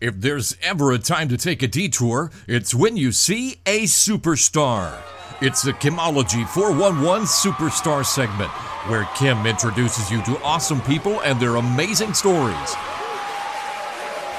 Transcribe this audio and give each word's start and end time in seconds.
If 0.00 0.20
there's 0.20 0.56
ever 0.62 0.92
a 0.92 0.98
time 0.98 1.28
to 1.28 1.36
take 1.36 1.60
a 1.60 1.66
detour, 1.66 2.30
it's 2.46 2.72
when 2.72 2.96
you 2.96 3.10
see 3.10 3.56
a 3.66 3.82
superstar. 3.82 4.96
It's 5.40 5.62
the 5.62 5.72
Kimology 5.72 6.46
411 6.46 7.26
Superstar 7.26 8.06
segment, 8.06 8.50
where 8.86 9.08
Kim 9.16 9.44
introduces 9.44 10.08
you 10.08 10.22
to 10.22 10.40
awesome 10.44 10.80
people 10.82 11.20
and 11.22 11.40
their 11.40 11.56
amazing 11.56 12.14
stories. 12.14 12.76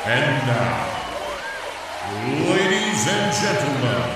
And 0.05 0.47
now, 0.47 0.87
ladies 2.47 3.03
and 3.09 3.35
gentlemen, 3.35 4.15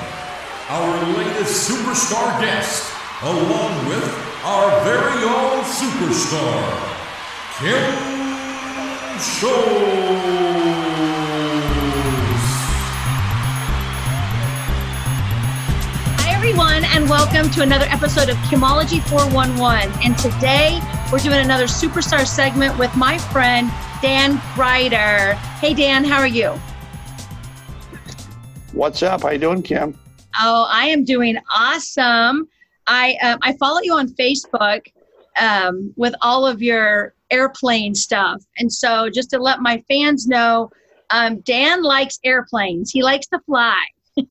our 0.70 0.96
latest 1.18 1.70
superstar 1.70 2.40
guest, 2.40 2.90
along 3.22 3.86
with 3.90 4.08
our 4.46 4.82
very 4.86 5.26
own 5.28 5.62
superstar, 5.66 6.64
Kim 7.60 8.14
Show. 9.20 11.13
Everyone, 16.54 16.86
and 16.86 17.10
welcome 17.10 17.50
to 17.50 17.64
another 17.64 17.86
episode 17.86 18.30
of 18.30 18.38
Kimology 18.46 19.02
411. 19.10 19.92
And 20.04 20.16
today 20.20 20.80
we're 21.12 21.18
doing 21.18 21.40
another 21.40 21.64
superstar 21.64 22.28
segment 22.28 22.78
with 22.78 22.96
my 22.96 23.18
friend 23.18 23.72
Dan 24.04 24.38
Gryder. 24.54 25.34
Hey, 25.34 25.74
Dan, 25.74 26.04
how 26.04 26.20
are 26.20 26.28
you? 26.28 26.50
What's 28.72 29.02
up? 29.02 29.24
How 29.24 29.32
you 29.32 29.40
doing, 29.40 29.64
Kim? 29.64 29.98
Oh, 30.40 30.68
I 30.70 30.90
am 30.90 31.04
doing 31.04 31.40
awesome. 31.52 32.48
I 32.86 33.18
um, 33.24 33.40
I 33.42 33.58
follow 33.58 33.82
you 33.82 33.96
on 33.96 34.10
Facebook 34.10 34.86
um, 35.40 35.92
with 35.98 36.14
all 36.22 36.46
of 36.46 36.62
your 36.62 37.16
airplane 37.32 37.96
stuff, 37.96 38.44
and 38.60 38.72
so 38.72 39.10
just 39.10 39.32
to 39.32 39.40
let 39.40 39.60
my 39.62 39.84
fans 39.88 40.28
know, 40.28 40.70
um, 41.10 41.40
Dan 41.40 41.82
likes 41.82 42.20
airplanes. 42.24 42.92
He 42.92 43.02
likes 43.02 43.26
to 43.30 43.40
fly. 43.40 43.84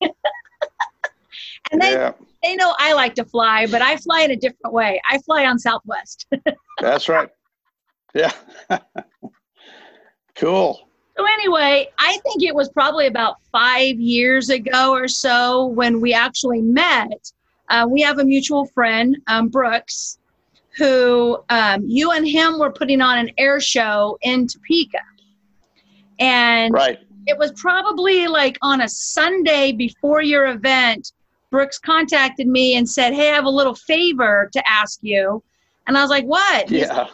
And 1.73 1.81
they, 1.81 1.93
yeah. 1.93 2.13
they 2.43 2.55
know 2.55 2.75
I 2.77 2.93
like 2.93 3.15
to 3.15 3.25
fly, 3.25 3.65
but 3.65 3.81
I 3.81 3.97
fly 3.97 4.21
in 4.21 4.31
a 4.31 4.35
different 4.35 4.73
way. 4.73 5.01
I 5.09 5.17
fly 5.17 5.45
on 5.47 5.57
Southwest. 5.57 6.27
That's 6.79 7.09
right. 7.09 7.29
Yeah. 8.13 8.31
cool. 10.35 10.87
So 11.17 11.25
anyway, 11.25 11.89
I 11.97 12.17
think 12.19 12.43
it 12.43 12.53
was 12.53 12.69
probably 12.69 13.07
about 13.07 13.37
five 13.51 13.99
years 13.99 14.51
ago 14.51 14.93
or 14.93 15.07
so 15.07 15.65
when 15.65 15.99
we 15.99 16.13
actually 16.13 16.61
met. 16.61 17.31
Uh, 17.69 17.87
we 17.89 18.01
have 18.01 18.19
a 18.19 18.23
mutual 18.23 18.67
friend, 18.67 19.17
um, 19.25 19.47
Brooks, 19.47 20.19
who 20.77 21.43
um, 21.49 21.83
you 21.87 22.11
and 22.11 22.27
him 22.27 22.59
were 22.59 22.71
putting 22.71 23.01
on 23.01 23.17
an 23.17 23.31
air 23.39 23.59
show 23.59 24.19
in 24.21 24.45
Topeka. 24.47 24.99
And 26.19 26.71
right. 26.71 26.99
it 27.25 27.35
was 27.37 27.51
probably 27.53 28.27
like 28.27 28.59
on 28.61 28.81
a 28.81 28.89
Sunday 28.89 29.71
before 29.71 30.21
your 30.21 30.47
event 30.47 31.13
Brooks 31.53 31.77
contacted 31.77 32.47
me 32.47 32.77
and 32.77 32.89
said, 32.89 33.13
Hey, 33.13 33.29
I 33.29 33.35
have 33.35 33.45
a 33.45 33.49
little 33.49 33.75
favor 33.75 34.49
to 34.53 34.63
ask 34.67 34.97
you. 35.03 35.43
And 35.85 35.95
I 35.95 36.01
was 36.01 36.09
like, 36.09 36.25
What? 36.25 36.71
Yeah. 36.71 37.09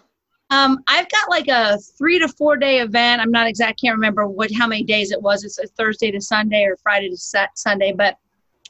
Um, 0.50 0.80
I've 0.88 1.10
got 1.10 1.30
like 1.30 1.50
a 1.50 1.78
three 1.98 2.20
to 2.20 2.28
four 2.30 2.56
day 2.56 2.80
event. 2.80 3.22
I'm 3.22 3.32
not 3.32 3.48
exact, 3.48 3.82
can't 3.82 3.96
remember 3.96 4.28
what 4.28 4.50
how 4.54 4.66
many 4.66 4.84
days 4.84 5.12
it 5.12 5.22
was. 5.22 5.44
It's 5.44 5.60
a 5.60 5.68
Thursday 5.68 6.10
to 6.12 6.22
Sunday 6.22 6.64
or 6.64 6.78
Friday 6.78 7.10
to 7.10 7.18
set 7.18 7.60
Sunday, 7.60 7.92
but 7.92 8.16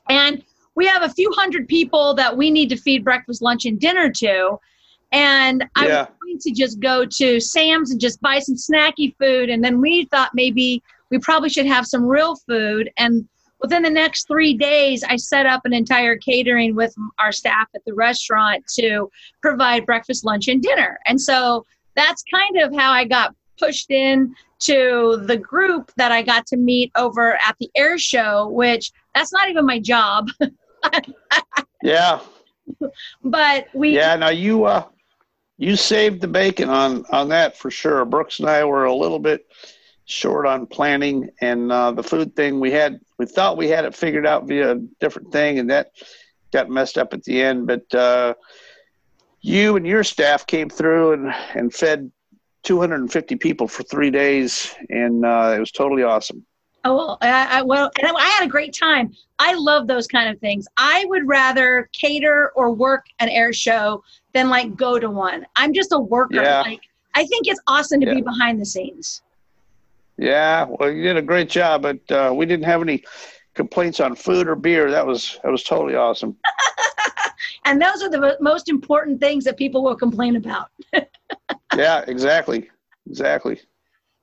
and 0.09 0.43
we 0.73 0.87
have 0.87 1.03
a 1.03 1.09
few 1.09 1.31
hundred 1.33 1.67
people 1.67 2.15
that 2.15 2.35
we 2.35 2.49
need 2.49 2.69
to 2.69 2.75
feed 2.75 3.03
breakfast, 3.03 3.43
lunch, 3.43 3.65
and 3.65 3.79
dinner 3.79 4.09
to. 4.09 4.57
And 5.11 5.63
I 5.75 5.87
yeah. 5.87 5.99
was 5.99 6.07
going 6.23 6.39
to 6.39 6.51
just 6.51 6.79
go 6.79 7.05
to 7.05 7.39
Sam's 7.39 7.91
and 7.91 8.01
just 8.01 8.19
buy 8.21 8.39
some 8.39 8.55
snacky 8.55 9.15
food. 9.17 9.51
And 9.51 9.63
then 9.63 9.79
we 9.79 10.05
thought 10.05 10.31
maybe 10.33 10.81
we 11.11 11.19
probably 11.19 11.49
should 11.49 11.67
have 11.67 11.85
some 11.85 12.05
real 12.05 12.35
food. 12.35 12.89
And 12.97 13.27
within 13.61 13.83
the 13.83 13.89
next 13.89 14.27
three 14.27 14.53
days, 14.55 15.03
I 15.03 15.15
set 15.15 15.45
up 15.45 15.61
an 15.65 15.73
entire 15.73 16.17
catering 16.17 16.75
with 16.75 16.93
our 17.19 17.31
staff 17.31 17.67
at 17.75 17.83
the 17.85 17.93
restaurant 17.93 18.63
to 18.75 19.09
provide 19.41 19.85
breakfast, 19.85 20.25
lunch, 20.25 20.47
and 20.47 20.61
dinner. 20.61 20.99
And 21.07 21.19
so 21.19 21.65
that's 21.95 22.23
kind 22.31 22.57
of 22.57 22.73
how 22.73 22.91
I 22.91 23.05
got 23.05 23.35
pushed 23.59 23.91
in 23.91 24.33
to 24.59 25.21
the 25.25 25.37
group 25.37 25.91
that 25.97 26.11
I 26.11 26.21
got 26.21 26.45
to 26.47 26.57
meet 26.57 26.91
over 26.95 27.35
at 27.35 27.55
the 27.59 27.69
air 27.75 27.97
show, 27.97 28.47
which 28.47 28.91
that's 29.13 29.33
not 29.33 29.49
even 29.49 29.65
my 29.65 29.79
job. 29.79 30.29
yeah. 31.83 32.19
But 33.23 33.67
we 33.73 33.95
Yeah, 33.95 34.15
now 34.15 34.29
you 34.29 34.65
uh 34.65 34.85
you 35.57 35.75
saved 35.75 36.21
the 36.21 36.27
bacon 36.27 36.69
on 36.69 37.05
on 37.11 37.29
that 37.29 37.57
for 37.57 37.71
sure. 37.71 38.05
Brooks 38.05 38.39
and 38.39 38.49
I 38.49 38.63
were 38.63 38.85
a 38.85 38.95
little 38.95 39.19
bit 39.19 39.47
short 40.09 40.47
on 40.47 40.65
planning 40.65 41.29
and 41.39 41.71
uh, 41.71 41.91
the 41.91 42.01
food 42.01 42.35
thing 42.35 42.59
we 42.59 42.71
had 42.71 42.99
we 43.19 43.27
thought 43.27 43.57
we 43.57 43.69
had 43.69 43.85
it 43.85 43.95
figured 43.95 44.25
out 44.25 44.47
via 44.47 44.71
a 44.71 44.75
different 44.99 45.31
thing 45.31 45.59
and 45.59 45.69
that 45.69 45.91
got 46.51 46.67
messed 46.67 46.97
up 46.97 47.13
at 47.13 47.23
the 47.25 47.39
end 47.39 47.67
but 47.67 47.93
uh, 47.93 48.33
you 49.41 49.75
and 49.75 49.85
your 49.85 50.03
staff 50.03 50.47
came 50.47 50.67
through 50.67 51.13
and, 51.13 51.33
and 51.53 51.71
fed 51.71 52.11
250 52.63 53.35
people 53.35 53.67
for 53.67 53.83
three 53.83 54.09
days 54.09 54.75
and 54.89 55.23
uh, 55.23 55.53
it 55.55 55.59
was 55.59 55.71
totally 55.71 56.01
awesome 56.01 56.43
Oh, 56.85 57.17
I, 57.19 57.59
I, 57.59 57.61
well, 57.61 57.91
and 58.01 58.17
I 58.17 58.23
had 58.23 58.45
a 58.45 58.49
great 58.49 58.73
time. 58.73 59.13
I 59.37 59.53
love 59.53 59.85
those 59.87 60.07
kind 60.07 60.29
of 60.29 60.39
things. 60.39 60.65
I 60.77 61.03
would 61.09 61.27
rather 61.27 61.89
cater 61.91 62.53
or 62.55 62.71
work 62.71 63.05
an 63.19 63.27
air 63.27 63.51
show 63.51 64.01
than 64.33 64.49
like 64.49 64.77
go 64.77 64.97
to 64.97 65.09
one. 65.09 65.45
I'm 65.57 65.73
just 65.73 65.91
a 65.91 65.99
worker. 65.99 66.41
Yeah. 66.41 66.61
Like 66.61 66.79
I 67.15 67.25
think 67.25 67.47
it's 67.47 67.59
awesome 67.67 67.99
to 67.99 68.07
yeah. 68.07 68.13
be 68.13 68.21
behind 68.21 68.61
the 68.61 68.65
scenes. 68.65 69.21
Yeah, 70.19 70.65
well, 70.67 70.91
you 70.91 71.01
did 71.01 71.15
a 71.15 71.21
great 71.21 71.49
job, 71.49 71.81
but 71.83 72.11
uh, 72.11 72.33
we 72.35 72.45
didn't 72.45 72.65
have 72.65 72.81
any 72.81 73.05
complaints 73.53 74.01
on 74.01 74.15
food 74.15 74.49
or 74.49 74.55
beer. 74.55 74.91
That 74.91 75.07
was 75.07 75.39
that 75.43 75.49
was 75.49 75.63
totally 75.63 75.95
awesome. 75.95 76.35
and 77.65 77.81
those 77.81 78.03
are 78.03 78.09
the 78.09 78.35
most 78.41 78.67
important 78.67 79.21
things 79.21 79.45
that 79.45 79.55
people 79.55 79.81
will 79.81 79.95
complain 79.95 80.35
about. 80.35 80.71
yeah, 81.75 82.03
exactly, 82.05 82.69
exactly. 83.09 83.61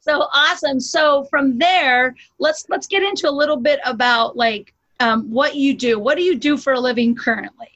So 0.01 0.29
awesome. 0.35 0.81
So 0.81 1.25
from 1.31 1.57
there, 1.57 2.15
let's 2.39 2.67
let's 2.69 2.87
get 2.87 3.03
into 3.03 3.27
a 3.27 3.33
little 3.33 3.57
bit 3.57 3.81
about 3.87 4.37
like 4.37 4.75
um, 5.01 5.31
what 5.31 5.55
you 5.55 5.75
do. 5.75 5.99
What 5.99 6.19
do 6.19 6.23
you 6.23 6.37
do 6.37 6.59
for 6.59 6.75
a 6.75 6.81
living 6.81 7.15
currently? 7.15 7.71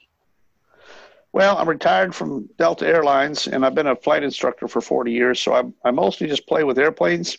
Well, 1.33 1.57
I'm 1.57 1.67
retired 1.67 2.13
from 2.13 2.47
Delta 2.59 2.85
Airlines, 2.85 3.47
and 3.47 3.65
I've 3.65 3.73
been 3.73 3.87
a 3.87 3.95
flight 3.95 4.21
instructor 4.21 4.67
for 4.67 4.79
40 4.79 5.11
years. 5.11 5.41
So 5.41 5.53
I, 5.53 5.63
I 5.87 5.89
mostly 5.89 6.27
just 6.27 6.45
play 6.45 6.63
with 6.63 6.77
airplanes 6.77 7.37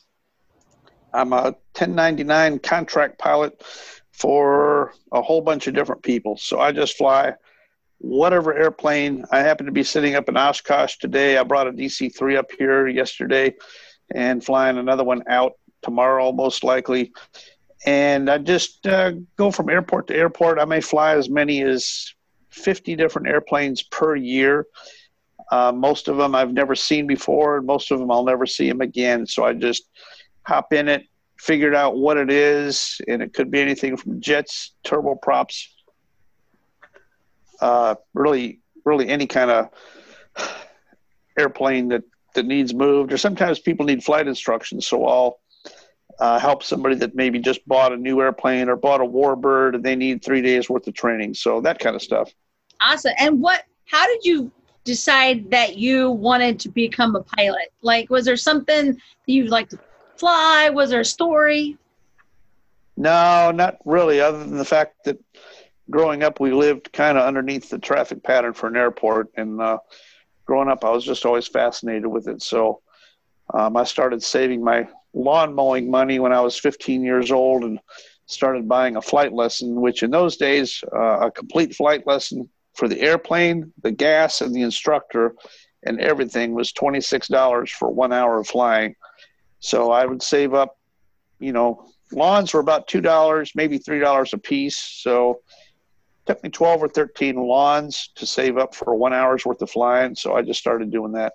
I'm 1.14 1.32
a 1.32 1.54
1099 1.74 2.58
contract 2.60 3.18
pilot 3.18 3.62
for 4.12 4.92
a 5.12 5.22
whole 5.22 5.40
bunch 5.40 5.66
of 5.66 5.74
different 5.74 6.02
people. 6.02 6.36
So 6.36 6.60
I 6.60 6.72
just 6.72 6.96
fly 6.96 7.34
whatever 7.98 8.54
airplane. 8.54 9.24
I 9.30 9.38
happen 9.40 9.66
to 9.66 9.72
be 9.72 9.84
sitting 9.84 10.14
up 10.14 10.28
in 10.28 10.36
Oshkosh 10.36 10.96
today. 10.98 11.38
I 11.38 11.44
brought 11.44 11.68
a 11.68 11.72
DC 11.72 12.14
3 12.16 12.36
up 12.36 12.50
here 12.58 12.88
yesterday 12.88 13.54
and 14.14 14.44
flying 14.44 14.78
another 14.78 15.04
one 15.04 15.22
out 15.28 15.52
tomorrow, 15.82 16.32
most 16.32 16.64
likely. 16.64 17.12
And 17.86 18.30
I 18.30 18.38
just 18.38 18.86
uh, 18.86 19.12
go 19.36 19.50
from 19.50 19.68
airport 19.68 20.08
to 20.08 20.16
airport. 20.16 20.58
I 20.58 20.64
may 20.64 20.80
fly 20.80 21.16
as 21.16 21.28
many 21.28 21.62
as 21.62 22.12
50 22.50 22.96
different 22.96 23.28
airplanes 23.28 23.82
per 23.82 24.14
year. 24.14 24.66
Uh, 25.50 25.72
most 25.72 26.08
of 26.08 26.16
them 26.16 26.34
I've 26.34 26.52
never 26.52 26.74
seen 26.74 27.06
before, 27.06 27.56
and 27.58 27.66
most 27.66 27.90
of 27.90 27.98
them 27.98 28.10
I'll 28.10 28.24
never 28.24 28.46
see 28.46 28.68
them 28.68 28.80
again. 28.80 29.26
So 29.26 29.44
I 29.44 29.52
just 29.52 29.88
hop 30.44 30.72
in 30.72 30.88
it, 30.88 31.06
figured 31.38 31.74
out 31.74 31.96
what 31.96 32.16
it 32.16 32.30
is, 32.30 33.00
and 33.08 33.22
it 33.22 33.34
could 33.34 33.50
be 33.50 33.60
anything 33.60 33.96
from 33.96 34.20
jets, 34.20 34.74
turboprops, 34.84 35.66
uh, 37.60 37.94
really, 38.14 38.60
really 38.84 39.08
any 39.08 39.26
kind 39.26 39.50
of 39.50 39.68
airplane 41.38 41.88
that 41.88 42.02
that 42.34 42.46
needs 42.46 42.72
moved. 42.72 43.12
Or 43.12 43.18
sometimes 43.18 43.58
people 43.58 43.86
need 43.86 44.02
flight 44.02 44.26
instructions, 44.26 44.86
so 44.86 45.06
I'll 45.06 45.40
uh, 46.18 46.38
help 46.38 46.62
somebody 46.62 46.94
that 46.96 47.14
maybe 47.14 47.38
just 47.38 47.66
bought 47.66 47.92
a 47.92 47.96
new 47.96 48.20
airplane 48.20 48.68
or 48.68 48.76
bought 48.76 49.00
a 49.00 49.04
Warbird 49.04 49.74
and 49.74 49.84
they 49.84 49.96
need 49.96 50.24
three 50.24 50.42
days 50.42 50.70
worth 50.70 50.86
of 50.86 50.94
training. 50.94 51.34
So 51.34 51.60
that 51.62 51.78
kind 51.78 51.96
of 51.96 52.02
stuff. 52.02 52.32
Awesome. 52.80 53.12
And 53.18 53.40
what? 53.40 53.64
How 53.86 54.06
did 54.06 54.24
you 54.24 54.50
decide 54.84 55.50
that 55.50 55.76
you 55.76 56.10
wanted 56.10 56.58
to 56.60 56.68
become 56.68 57.16
a 57.16 57.22
pilot? 57.22 57.72
Like, 57.82 58.10
was 58.10 58.24
there 58.24 58.36
something 58.36 58.96
you 59.26 59.46
like 59.46 59.68
to 59.70 59.78
fly? 60.16 60.70
Was 60.70 60.90
there 60.90 61.00
a 61.00 61.04
story? 61.04 61.76
No, 62.96 63.50
not 63.52 63.78
really, 63.84 64.20
other 64.20 64.38
than 64.38 64.56
the 64.56 64.64
fact 64.64 65.04
that 65.04 65.18
growing 65.90 66.22
up, 66.22 66.40
we 66.40 66.52
lived 66.52 66.92
kind 66.92 67.18
of 67.18 67.24
underneath 67.24 67.70
the 67.70 67.78
traffic 67.78 68.22
pattern 68.22 68.52
for 68.52 68.66
an 68.68 68.76
airport. 68.76 69.28
And 69.36 69.60
uh, 69.60 69.78
growing 70.44 70.68
up, 70.68 70.84
I 70.84 70.90
was 70.90 71.04
just 71.04 71.24
always 71.24 71.48
fascinated 71.48 72.06
with 72.06 72.28
it. 72.28 72.42
So 72.42 72.80
um, 73.52 73.76
I 73.76 73.84
started 73.84 74.22
saving 74.22 74.62
my 74.62 74.88
lawn 75.14 75.54
mowing 75.54 75.90
money 75.90 76.18
when 76.18 76.32
I 76.32 76.40
was 76.40 76.58
15 76.58 77.02
years 77.02 77.30
old 77.30 77.64
and 77.64 77.78
started 78.26 78.68
buying 78.68 78.96
a 78.96 79.02
flight 79.02 79.32
lesson, 79.32 79.80
which 79.80 80.02
in 80.02 80.10
those 80.10 80.36
days, 80.36 80.82
uh, 80.94 81.26
a 81.26 81.30
complete 81.30 81.74
flight 81.74 82.06
lesson 82.06 82.48
for 82.74 82.88
the 82.88 83.00
airplane, 83.00 83.72
the 83.82 83.90
gas, 83.90 84.40
and 84.40 84.54
the 84.54 84.62
instructor 84.62 85.34
and 85.84 86.00
everything 86.00 86.54
was 86.54 86.72
$26 86.72 87.70
for 87.70 87.90
one 87.90 88.12
hour 88.12 88.38
of 88.38 88.46
flying. 88.46 88.94
So 89.62 89.90
I 89.90 90.04
would 90.04 90.22
save 90.22 90.52
up 90.52 90.76
you 91.42 91.52
know, 91.52 91.84
lawns 92.12 92.54
were 92.54 92.60
about 92.60 92.86
two 92.86 93.00
dollars, 93.00 93.52
maybe 93.54 93.76
three 93.76 93.98
dollars 93.98 94.32
a 94.32 94.38
piece. 94.38 94.78
So 94.78 95.40
took 96.24 96.42
me 96.42 96.50
twelve 96.50 96.82
or 96.82 96.88
thirteen 96.88 97.36
lawns 97.36 98.10
to 98.14 98.26
save 98.26 98.56
up 98.56 98.74
for 98.74 98.94
one 98.94 99.12
hour's 99.12 99.44
worth 99.44 99.60
of 99.60 99.70
flying. 99.70 100.14
So 100.14 100.34
I 100.36 100.42
just 100.42 100.60
started 100.60 100.90
doing 100.90 101.12
that. 101.12 101.34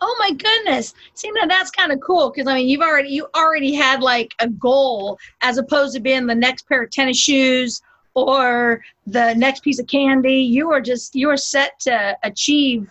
Oh 0.00 0.16
my 0.18 0.32
goodness! 0.32 0.94
See, 1.14 1.30
now 1.32 1.46
that's 1.46 1.70
kind 1.70 1.92
of 1.92 2.00
cool 2.00 2.30
because 2.30 2.48
I 2.48 2.54
mean, 2.54 2.68
you've 2.68 2.80
already 2.80 3.10
you 3.10 3.28
already 3.36 3.74
had 3.74 4.02
like 4.02 4.34
a 4.40 4.48
goal 4.48 5.18
as 5.42 5.58
opposed 5.58 5.94
to 5.94 6.00
being 6.00 6.26
the 6.26 6.34
next 6.34 6.66
pair 6.66 6.82
of 6.82 6.90
tennis 6.90 7.18
shoes 7.18 7.82
or 8.14 8.82
the 9.06 9.34
next 9.34 9.62
piece 9.62 9.78
of 9.78 9.86
candy. 9.86 10.38
You 10.38 10.72
are 10.72 10.80
just 10.80 11.14
you 11.14 11.28
are 11.28 11.36
set 11.36 11.78
to 11.80 12.16
achieve 12.22 12.90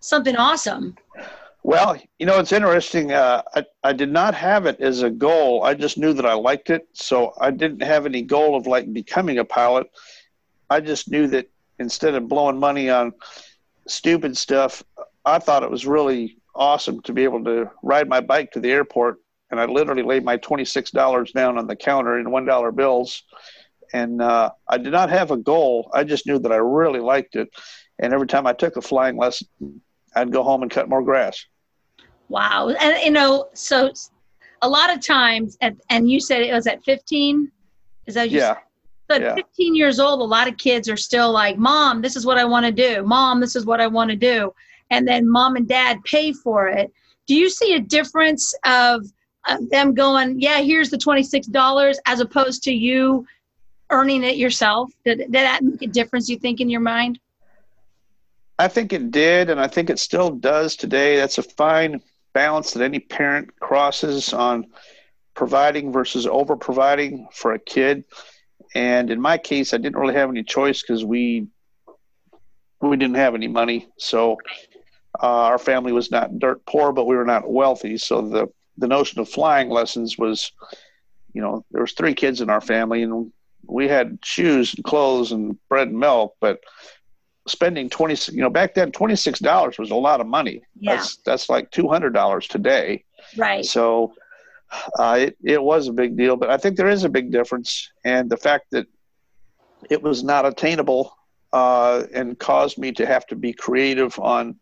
something 0.00 0.36
awesome. 0.36 0.94
Well, 1.66 2.00
you 2.20 2.26
know, 2.26 2.38
it's 2.38 2.52
interesting. 2.52 3.10
Uh, 3.10 3.42
I, 3.52 3.64
I 3.82 3.92
did 3.92 4.12
not 4.12 4.36
have 4.36 4.66
it 4.66 4.80
as 4.80 5.02
a 5.02 5.10
goal. 5.10 5.64
I 5.64 5.74
just 5.74 5.98
knew 5.98 6.12
that 6.12 6.24
I 6.24 6.34
liked 6.34 6.70
it. 6.70 6.86
So 6.92 7.34
I 7.40 7.50
didn't 7.50 7.82
have 7.82 8.06
any 8.06 8.22
goal 8.22 8.54
of 8.54 8.68
like 8.68 8.92
becoming 8.92 9.38
a 9.38 9.44
pilot. 9.44 9.88
I 10.70 10.78
just 10.78 11.10
knew 11.10 11.26
that 11.26 11.50
instead 11.80 12.14
of 12.14 12.28
blowing 12.28 12.60
money 12.60 12.88
on 12.88 13.14
stupid 13.88 14.36
stuff, 14.36 14.84
I 15.24 15.40
thought 15.40 15.64
it 15.64 15.70
was 15.70 15.88
really 15.88 16.38
awesome 16.54 17.02
to 17.02 17.12
be 17.12 17.24
able 17.24 17.42
to 17.42 17.68
ride 17.82 18.08
my 18.08 18.20
bike 18.20 18.52
to 18.52 18.60
the 18.60 18.70
airport. 18.70 19.16
And 19.50 19.58
I 19.58 19.64
literally 19.64 20.04
laid 20.04 20.24
my 20.24 20.36
$26 20.36 21.32
down 21.32 21.58
on 21.58 21.66
the 21.66 21.74
counter 21.74 22.20
in 22.20 22.26
$1 22.26 22.76
bills. 22.76 23.24
And 23.92 24.22
uh, 24.22 24.52
I 24.68 24.78
did 24.78 24.92
not 24.92 25.10
have 25.10 25.32
a 25.32 25.36
goal. 25.36 25.90
I 25.92 26.04
just 26.04 26.28
knew 26.28 26.38
that 26.38 26.52
I 26.52 26.58
really 26.58 27.00
liked 27.00 27.34
it. 27.34 27.48
And 27.98 28.14
every 28.14 28.28
time 28.28 28.46
I 28.46 28.52
took 28.52 28.76
a 28.76 28.80
flying 28.80 29.16
lesson, 29.16 29.48
I'd 30.14 30.30
go 30.30 30.44
home 30.44 30.62
and 30.62 30.70
cut 30.70 30.88
more 30.88 31.02
grass. 31.02 31.44
Wow. 32.28 32.68
And, 32.68 33.02
you 33.04 33.10
know, 33.10 33.48
so 33.54 33.92
a 34.62 34.68
lot 34.68 34.92
of 34.92 35.00
times, 35.00 35.56
at, 35.60 35.74
and 35.90 36.10
you 36.10 36.20
said 36.20 36.42
it 36.42 36.52
was 36.52 36.66
at 36.66 36.84
15? 36.84 37.50
Is 38.06 38.14
that 38.14 38.30
yeah. 38.30 38.54
Said? 38.54 38.62
So 39.08 39.16
yeah. 39.18 39.34
15 39.34 39.74
years 39.76 40.00
old, 40.00 40.20
a 40.20 40.24
lot 40.24 40.48
of 40.48 40.56
kids 40.56 40.88
are 40.88 40.96
still 40.96 41.30
like, 41.30 41.56
Mom, 41.56 42.02
this 42.02 42.16
is 42.16 42.26
what 42.26 42.38
I 42.38 42.44
want 42.44 42.66
to 42.66 42.72
do. 42.72 43.04
Mom, 43.04 43.40
this 43.40 43.54
is 43.54 43.64
what 43.64 43.80
I 43.80 43.86
want 43.86 44.10
to 44.10 44.16
do. 44.16 44.52
And 44.90 45.06
then 45.06 45.28
mom 45.28 45.56
and 45.56 45.68
dad 45.68 46.02
pay 46.04 46.32
for 46.32 46.68
it. 46.68 46.92
Do 47.26 47.34
you 47.34 47.50
see 47.50 47.74
a 47.74 47.80
difference 47.80 48.54
of, 48.64 49.04
of 49.48 49.68
them 49.70 49.94
going, 49.94 50.40
Yeah, 50.40 50.60
here's 50.60 50.90
the 50.90 50.96
$26 50.96 51.96
as 52.06 52.20
opposed 52.20 52.62
to 52.64 52.72
you 52.72 53.26
earning 53.90 54.24
it 54.24 54.36
yourself? 54.36 54.90
Did, 55.04 55.18
did 55.18 55.32
that 55.32 55.62
make 55.62 55.82
a 55.82 55.86
difference, 55.86 56.28
you 56.28 56.38
think, 56.38 56.60
in 56.60 56.68
your 56.68 56.80
mind? 56.80 57.20
I 58.58 58.68
think 58.68 58.92
it 58.92 59.10
did, 59.10 59.50
and 59.50 59.60
I 59.60 59.66
think 59.68 59.90
it 59.90 59.98
still 59.98 60.30
does 60.30 60.76
today. 60.76 61.16
That's 61.16 61.38
a 61.38 61.42
fine 61.42 62.00
balance 62.36 62.72
that 62.72 62.82
any 62.82 63.00
parent 63.00 63.48
crosses 63.60 64.34
on 64.34 64.66
providing 65.32 65.90
versus 65.90 66.26
over 66.26 66.54
providing 66.54 67.26
for 67.32 67.54
a 67.54 67.58
kid. 67.58 68.04
And 68.74 69.10
in 69.10 69.22
my 69.22 69.38
case, 69.38 69.72
I 69.72 69.78
didn't 69.78 69.96
really 69.96 70.12
have 70.20 70.28
any 70.28 70.42
choice 70.42 70.82
because 70.82 71.02
we 71.02 71.46
we 72.82 72.96
didn't 72.98 73.16
have 73.16 73.34
any 73.34 73.48
money. 73.48 73.88
So 73.96 74.36
uh, 75.22 75.44
our 75.50 75.58
family 75.58 75.92
was 75.92 76.10
not 76.10 76.38
dirt 76.38 76.60
poor, 76.66 76.92
but 76.92 77.06
we 77.06 77.16
were 77.16 77.24
not 77.24 77.50
wealthy. 77.50 77.96
So 77.96 78.20
the 78.20 78.48
the 78.76 78.88
notion 78.96 79.18
of 79.18 79.30
flying 79.30 79.70
lessons 79.70 80.18
was, 80.18 80.52
you 81.32 81.40
know, 81.40 81.64
there 81.70 81.80
was 81.80 81.94
three 81.94 82.12
kids 82.12 82.42
in 82.42 82.50
our 82.50 82.60
family, 82.60 83.02
and 83.02 83.32
we 83.66 83.88
had 83.88 84.18
shoes 84.22 84.74
and 84.74 84.84
clothes 84.84 85.32
and 85.32 85.56
bread 85.70 85.88
and 85.88 85.98
milk, 85.98 86.36
but 86.40 86.60
spending 87.46 87.88
20 87.88 88.32
you 88.32 88.40
know 88.40 88.50
back 88.50 88.74
then 88.74 88.90
$26 88.90 89.78
was 89.78 89.90
a 89.90 89.94
lot 89.94 90.20
of 90.20 90.26
money. 90.26 90.62
Yeah. 90.78 90.96
that's 90.96 91.16
that's 91.18 91.48
like 91.48 91.70
$200 91.70 92.48
today. 92.48 93.04
Right. 93.36 93.64
So 93.64 94.14
uh, 94.98 95.16
it, 95.20 95.36
it 95.42 95.62
was 95.62 95.88
a 95.88 95.92
big 95.92 96.16
deal 96.16 96.36
but 96.36 96.50
i 96.50 96.56
think 96.56 96.76
there 96.76 96.88
is 96.88 97.04
a 97.04 97.08
big 97.08 97.30
difference 97.30 97.90
and 98.04 98.28
the 98.28 98.36
fact 98.36 98.66
that 98.70 98.86
it 99.90 100.02
was 100.02 100.24
not 100.24 100.46
attainable 100.46 101.16
uh, 101.52 102.04
and 102.12 102.38
caused 102.38 102.76
me 102.76 102.90
to 102.92 103.06
have 103.06 103.26
to 103.26 103.36
be 103.36 103.52
creative 103.52 104.18
on 104.18 104.56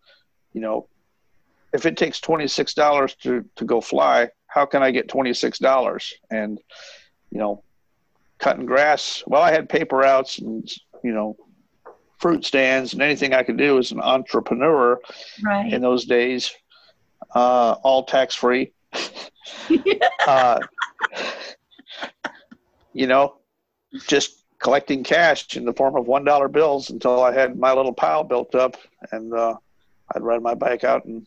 you 0.52 0.60
know 0.60 0.88
if 1.72 1.86
it 1.86 1.96
takes 1.96 2.20
$26 2.20 3.18
to, 3.18 3.44
to 3.56 3.64
go 3.64 3.80
fly 3.80 4.28
how 4.46 4.66
can 4.66 4.82
i 4.82 4.90
get 4.90 5.08
$26 5.08 6.12
and 6.30 6.60
you 7.30 7.38
know 7.38 7.62
cutting 8.38 8.66
grass 8.66 9.22
well 9.26 9.42
i 9.42 9.50
had 9.50 9.68
paper 9.68 9.96
routes 9.96 10.38
and 10.38 10.70
you 11.02 11.12
know 11.12 11.36
fruit 12.18 12.44
stands 12.44 12.92
and 12.92 13.02
anything 13.02 13.34
I 13.34 13.42
could 13.42 13.56
do 13.56 13.78
as 13.78 13.92
an 13.92 14.00
entrepreneur 14.00 15.00
right. 15.42 15.72
in 15.72 15.82
those 15.82 16.04
days, 16.04 16.52
uh, 17.34 17.76
all 17.82 18.04
tax 18.04 18.34
free. 18.34 18.72
uh, 20.26 20.60
you 22.92 23.06
know, 23.06 23.36
just 24.06 24.44
collecting 24.58 25.04
cash 25.04 25.56
in 25.56 25.64
the 25.64 25.72
form 25.72 25.96
of 25.96 26.06
one 26.06 26.24
dollar 26.24 26.48
bills 26.48 26.90
until 26.90 27.22
I 27.22 27.32
had 27.32 27.58
my 27.58 27.72
little 27.72 27.92
pile 27.92 28.24
built 28.24 28.54
up, 28.54 28.76
and 29.12 29.32
uh, 29.34 29.56
I'd 30.14 30.22
ride 30.22 30.42
my 30.42 30.54
bike 30.54 30.84
out 30.84 31.04
and 31.04 31.26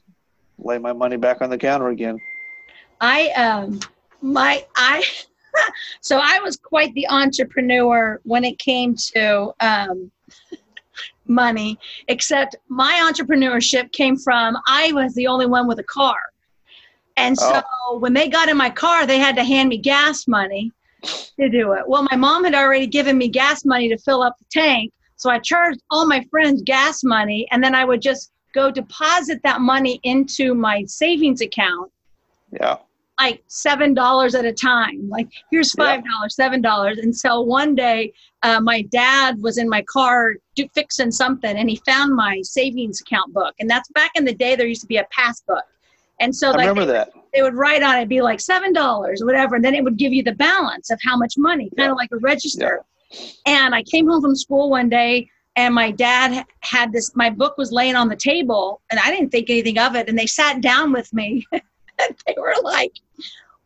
lay 0.58 0.78
my 0.78 0.94
money 0.94 1.18
back 1.18 1.42
on 1.42 1.50
the 1.50 1.58
counter 1.58 1.90
again. 1.90 2.20
I 3.00 3.30
um 3.32 3.80
my 4.22 4.66
I 4.76 5.04
so 6.02 6.20
I 6.22 6.40
was 6.40 6.58
quite 6.58 6.94
the 6.94 7.08
entrepreneur 7.10 8.20
when 8.24 8.44
it 8.44 8.58
came 8.58 8.96
to 8.96 9.54
um 9.60 10.12
money, 11.30 11.80
except 12.08 12.56
my 12.68 13.10
entrepreneurship 13.12 13.92
came 13.92 14.18
from 14.18 14.58
I 14.68 14.92
was 14.94 15.14
the 15.16 15.28
only 15.28 15.46
one 15.46 15.68
with 15.68 15.80
a 15.80 15.84
car. 15.84 16.18
And 17.16 17.36
oh. 17.40 17.54
so 17.54 17.62
oh. 17.88 17.98
when 18.00 18.14
they 18.14 18.28
got 18.28 18.50
in 18.50 18.58
my 18.58 18.70
car, 18.70 19.06
they 19.06 19.20
had 19.20 19.36
to 19.36 19.44
hand 19.44 19.70
me 19.70 19.78
gas 19.78 20.28
money 20.28 20.72
to 21.04 21.50
do 21.50 21.74
it. 21.74 21.84
Well, 21.88 22.08
my 22.10 22.18
mom 22.18 22.44
had 22.44 22.56
already 22.56 22.88
given 22.88 23.18
me 23.18 23.28
gas 23.28 23.66
money 23.66 23.90
to 23.90 23.98
fill 23.98 24.22
up 24.22 24.36
the 24.38 24.46
tank. 24.52 24.94
So 25.16 25.30
I 25.30 25.40
charged 25.40 25.82
all 25.90 26.06
my 26.06 26.24
friends 26.30 26.62
gas 26.62 27.04
money, 27.04 27.48
and 27.52 27.64
then 27.64 27.74
I 27.74 27.86
would 27.86 28.02
just 28.02 28.32
go 28.54 28.70
deposit 28.70 29.42
that 29.44 29.62
money 29.62 30.00
into 30.04 30.54
my 30.54 30.84
savings 30.86 31.42
account. 31.42 31.92
Yeah 32.52 32.78
like 33.20 33.44
seven 33.48 33.94
dollars 33.94 34.36
at 34.36 34.46
a 34.46 34.54
time. 34.54 35.10
Like 35.10 35.28
here's 35.52 35.74
five 35.74 36.04
dollars 36.04 36.36
yeah. 36.38 36.46
seven 36.46 36.62
dollars. 36.62 37.00
And 37.00 37.16
so 37.16 37.42
one 37.42 37.76
day 37.76 38.14
uh, 38.44 38.60
my 38.62 38.84
dad 38.84 39.42
was 39.42 39.58
in 39.58 39.68
my 39.68 39.82
car 39.84 40.36
do, 40.56 40.68
fixing 40.74 41.12
something 41.12 41.58
and 41.58 41.70
he 41.70 41.82
found 41.86 42.16
my 42.16 42.42
savings 42.44 43.02
account 43.02 43.34
book. 43.34 43.56
And 43.60 43.70
that's 43.70 43.90
back 43.90 44.12
in 44.16 44.26
the 44.26 44.34
day 44.34 44.56
there 44.56 44.68
used 44.68 44.82
to 44.82 44.88
be 44.88 44.98
a 44.98 45.08
passbook. 45.12 45.64
And 46.20 46.36
so 46.36 46.52
like 46.52 46.60
remember 46.60 46.86
they, 46.86 46.94
that. 46.94 47.12
they 47.34 47.42
would 47.42 47.56
write 47.56 47.84
on 47.84 47.98
it 47.98 48.08
be 48.08 48.22
like 48.22 48.40
seven 48.40 48.74
dollars 48.74 49.22
or 49.22 49.26
whatever. 49.26 49.56
And 49.56 49.66
then 49.66 49.74
it 49.74 49.84
would 49.84 49.98
give 49.98 50.14
you 50.14 50.24
the 50.24 50.36
balance 50.36 50.90
of 50.92 51.00
how 51.04 51.18
much 51.18 51.36
money 51.38 51.72
kind 51.78 51.92
of 51.92 51.98
like 51.98 52.10
a 52.12 52.18
register. 52.18 52.84
Yeah. 53.10 53.30
and 53.46 53.74
i 53.74 53.84
came 53.84 54.06
home 54.06 54.22
from 54.22 54.36
school 54.36 54.70
one 54.70 54.90
day 54.90 55.30
and 55.56 55.74
my 55.74 55.92
dad 55.92 56.46
had 56.60 56.92
this 56.92 57.16
my 57.16 57.30
book 57.30 57.58
was 57.58 57.72
laying 57.72 57.96
on 57.96 58.10
the 58.10 58.18
table 58.18 58.82
and 58.92 59.00
i 59.00 59.10
didn't 59.10 59.30
think 59.30 59.50
anything 59.50 59.80
of 59.80 59.96
it. 59.96 60.10
And 60.10 60.20
they 60.20 60.28
sat 60.28 60.60
down 60.62 60.92
with 60.92 61.14
me 61.14 61.46
they 62.28 62.36
were 62.38 62.56
like, 62.64 62.94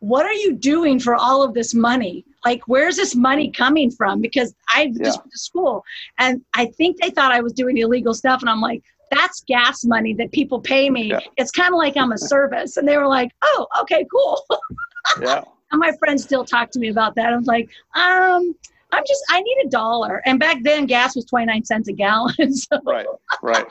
what 0.00 0.26
are 0.26 0.32
you 0.32 0.52
doing 0.54 0.98
for 0.98 1.14
all 1.14 1.42
of 1.42 1.54
this 1.54 1.74
money? 1.74 2.24
Like, 2.44 2.62
where's 2.66 2.96
this 2.96 3.14
money 3.14 3.50
coming 3.52 3.90
from? 3.90 4.20
Because 4.20 4.54
I 4.74 4.90
yeah. 4.92 5.04
just 5.04 5.20
went 5.20 5.30
to 5.30 5.38
school 5.38 5.84
and 6.18 6.42
I 6.54 6.66
think 6.66 7.00
they 7.00 7.10
thought 7.10 7.30
I 7.30 7.40
was 7.40 7.52
doing 7.52 7.78
illegal 7.78 8.12
stuff. 8.12 8.40
And 8.40 8.50
I'm 8.50 8.60
like, 8.60 8.82
that's 9.12 9.44
gas 9.46 9.84
money 9.84 10.14
that 10.14 10.32
people 10.32 10.60
pay 10.60 10.90
me. 10.90 11.10
Yeah. 11.10 11.20
It's 11.36 11.52
kind 11.52 11.72
of 11.72 11.78
like 11.78 11.96
I'm 11.96 12.12
a 12.12 12.18
service. 12.34 12.76
And 12.76 12.88
they 12.88 12.96
were 12.96 13.06
like, 13.06 13.30
oh, 13.42 13.66
okay, 13.82 14.04
cool. 14.12 14.42
yeah. 15.20 15.44
And 15.70 15.78
my 15.78 15.92
friends 15.98 16.24
still 16.24 16.44
talk 16.44 16.70
to 16.72 16.78
me 16.78 16.88
about 16.88 17.14
that. 17.14 17.32
I 17.32 17.36
was 17.36 17.46
like, 17.46 17.70
um, 17.94 18.54
I'm 18.92 19.04
just, 19.06 19.24
I 19.30 19.40
need 19.40 19.56
a 19.64 19.68
dollar. 19.68 20.20
And 20.26 20.38
back 20.38 20.58
then, 20.62 20.86
gas 20.86 21.16
was 21.16 21.24
29 21.26 21.64
cents 21.64 21.88
a 21.88 21.92
gallon. 21.92 22.54
So. 22.54 22.78
Right, 22.84 23.06
right. 23.42 23.66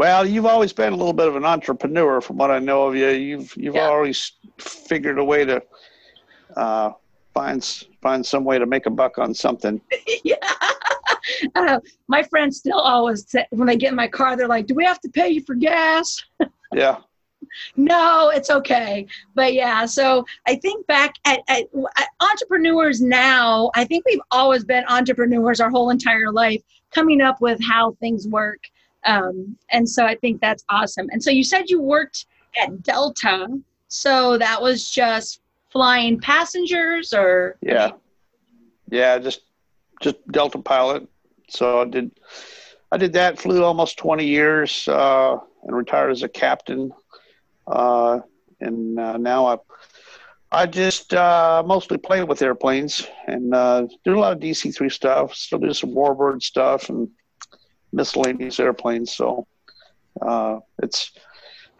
Well, 0.00 0.26
you've 0.26 0.46
always 0.46 0.72
been 0.72 0.94
a 0.94 0.96
little 0.96 1.12
bit 1.12 1.28
of 1.28 1.36
an 1.36 1.44
entrepreneur, 1.44 2.22
from 2.22 2.38
what 2.38 2.50
I 2.50 2.58
know 2.58 2.84
of 2.84 2.96
you. 2.96 3.10
You've 3.10 3.54
you've 3.54 3.74
yeah. 3.74 3.84
always 3.84 4.32
figured 4.56 5.18
a 5.18 5.24
way 5.24 5.44
to 5.44 5.62
uh, 6.56 6.92
find 7.34 7.62
find 8.00 8.24
some 8.24 8.42
way 8.42 8.58
to 8.58 8.64
make 8.64 8.86
a 8.86 8.90
buck 8.90 9.18
on 9.18 9.34
something. 9.34 9.78
yeah. 10.24 10.36
Uh, 11.54 11.80
my 12.08 12.22
friends 12.22 12.56
still 12.56 12.78
always 12.78 13.28
say, 13.28 13.44
when 13.50 13.66
they 13.66 13.76
get 13.76 13.90
in 13.90 13.94
my 13.94 14.08
car, 14.08 14.38
they're 14.38 14.48
like, 14.48 14.66
"Do 14.66 14.74
we 14.74 14.86
have 14.86 15.02
to 15.02 15.10
pay 15.10 15.28
you 15.28 15.42
for 15.42 15.54
gas?" 15.54 16.24
yeah. 16.74 16.96
no, 17.76 18.30
it's 18.30 18.48
okay. 18.48 19.06
But 19.34 19.52
yeah, 19.52 19.84
so 19.84 20.24
I 20.46 20.54
think 20.56 20.86
back 20.86 21.16
at, 21.26 21.40
at, 21.48 21.66
at 21.98 22.08
entrepreneurs 22.20 23.02
now, 23.02 23.70
I 23.74 23.84
think 23.84 24.06
we've 24.06 24.22
always 24.30 24.64
been 24.64 24.82
entrepreneurs 24.88 25.60
our 25.60 25.68
whole 25.68 25.90
entire 25.90 26.32
life, 26.32 26.62
coming 26.90 27.20
up 27.20 27.42
with 27.42 27.62
how 27.62 27.98
things 28.00 28.26
work 28.26 28.60
um, 29.04 29.56
and 29.70 29.88
so 29.88 30.04
I 30.04 30.14
think 30.16 30.40
that's 30.40 30.64
awesome. 30.68 31.08
And 31.10 31.22
so 31.22 31.30
you 31.30 31.44
said 31.44 31.70
you 31.70 31.80
worked 31.80 32.26
at 32.62 32.82
Delta. 32.82 33.46
So 33.88 34.38
that 34.38 34.60
was 34.60 34.90
just 34.90 35.40
flying 35.70 36.20
passengers 36.20 37.12
or? 37.12 37.56
Yeah. 37.62 37.92
Yeah, 38.90 39.18
just 39.18 39.42
just 40.00 40.16
Delta 40.28 40.58
pilot. 40.58 41.06
So 41.48 41.82
I 41.82 41.84
did 41.84 42.10
I 42.92 42.96
did 42.96 43.12
that, 43.12 43.38
flew 43.38 43.62
almost 43.62 43.98
20 43.98 44.24
years 44.24 44.88
uh, 44.88 45.36
and 45.62 45.76
retired 45.76 46.10
as 46.10 46.22
a 46.22 46.28
captain. 46.28 46.92
Uh, 47.66 48.20
and 48.60 48.98
uh, 48.98 49.16
now 49.16 49.46
I 49.46 49.56
I 50.52 50.66
just 50.66 51.14
uh, 51.14 51.62
mostly 51.64 51.96
play 51.96 52.24
with 52.24 52.42
airplanes 52.42 53.06
and 53.28 53.54
uh, 53.54 53.86
do 54.04 54.18
a 54.18 54.18
lot 54.18 54.32
of 54.32 54.40
DC 54.40 54.74
three 54.74 54.90
stuff. 54.90 55.32
Still 55.34 55.60
do 55.60 55.72
some 55.72 55.90
Warbird 55.90 56.42
stuff 56.42 56.88
and 56.88 57.08
miscellaneous 57.92 58.60
airplanes. 58.60 59.14
So 59.14 59.46
uh, 60.20 60.58
it's 60.82 61.12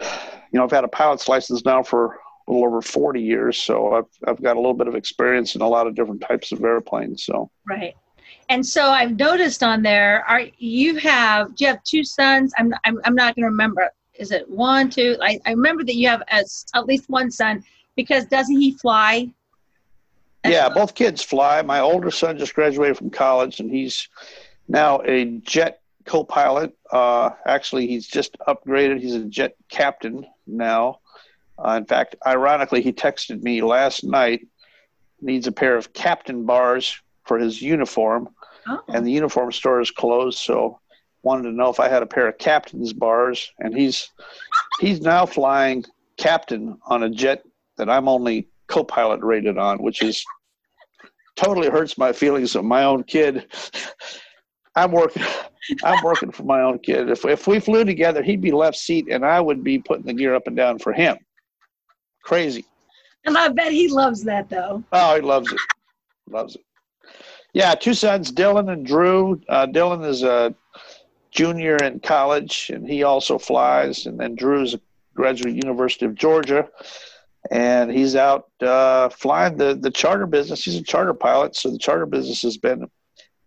you 0.01 0.07
know 0.53 0.65
I've 0.65 0.71
had 0.71 0.85
a 0.85 0.89
pilot's 0.89 1.29
license 1.29 1.65
now 1.65 1.83
for 1.83 2.19
a 2.49 2.53
little 2.53 2.67
over 2.67 2.83
forty 2.83 3.23
years, 3.23 3.59
so 3.59 3.95
I've 3.95 4.09
I've 4.27 4.43
got 4.43 4.57
a 4.57 4.61
little 4.61 4.75
bit 4.75 4.89
of 4.89 4.95
experience 4.95 5.55
in 5.55 5.63
a 5.63 5.69
lot 5.69 5.87
of 5.87 5.95
different 5.95 6.21
types 6.21 6.53
of 6.53 6.63
airplanes. 6.65 7.25
So 7.25 7.51
right. 7.67 7.95
And 8.49 8.67
so 8.67 8.91
I've 8.91 9.17
noticed 9.17 9.63
on 9.63 9.83
there, 9.83 10.25
are 10.29 10.43
you 10.59 10.97
have 10.97 11.55
do 11.55 11.65
you 11.65 11.71
have 11.71 11.83
two 11.85 12.05
sons? 12.05 12.53
I'm 12.59 12.75
I'm, 12.85 13.01
I'm 13.05 13.15
not 13.15 13.37
going 13.37 13.45
to 13.45 13.51
remember. 13.51 13.91
Is 14.15 14.33
it 14.33 14.49
one, 14.51 14.91
two? 14.91 15.17
I, 15.23 15.41
I 15.47 15.51
remember 15.51 15.83
that 15.85 15.95
you 15.95 16.07
have 16.09 16.23
as, 16.29 16.67
at 16.75 16.85
least 16.85 17.09
one 17.09 17.31
son 17.31 17.65
because 17.97 18.27
doesn't 18.27 18.61
he 18.61 18.73
fly? 18.73 19.31
yeah, 20.45 20.69
both 20.69 20.95
kids 20.95 21.23
fly. 21.23 21.63
My 21.63 21.81
older 21.81 22.11
son 22.11 22.39
just 22.39 22.55
graduated 22.55 22.97
from 22.97 23.11
college, 23.11 23.61
and 23.61 23.71
he's 23.71 24.09
now 24.69 25.01
a 25.05 25.25
jet 25.43 25.81
co-pilot. 26.11 26.77
Uh, 26.91 27.31
actually, 27.47 27.87
he's 27.87 28.09
just 28.09 28.37
upgraded. 28.49 29.01
He's 29.01 29.15
a 29.15 29.25
jet 29.27 29.55
captain 29.69 30.27
now. 30.45 30.99
Uh, 31.57 31.75
in 31.75 31.85
fact, 31.85 32.17
ironically, 32.27 32.83
he 32.83 32.93
texted 32.93 33.43
me 33.43 33.63
last 33.63 34.03
night. 34.03 34.49
Needs 35.21 35.47
a 35.47 35.53
pair 35.53 35.77
of 35.77 35.93
captain 35.93 36.47
bars 36.47 37.01
for 37.27 37.39
his 37.39 37.63
uniform, 37.63 38.31
oh. 38.67 38.81
and 38.89 39.07
the 39.07 39.13
uniform 39.13 39.53
store 39.53 39.81
is 39.81 39.93
closed. 39.93 40.39
So, 40.39 40.81
wanted 41.23 41.45
to 41.45 41.53
know 41.53 41.69
if 41.69 41.79
I 41.79 41.89
had 41.89 42.03
a 42.03 42.07
pair 42.07 42.27
of 42.27 42.39
captain's 42.39 42.93
bars, 42.93 43.53
and 43.61 43.77
he's 43.77 44.11
he's 44.81 45.01
now 45.01 45.27
flying 45.27 45.85
captain 46.17 46.77
on 46.87 47.05
a 47.05 47.11
jet 47.11 47.45
that 47.77 47.89
I'm 47.89 48.09
only 48.09 48.49
co-pilot 48.67 49.21
rated 49.21 49.59
on, 49.59 49.79
which 49.83 50.03
is 50.03 50.25
totally 51.37 51.69
hurts 51.69 51.97
my 51.97 52.13
feelings 52.13 52.57
of 52.57 52.65
my 52.65 52.83
own 52.83 53.05
kid. 53.05 53.47
I'm 54.77 54.93
working. 54.93 55.23
I'm 55.85 56.03
working 56.03 56.33
for 56.33 56.45
my 56.45 56.63
own 56.63 56.79
kid. 56.79 57.11
If 57.11 57.25
if 57.25 57.47
we 57.47 57.61
flew 57.61 57.85
together, 57.85 58.23
he'd 58.23 58.41
be 58.41 58.53
left 58.53 58.77
seat, 58.77 59.07
and 59.11 59.25
I 59.25 59.41
would 59.41 59.63
be 59.63 59.79
putting 59.79 60.07
the 60.07 60.15
gear 60.15 60.35
up 60.35 60.47
and 60.47 60.57
down 60.57 60.79
for 60.79 60.93
him. 60.93 61.19
Crazy. 62.25 62.65
And 63.25 63.37
I 63.37 63.49
bet 63.49 63.73
he 63.73 63.89
loves 63.89 64.23
that, 64.25 64.49
though. 64.49 64.83
Oh, 64.93 65.15
he 65.15 65.21
loves 65.21 65.53
it. 65.53 65.61
Loves 66.29 66.57
it. 66.57 66.63
Yeah, 67.53 67.75
two 67.75 67.95
sons, 67.95 68.33
Dylan 68.33 68.73
and 68.73 68.87
Drew. 68.87 69.41
Uh, 69.49 69.67
Dylan 69.67 70.07
is 70.07 70.23
a 70.23 70.55
junior 71.31 71.77
in 71.77 72.01
college, 72.01 72.71
and 72.73 72.89
he 72.89 73.03
also 73.03 73.39
flies. 73.39 74.07
And 74.07 74.19
then 74.19 74.37
Drew's 74.37 74.75
a 74.75 74.81
graduate 75.15 75.55
University 75.55 76.07
of 76.07 76.15
Georgia 76.15 76.69
and 77.51 77.91
he's 77.91 78.17
out 78.17 78.51
uh, 78.61 79.09
flying 79.09 79.57
the 79.57 79.75
the 79.75 79.91
charter 79.91 80.27
business. 80.27 80.65
He's 80.65 80.77
a 80.77 80.83
charter 80.83 81.15
pilot, 81.15 81.57
so 81.57 81.71
the 81.71 81.79
charter 81.79 82.07
business 82.07 82.43
has 82.43 82.57
been 82.57 82.91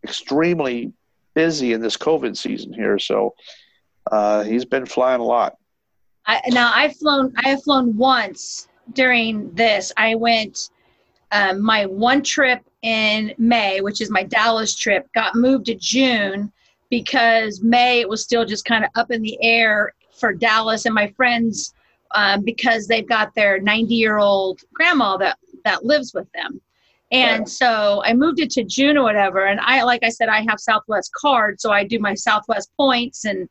extremely 0.04 0.94
busy 1.34 1.74
in 1.74 1.82
this 1.82 1.98
COVID 1.98 2.38
season 2.38 2.74
here. 2.74 3.00
So 3.00 3.36
uh, 4.12 4.44
he's 4.44 4.66
been 4.66 4.86
flying 4.86 5.22
a 5.22 5.26
lot. 5.26 5.56
I, 6.26 6.42
now 6.50 6.72
I've 6.74 6.96
flown. 6.96 7.34
I 7.44 7.50
have 7.50 7.64
flown 7.64 7.98
once 7.98 8.68
during 8.94 9.54
this. 9.54 9.92
I 9.98 10.16
went 10.16 10.70
um, 11.32 11.62
my 11.62 11.86
one 11.86 12.24
trip 12.24 12.62
in 12.82 13.34
May, 13.38 13.82
which 13.82 14.02
is 14.02 14.10
my 14.10 14.24
Dallas 14.24 14.76
trip, 14.76 15.08
got 15.14 15.36
moved 15.36 15.66
to 15.66 15.76
June 15.76 16.52
because 16.90 17.62
May 17.62 18.02
it 18.02 18.08
was 18.08 18.24
still 18.24 18.46
just 18.46 18.66
kind 18.66 18.84
of 18.84 18.92
up 18.96 19.12
in 19.12 19.22
the 19.22 19.38
air 19.42 19.94
for 20.12 20.32
Dallas, 20.32 20.86
and 20.86 20.96
my 20.96 21.08
friends 21.18 21.74
um, 22.16 22.44
because 22.44 22.88
they've 22.88 23.08
got 23.08 23.34
their 23.36 23.60
90 23.60 23.94
year 23.96 24.20
old 24.20 24.62
grandma 24.74 25.18
that 25.18 25.38
that 25.66 25.86
lives 25.86 26.14
with 26.14 26.32
them 26.34 26.62
and 27.14 27.40
right. 27.42 27.48
so 27.50 28.02
i 28.06 28.14
moved 28.14 28.40
it 28.40 28.50
to 28.50 28.64
june 28.64 28.98
or 28.98 29.04
whatever 29.04 29.46
and 29.46 29.60
i 29.62 29.84
like 29.84 30.04
i 30.04 30.10
said 30.10 30.28
i 30.28 30.42
have 30.42 30.60
southwest 30.60 31.12
card 31.14 31.62
so 31.62 31.72
i 31.72 31.84
do 31.84 32.00
my 32.00 32.14
southwest 32.14 32.70
points 32.76 33.26
and 33.26 33.48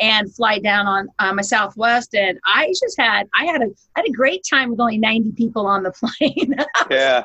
and 0.00 0.34
fly 0.34 0.58
down 0.58 0.86
on 0.86 1.08
uh, 1.20 1.32
my 1.32 1.42
southwest 1.42 2.14
and 2.14 2.38
i 2.44 2.66
just 2.68 2.98
had 2.98 3.28
i 3.38 3.44
had 3.44 3.62
a 3.62 3.66
I 3.96 4.00
had 4.00 4.08
a 4.08 4.12
great 4.12 4.44
time 4.48 4.70
with 4.70 4.80
only 4.80 4.98
90 4.98 5.32
people 5.32 5.66
on 5.66 5.82
the 5.84 5.92
plane 6.18 6.54
yeah 6.90 7.24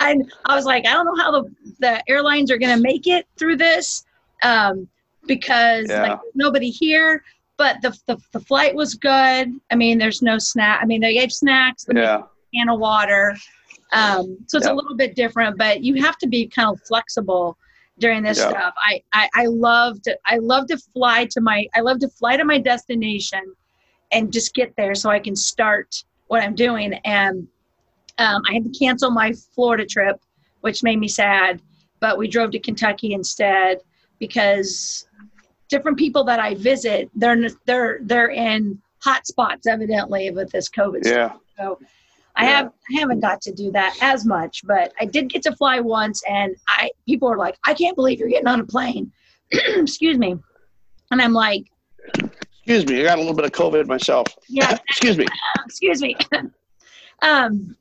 and 0.00 0.30
i 0.44 0.54
was 0.54 0.66
like 0.66 0.86
i 0.86 0.92
don't 0.92 1.06
know 1.06 1.22
how 1.22 1.30
the 1.32 1.50
the 1.80 2.10
airlines 2.10 2.50
are 2.50 2.58
going 2.58 2.76
to 2.76 2.82
make 2.82 3.06
it 3.06 3.26
through 3.36 3.56
this 3.56 4.04
um, 4.42 4.86
because 5.26 5.86
yeah. 5.88 6.02
like 6.02 6.20
nobody 6.34 6.68
here 6.68 7.24
but 7.56 7.80
the, 7.80 7.98
the, 8.06 8.18
the 8.32 8.40
flight 8.40 8.74
was 8.74 8.94
good. 8.94 9.50
I 9.70 9.76
mean, 9.76 9.98
there's 9.98 10.22
no 10.22 10.38
snack. 10.38 10.80
I 10.82 10.86
mean, 10.86 11.00
they 11.00 11.14
gave 11.14 11.32
snacks, 11.32 11.86
yeah. 11.92 12.22
can 12.54 12.68
of 12.68 12.78
water. 12.78 13.34
Um, 13.92 14.38
so 14.46 14.58
it's 14.58 14.66
yep. 14.66 14.72
a 14.72 14.76
little 14.76 14.96
bit 14.96 15.14
different, 15.14 15.56
but 15.58 15.82
you 15.82 16.02
have 16.02 16.18
to 16.18 16.26
be 16.26 16.46
kind 16.46 16.68
of 16.68 16.80
flexible 16.86 17.56
during 17.98 18.22
this 18.22 18.38
yep. 18.38 18.50
stuff. 18.50 18.74
I, 18.84 19.02
I, 19.12 19.28
I 19.34 19.46
love 19.46 20.02
to, 20.02 20.18
I 20.26 20.38
love 20.38 20.66
to 20.68 20.78
fly 20.92 21.26
to 21.30 21.40
my, 21.40 21.66
I 21.74 21.80
love 21.80 22.00
to 22.00 22.08
fly 22.08 22.36
to 22.36 22.44
my 22.44 22.58
destination 22.58 23.54
and 24.12 24.32
just 24.32 24.54
get 24.54 24.74
there 24.76 24.94
so 24.94 25.10
I 25.10 25.18
can 25.18 25.36
start 25.36 26.04
what 26.26 26.42
I'm 26.42 26.54
doing. 26.54 26.94
And 27.04 27.46
um, 28.18 28.42
I 28.48 28.54
had 28.54 28.64
to 28.64 28.78
cancel 28.78 29.10
my 29.10 29.32
Florida 29.54 29.86
trip, 29.86 30.20
which 30.60 30.82
made 30.82 30.98
me 30.98 31.08
sad, 31.08 31.62
but 32.00 32.18
we 32.18 32.28
drove 32.28 32.50
to 32.52 32.58
Kentucky 32.58 33.12
instead 33.12 33.78
because 34.18 35.08
different 35.68 35.98
people 35.98 36.24
that 36.24 36.40
I 36.40 36.54
visit, 36.54 37.10
they're 37.14 37.48
they're 37.66 37.98
they're 38.02 38.30
in 38.30 38.80
hot 39.00 39.26
spots 39.26 39.66
evidently 39.66 40.30
with 40.30 40.50
this 40.50 40.68
COVID. 40.68 41.04
Yeah. 41.04 41.28
Stuff. 41.28 41.40
So 41.58 41.78
I 42.36 42.44
yeah. 42.44 42.56
have 42.56 42.66
I 42.66 43.00
haven't 43.00 43.20
got 43.20 43.40
to 43.42 43.52
do 43.52 43.72
that 43.72 43.96
as 44.00 44.24
much, 44.24 44.62
but 44.64 44.92
I 45.00 45.06
did 45.06 45.28
get 45.30 45.42
to 45.44 45.56
fly 45.56 45.80
once, 45.80 46.22
and 46.28 46.54
I 46.68 46.90
people 47.06 47.28
are 47.28 47.38
like, 47.38 47.56
I 47.66 47.74
can't 47.74 47.96
believe 47.96 48.18
you're 48.18 48.28
getting 48.28 48.48
on 48.48 48.60
a 48.60 48.64
plane. 48.64 49.10
Excuse 49.50 50.18
me, 50.18 50.36
and 51.10 51.22
I'm 51.22 51.32
like, 51.32 51.66
Excuse 52.66 52.86
me, 52.86 53.00
I 53.00 53.04
got 53.04 53.18
a 53.18 53.20
little 53.20 53.36
bit 53.36 53.44
of 53.44 53.52
COVID 53.52 53.86
myself. 53.86 54.26
Yeah. 54.48 54.76
Excuse 54.90 55.16
me. 55.16 55.26
Excuse 55.64 56.02
me. 56.02 56.16
um, 57.22 57.76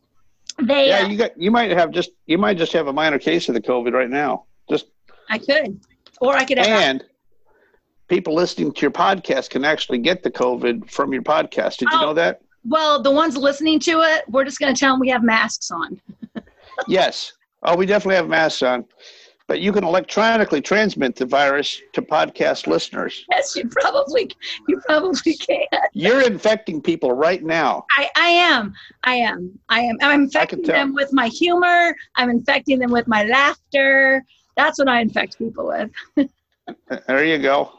they. 0.62 0.90
Yeah, 0.90 1.00
uh, 1.00 1.08
you 1.08 1.18
got. 1.18 1.42
You 1.42 1.50
might 1.50 1.72
have 1.72 1.90
just. 1.90 2.12
You 2.28 2.38
might 2.38 2.60
just 2.60 2.72
have 2.74 2.86
a 2.86 2.94
minor 2.94 3.18
case 3.18 3.50
of 3.50 3.56
the 3.56 3.62
COVID 3.62 3.94
right 3.94 4.12
now. 4.12 4.46
Just. 4.70 4.86
I 5.28 5.40
could, 5.40 5.80
or 6.22 6.36
I 6.36 6.46
could 6.46 6.60
have. 6.60 6.68
And 6.68 7.04
people 8.10 8.36
listening 8.36 8.74
to 8.74 8.82
your 8.82 8.92
podcast 8.92 9.50
can 9.50 9.66
actually 9.66 9.98
get 9.98 10.22
the 10.22 10.30
COVID 10.30 10.92
from 10.92 11.12
your 11.14 11.24
podcast. 11.24 11.78
Did 11.78 11.90
you 11.92 12.00
know 12.00 12.10
oh, 12.10 12.14
that? 12.14 12.42
Well, 12.68 13.02
the 13.02 13.12
ones 13.12 13.38
listening 13.38 13.80
to 13.82 14.02
it, 14.02 14.24
we're 14.28 14.44
just 14.44 14.60
going 14.60 14.74
to 14.74 14.80
tell 14.80 14.94
them 14.94 15.00
we 15.00 15.10
have 15.10 15.24
masks 15.24 15.70
on. 15.72 16.02
yes. 16.88 17.34
Oh, 17.64 17.76
we 17.76 17.86
definitely 17.86 18.16
have 18.16 18.28
masks 18.28 18.64
on. 18.64 18.86
But 19.48 19.62
you 19.62 19.72
can 19.72 19.84
electronically 19.84 20.60
transmit 20.60 21.16
the 21.16 21.26
virus 21.28 21.80
to 21.94 22.02
podcast 22.02 22.66
listeners. 22.66 23.26
Yes, 23.30 23.56
you 23.56 23.70
probably 23.70 24.32
you 24.68 24.82
probably 24.88 25.36
can. 25.36 25.68
You're 25.94 26.22
infecting 26.22 26.82
people 26.82 27.12
right 27.12 27.44
now. 27.44 27.86
I, 27.96 28.10
I 28.16 28.28
am. 28.30 28.74
I 29.04 29.16
am. 29.18 29.60
I 29.70 29.82
am. 29.82 29.98
I'm 30.02 30.24
infecting 30.24 30.64
them 30.64 30.96
with 30.96 31.14
my 31.14 31.28
humor. 31.28 31.96
I'm 32.16 32.32
infecting 32.32 32.80
them 32.80 32.90
with 32.90 33.08
my 33.08 33.26
laughter. 33.26 34.26
That's 34.58 34.80
what 34.80 34.88
I 34.88 35.02
infect 35.02 35.38
people 35.38 35.68
with. 35.68 36.30
there 37.08 37.24
you 37.24 37.38
go. 37.38 37.72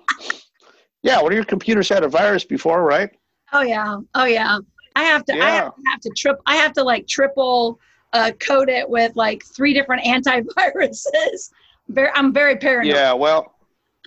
Yeah, 1.02 1.20
of 1.20 1.32
your 1.32 1.44
computers 1.44 1.88
had 1.88 2.04
a 2.04 2.08
virus 2.08 2.44
before, 2.44 2.84
right? 2.84 3.10
Oh 3.52 3.62
yeah, 3.62 3.96
oh 4.14 4.24
yeah. 4.24 4.58
I 4.96 5.02
have 5.02 5.26
to. 5.26 5.36
Yeah. 5.36 5.44
I 5.44 5.50
have, 5.50 5.72
have 5.88 6.00
to 6.00 6.10
trip. 6.16 6.40
I 6.46 6.56
have 6.56 6.72
to 6.72 6.82
like 6.82 7.06
triple 7.06 7.78
uh, 8.14 8.32
code 8.40 8.70
it 8.70 8.88
with 8.88 9.14
like 9.14 9.44
three 9.44 9.74
different 9.74 10.04
antiviruses. 10.06 11.50
Very, 11.88 12.08
I'm 12.14 12.32
very 12.32 12.56
paranoid. 12.56 12.94
Yeah. 12.94 13.12
Well. 13.12 13.54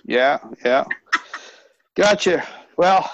Yeah. 0.04 0.38
Yeah. 0.64 0.84
gotcha. 1.94 2.44
Well, 2.76 3.08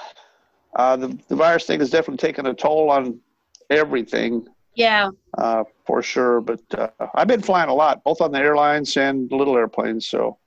uh, 0.74 0.96
the 0.96 1.18
the 1.28 1.36
virus 1.36 1.66
thing 1.66 1.80
has 1.80 1.90
definitely 1.90 2.26
taken 2.26 2.46
a 2.46 2.54
toll 2.54 2.90
on 2.90 3.20
everything. 3.68 4.46
Yeah. 4.74 5.10
Uh, 5.36 5.64
for 5.84 6.02
sure. 6.02 6.40
But 6.40 6.60
uh, 6.72 6.88
I've 7.14 7.28
been 7.28 7.42
flying 7.42 7.68
a 7.68 7.74
lot, 7.74 8.02
both 8.04 8.22
on 8.22 8.32
the 8.32 8.38
airlines 8.38 8.96
and 8.96 9.30
little 9.30 9.56
airplanes. 9.56 10.08
So 10.08 10.38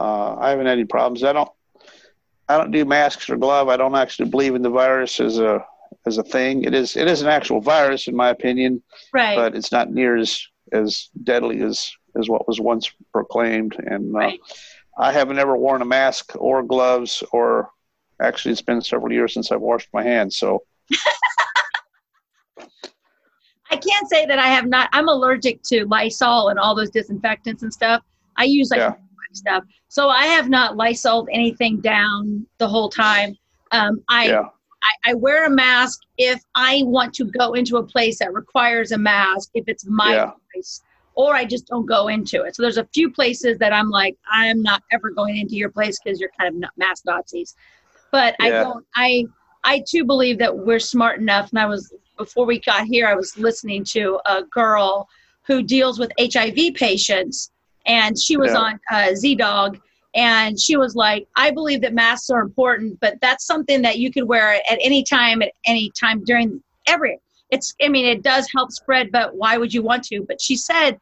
uh, 0.00 0.36
I 0.36 0.48
haven't 0.48 0.66
had 0.66 0.78
any 0.78 0.86
problems. 0.86 1.24
I 1.24 1.34
don't. 1.34 1.50
I 2.50 2.56
don't 2.56 2.70
do 2.70 2.86
masks 2.86 3.28
or 3.28 3.36
glove. 3.36 3.68
I 3.68 3.76
don't 3.76 3.94
actually 3.94 4.30
believe 4.30 4.54
in 4.54 4.62
the 4.62 4.70
virus 4.70 5.20
as 5.20 5.38
a 5.38 5.62
as 6.08 6.18
a 6.18 6.24
thing. 6.24 6.64
It 6.64 6.74
is 6.74 6.96
it 6.96 7.06
is 7.06 7.22
an 7.22 7.28
actual 7.28 7.60
virus 7.60 8.08
in 8.08 8.16
my 8.16 8.30
opinion, 8.30 8.82
right? 9.12 9.36
But 9.36 9.54
it's 9.54 9.70
not 9.70 9.92
near 9.92 10.16
as 10.16 10.44
as 10.72 11.10
deadly 11.22 11.62
as 11.62 11.88
as 12.18 12.28
what 12.28 12.48
was 12.48 12.60
once 12.60 12.90
proclaimed. 13.12 13.76
And 13.78 14.14
uh, 14.14 14.18
right. 14.18 14.40
I 14.98 15.12
haven't 15.12 15.38
ever 15.38 15.56
worn 15.56 15.82
a 15.82 15.84
mask 15.84 16.32
or 16.36 16.64
gloves 16.64 17.22
or 17.32 17.70
actually 18.20 18.50
it's 18.52 18.62
been 18.62 18.80
several 18.80 19.12
years 19.12 19.32
since 19.34 19.52
I've 19.52 19.60
washed 19.60 19.88
my 19.92 20.02
hands. 20.02 20.36
So. 20.36 20.64
I 23.70 23.76
can't 23.76 24.08
say 24.08 24.24
that 24.24 24.38
I 24.38 24.46
have 24.46 24.66
not. 24.66 24.88
I'm 24.94 25.08
allergic 25.08 25.62
to 25.64 25.84
Lysol 25.84 26.48
and 26.48 26.58
all 26.58 26.74
those 26.74 26.88
disinfectants 26.88 27.62
and 27.62 27.70
stuff. 27.70 28.02
I 28.38 28.44
use 28.44 28.70
like 28.70 28.78
yeah 28.78 28.94
stuff. 29.32 29.64
So 29.88 30.08
I 30.08 30.24
have 30.26 30.48
not 30.48 30.76
Lysol 30.76 31.26
anything 31.32 31.80
down 31.80 32.46
the 32.58 32.68
whole 32.68 32.88
time. 32.88 33.36
Um, 33.72 34.02
I 34.08 34.28
yeah. 34.28 34.44
I, 35.04 35.10
I 35.10 35.14
wear 35.14 35.46
a 35.46 35.50
mask 35.50 36.00
if 36.16 36.42
I 36.54 36.82
want 36.84 37.14
to 37.14 37.24
go 37.24 37.54
into 37.54 37.76
a 37.76 37.82
place 37.82 38.18
that 38.18 38.32
requires 38.32 38.92
a 38.92 38.98
mask, 38.98 39.50
if 39.54 39.64
it's 39.68 39.84
my 39.86 40.14
Yeah. 40.14 40.32
place, 40.52 40.82
or 41.14 41.34
I 41.34 41.44
just 41.44 41.66
don't 41.66 41.86
go 41.86 42.08
into 42.08 42.42
it. 42.42 42.54
So 42.54 42.62
there's 42.62 42.78
a 42.78 42.88
few 42.94 43.10
places 43.10 43.58
that 43.58 43.72
I'm 43.72 43.90
like, 43.90 44.16
I'm 44.30 44.62
not 44.62 44.82
ever 44.92 45.10
going 45.10 45.36
into 45.36 45.56
your 45.56 45.70
place 45.70 45.98
because 46.02 46.20
you're 46.20 46.30
kind 46.38 46.54
of 46.54 46.60
not 46.60 46.72
mask 46.76 47.04
Nazis. 47.06 47.54
But 48.12 48.36
I 48.40 48.50
don't. 48.50 48.86
I 48.94 49.24
I 49.64 49.82
too 49.86 50.04
believe 50.04 50.38
that 50.38 50.56
we're 50.56 50.78
smart 50.78 51.20
enough. 51.20 51.50
And 51.50 51.58
I 51.58 51.66
was 51.66 51.92
before 52.16 52.46
we 52.46 52.60
got 52.60 52.86
here, 52.86 53.06
I 53.06 53.14
was 53.14 53.36
listening 53.36 53.84
to 53.86 54.18
a 54.26 54.42
girl 54.44 55.08
who 55.46 55.62
deals 55.62 55.98
with 55.98 56.12
HIV 56.20 56.74
patients, 56.74 57.50
and 57.86 58.18
she 58.18 58.36
was 58.36 58.54
Yeah. 58.54 58.60
on 58.60 58.80
uh, 58.90 59.14
Z 59.14 59.34
Dog, 59.36 59.78
and 60.14 60.58
she 60.58 60.76
was 60.76 60.94
like, 60.94 61.26
"I 61.36 61.50
believe 61.50 61.80
that 61.82 61.94
masks 61.94 62.30
are 62.30 62.40
important, 62.40 62.98
but 63.00 63.20
that's 63.20 63.46
something 63.46 63.82
that 63.82 63.98
you 63.98 64.10
could 64.12 64.24
wear 64.24 64.54
at 64.54 64.78
any 64.80 65.02
time, 65.02 65.42
at 65.42 65.52
any 65.66 65.90
time 65.98 66.24
during 66.24 66.62
every. 66.86 67.18
It's, 67.50 67.74
I 67.82 67.88
mean, 67.88 68.06
it 68.06 68.22
does 68.22 68.48
help 68.54 68.72
spread, 68.72 69.10
but 69.12 69.34
why 69.34 69.56
would 69.56 69.72
you 69.72 69.82
want 69.82 70.04
to? 70.04 70.22
But 70.22 70.40
she 70.40 70.56
said." 70.56 70.98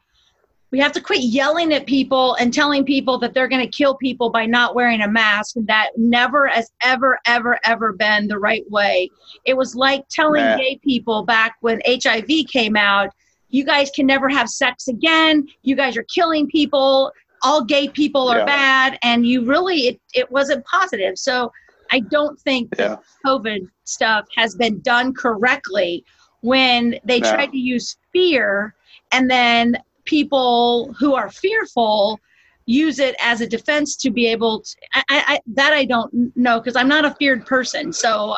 We 0.69 0.79
have 0.79 0.91
to 0.91 1.01
quit 1.01 1.21
yelling 1.21 1.71
at 1.71 1.85
people 1.85 2.33
and 2.35 2.53
telling 2.53 2.83
people 2.83 3.17
that 3.19 3.33
they're 3.33 3.47
going 3.47 3.63
to 3.63 3.71
kill 3.71 3.95
people 3.95 4.29
by 4.29 4.45
not 4.45 4.75
wearing 4.75 4.99
a 4.99 5.07
mask. 5.07 5.55
That 5.55 5.91
never 5.95 6.45
has 6.47 6.69
ever, 6.83 7.17
ever, 7.25 7.57
ever 7.63 7.93
been 7.93 8.27
the 8.27 8.37
right 8.37 8.69
way. 8.69 9.09
It 9.45 9.55
was 9.55 9.75
like 9.75 10.03
telling 10.09 10.43
Nah. 10.43 10.57
gay 10.57 10.77
people 10.83 11.23
back 11.23 11.55
when 11.61 11.81
HIV 11.87 12.47
came 12.51 12.75
out, 12.75 13.11
you 13.47 13.63
guys 13.63 13.89
can 13.95 14.05
never 14.05 14.27
have 14.27 14.49
sex 14.49 14.89
again. 14.89 15.47
You 15.63 15.77
guys 15.77 15.95
are 15.95 16.03
killing 16.03 16.47
people. 16.47 17.13
All 17.43 17.63
gay 17.63 17.89
people 17.89 18.29
are 18.29 18.39
Yeah. 18.39 18.45
bad. 18.45 18.99
And 19.03 19.25
you 19.25 19.45
really, 19.45 19.87
it, 19.87 20.01
it 20.13 20.31
wasn't 20.31 20.65
positive. 20.65 21.17
So 21.17 21.51
I 21.91 21.99
don't 22.01 22.39
think 22.41 22.69
Yeah. 22.77 22.89
that 22.89 22.99
COVID 23.25 23.69
stuff 23.83 24.25
has 24.35 24.55
been 24.55 24.79
done 24.81 25.13
correctly 25.13 26.03
when 26.41 26.99
they 27.03 27.19
No. 27.19 27.29
tried 27.31 27.51
to 27.51 27.57
use 27.57 27.97
fear 28.13 28.75
and 29.11 29.29
then 29.29 29.77
people 30.05 30.93
who 30.99 31.15
are 31.15 31.29
fearful 31.29 32.19
use 32.65 32.99
it 32.99 33.15
as 33.21 33.41
a 33.41 33.47
defense 33.47 33.95
to 33.95 34.09
be 34.09 34.27
able 34.27 34.61
to 34.61 34.75
I, 34.93 35.03
I, 35.09 35.23
I 35.27 35.39
that 35.55 35.73
I 35.73 35.85
don't 35.85 36.35
know 36.35 36.59
because 36.59 36.75
I'm 36.75 36.87
not 36.87 37.05
a 37.05 37.15
feared 37.15 37.45
person. 37.45 37.93
So 37.93 38.35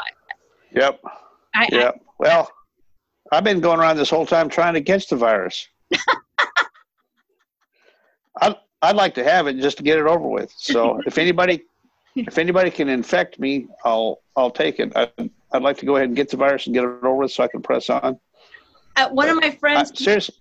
Yep. 0.76 1.02
I, 1.56 1.64
I 1.64 1.68
Yep. 1.72 1.96
Well, 2.20 2.52
I've 3.32 3.44
been 3.44 3.60
going 3.60 3.80
around 3.80 3.98
this 3.98 4.10
whole 4.10 4.26
time 4.26 4.50
trying 4.50 4.74
to 4.76 4.82
catch 4.82 5.08
the 5.08 5.16
virus. 5.16 5.68
I'd, 8.42 8.56
I'd 8.82 8.96
like 8.96 9.14
to 9.16 9.24
have 9.24 9.48
it 9.48 9.58
just 9.58 9.78
to 9.78 9.84
get 9.84 9.98
it 9.98 10.06
over 10.06 10.28
with. 10.28 10.54
So 10.56 11.02
if 11.06 11.18
anybody, 11.18 11.64
if 12.16 12.38
anybody 12.38 12.72
can 12.72 12.90
infect 12.90 13.40
me, 13.40 13.68
I'll, 13.84 14.22
I'll 14.36 14.52
take 14.52 14.80
it. 14.80 14.92
I, 14.96 15.10
I'd 15.52 15.62
like 15.62 15.78
to 15.78 15.86
go 15.86 15.96
ahead 15.96 16.08
and 16.08 16.16
get 16.16 16.30
the 16.30 16.38
virus 16.38 16.66
and 16.66 16.74
get 16.74 16.84
it 16.84 16.88
over 16.88 17.16
with 17.16 17.32
so 17.32 17.44
I 17.44 17.48
can 17.48 17.62
press 17.62 17.90
on. 17.90 18.20
uh, 18.96 19.10
one 19.10 19.30
of 19.30 19.36
my 19.38 19.48
I, 19.48 19.52
friends 19.52 19.92
seriously, 19.98 20.36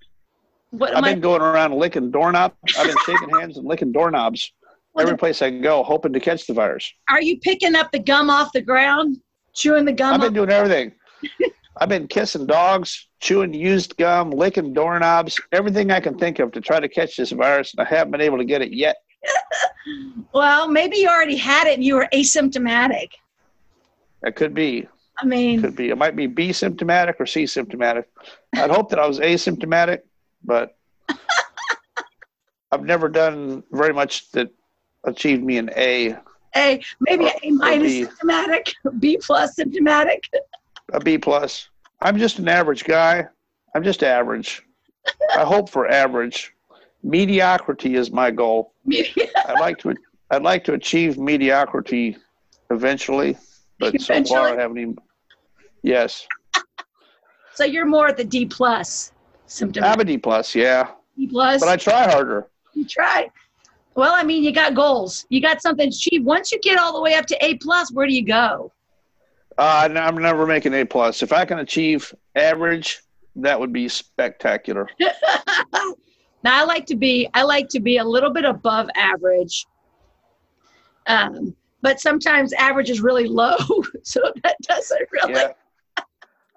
what 0.70 0.94
I've 0.94 1.02
my, 1.02 1.12
been 1.12 1.20
going 1.20 1.40
around 1.40 1.74
licking 1.74 2.10
doorknobs. 2.10 2.54
I've 2.76 2.86
been 2.86 2.96
shaking 3.06 3.30
hands 3.30 3.56
and 3.56 3.66
licking 3.66 3.92
doorknobs 3.92 4.52
every 4.98 5.16
place 5.16 5.42
I 5.42 5.50
go, 5.50 5.82
hoping 5.82 6.12
to 6.12 6.20
catch 6.20 6.46
the 6.46 6.54
virus. 6.54 6.92
are 7.08 7.22
you 7.22 7.38
picking 7.38 7.74
up 7.76 7.92
the 7.92 7.98
gum 7.98 8.30
off 8.30 8.52
the 8.52 8.60
ground 8.60 9.18
chewing 9.54 9.84
the 9.84 9.92
gum 9.92 10.14
I've 10.14 10.20
been 10.20 10.28
off? 10.30 10.34
doing 10.34 10.50
everything. 10.50 10.92
I've 11.80 11.88
been 11.88 12.08
kissing 12.08 12.46
dogs, 12.46 13.08
chewing 13.20 13.54
used 13.54 13.96
gum, 13.96 14.30
licking 14.30 14.72
doorknobs, 14.72 15.40
everything 15.52 15.90
I 15.90 16.00
can 16.00 16.18
think 16.18 16.38
of 16.40 16.52
to 16.52 16.60
try 16.60 16.80
to 16.80 16.88
catch 16.88 17.16
this 17.16 17.30
virus, 17.30 17.72
and 17.74 17.86
I 17.86 17.88
haven't 17.88 18.10
been 18.10 18.20
able 18.20 18.38
to 18.38 18.44
get 18.44 18.62
it 18.62 18.72
yet. 18.72 18.96
well 20.32 20.68
maybe 20.68 20.96
you 20.98 21.08
already 21.08 21.36
had 21.36 21.66
it 21.66 21.74
and 21.74 21.82
you 21.84 21.96
were 21.96 22.08
asymptomatic 22.12 23.08
It 24.22 24.36
could 24.36 24.54
be, 24.54 24.86
I 25.18 25.26
mean 25.26 25.60
could 25.60 25.74
be. 25.74 25.88
It 25.90 25.98
might 25.98 26.14
be 26.14 26.26
B 26.26 26.52
symptomatic 26.52 27.16
or 27.18 27.26
C 27.26 27.44
symptomatic. 27.46 28.08
I'd 28.54 28.70
hope 28.70 28.90
that 28.90 29.00
I 29.00 29.06
was 29.06 29.18
asymptomatic, 29.18 30.00
but 30.44 30.76
I've 32.72 32.84
never 32.84 33.08
done 33.08 33.64
very 33.72 33.92
much 33.92 34.30
that 34.32 34.50
achieved 35.04 35.42
me 35.42 35.58
an 35.58 35.70
A, 35.76 36.16
A 36.54 36.80
maybe 37.00 37.26
Or- 37.26 37.32
A 37.42 37.50
minus 37.50 37.92
symptomatic 37.94 38.72
B 39.00 39.18
plus 39.20 39.56
symptomatic 39.56 40.22
a 40.92 41.00
B 41.00 41.18
plus. 41.18 41.68
I'm 42.00 42.18
just 42.18 42.38
an 42.38 42.48
average 42.48 42.84
guy. 42.84 43.26
I'm 43.74 43.82
just 43.82 44.02
average. 44.02 44.62
I 45.36 45.44
hope 45.44 45.68
for 45.68 45.88
average. 45.88 46.52
Mediocrity 47.02 47.94
is 47.94 48.10
my 48.10 48.30
goal. 48.30 48.74
I'd 48.90 49.60
like 49.60 49.78
to 49.78 49.94
I'd 50.30 50.42
like 50.42 50.64
to 50.64 50.74
achieve 50.74 51.16
mediocrity 51.18 52.16
eventually, 52.70 53.36
but 53.78 53.98
so 54.00 54.22
far 54.24 54.48
I 54.48 54.60
haven't 54.60 54.78
even. 54.78 54.98
Yes, 55.82 56.26
so 57.54 57.64
you're 57.64 57.86
more 57.86 58.08
at 58.08 58.16
the 58.16 58.24
D 58.24 58.46
plus 58.46 59.12
I'm 59.60 60.00
a 60.00 60.04
D 60.04 60.18
plus, 60.18 60.54
yeah, 60.54 60.90
D 61.16 61.28
plus 61.28 61.60
but 61.60 61.68
I 61.68 61.76
try 61.76 62.10
harder. 62.10 62.48
you 62.74 62.84
try 62.84 63.30
well 63.94 64.12
I 64.14 64.22
mean 64.22 64.42
you 64.42 64.52
got 64.52 64.74
goals 64.74 65.24
you 65.28 65.40
got 65.40 65.62
something 65.62 65.90
to 65.90 65.96
achieve 65.96 66.24
once 66.24 66.52
you 66.52 66.58
get 66.60 66.78
all 66.78 66.92
the 66.92 67.00
way 67.00 67.14
up 67.14 67.26
to 67.26 67.44
A 67.44 67.54
plus 67.56 67.92
where 67.92 68.06
do 68.06 68.12
you 68.12 68.24
go 68.24 68.72
Uh, 69.58 69.88
I'm 69.92 70.16
never 70.16 70.46
making 70.46 70.72
A 70.74 70.84
plus. 70.84 71.20
If 71.22 71.32
I 71.32 71.44
can 71.44 71.58
achieve 71.58 72.14
average, 72.36 73.02
that 73.36 73.58
would 73.58 73.72
be 73.72 73.88
spectacular. 73.88 74.88
now 75.00 75.90
I 76.44 76.62
like 76.62 76.86
to 76.86 76.96
be 76.96 77.28
I 77.34 77.42
like 77.42 77.68
to 77.70 77.80
be 77.80 77.96
a 77.98 78.04
little 78.04 78.30
bit 78.30 78.44
above 78.44 78.88
average. 78.94 79.66
Um, 81.08 81.56
but 81.82 82.00
sometimes 82.00 82.52
average 82.52 82.90
is 82.90 83.00
really 83.00 83.26
low, 83.26 83.56
so 84.02 84.20
that 84.44 84.56
doesn't 84.62 85.08
really. 85.10 85.32
Yeah, 85.34 85.52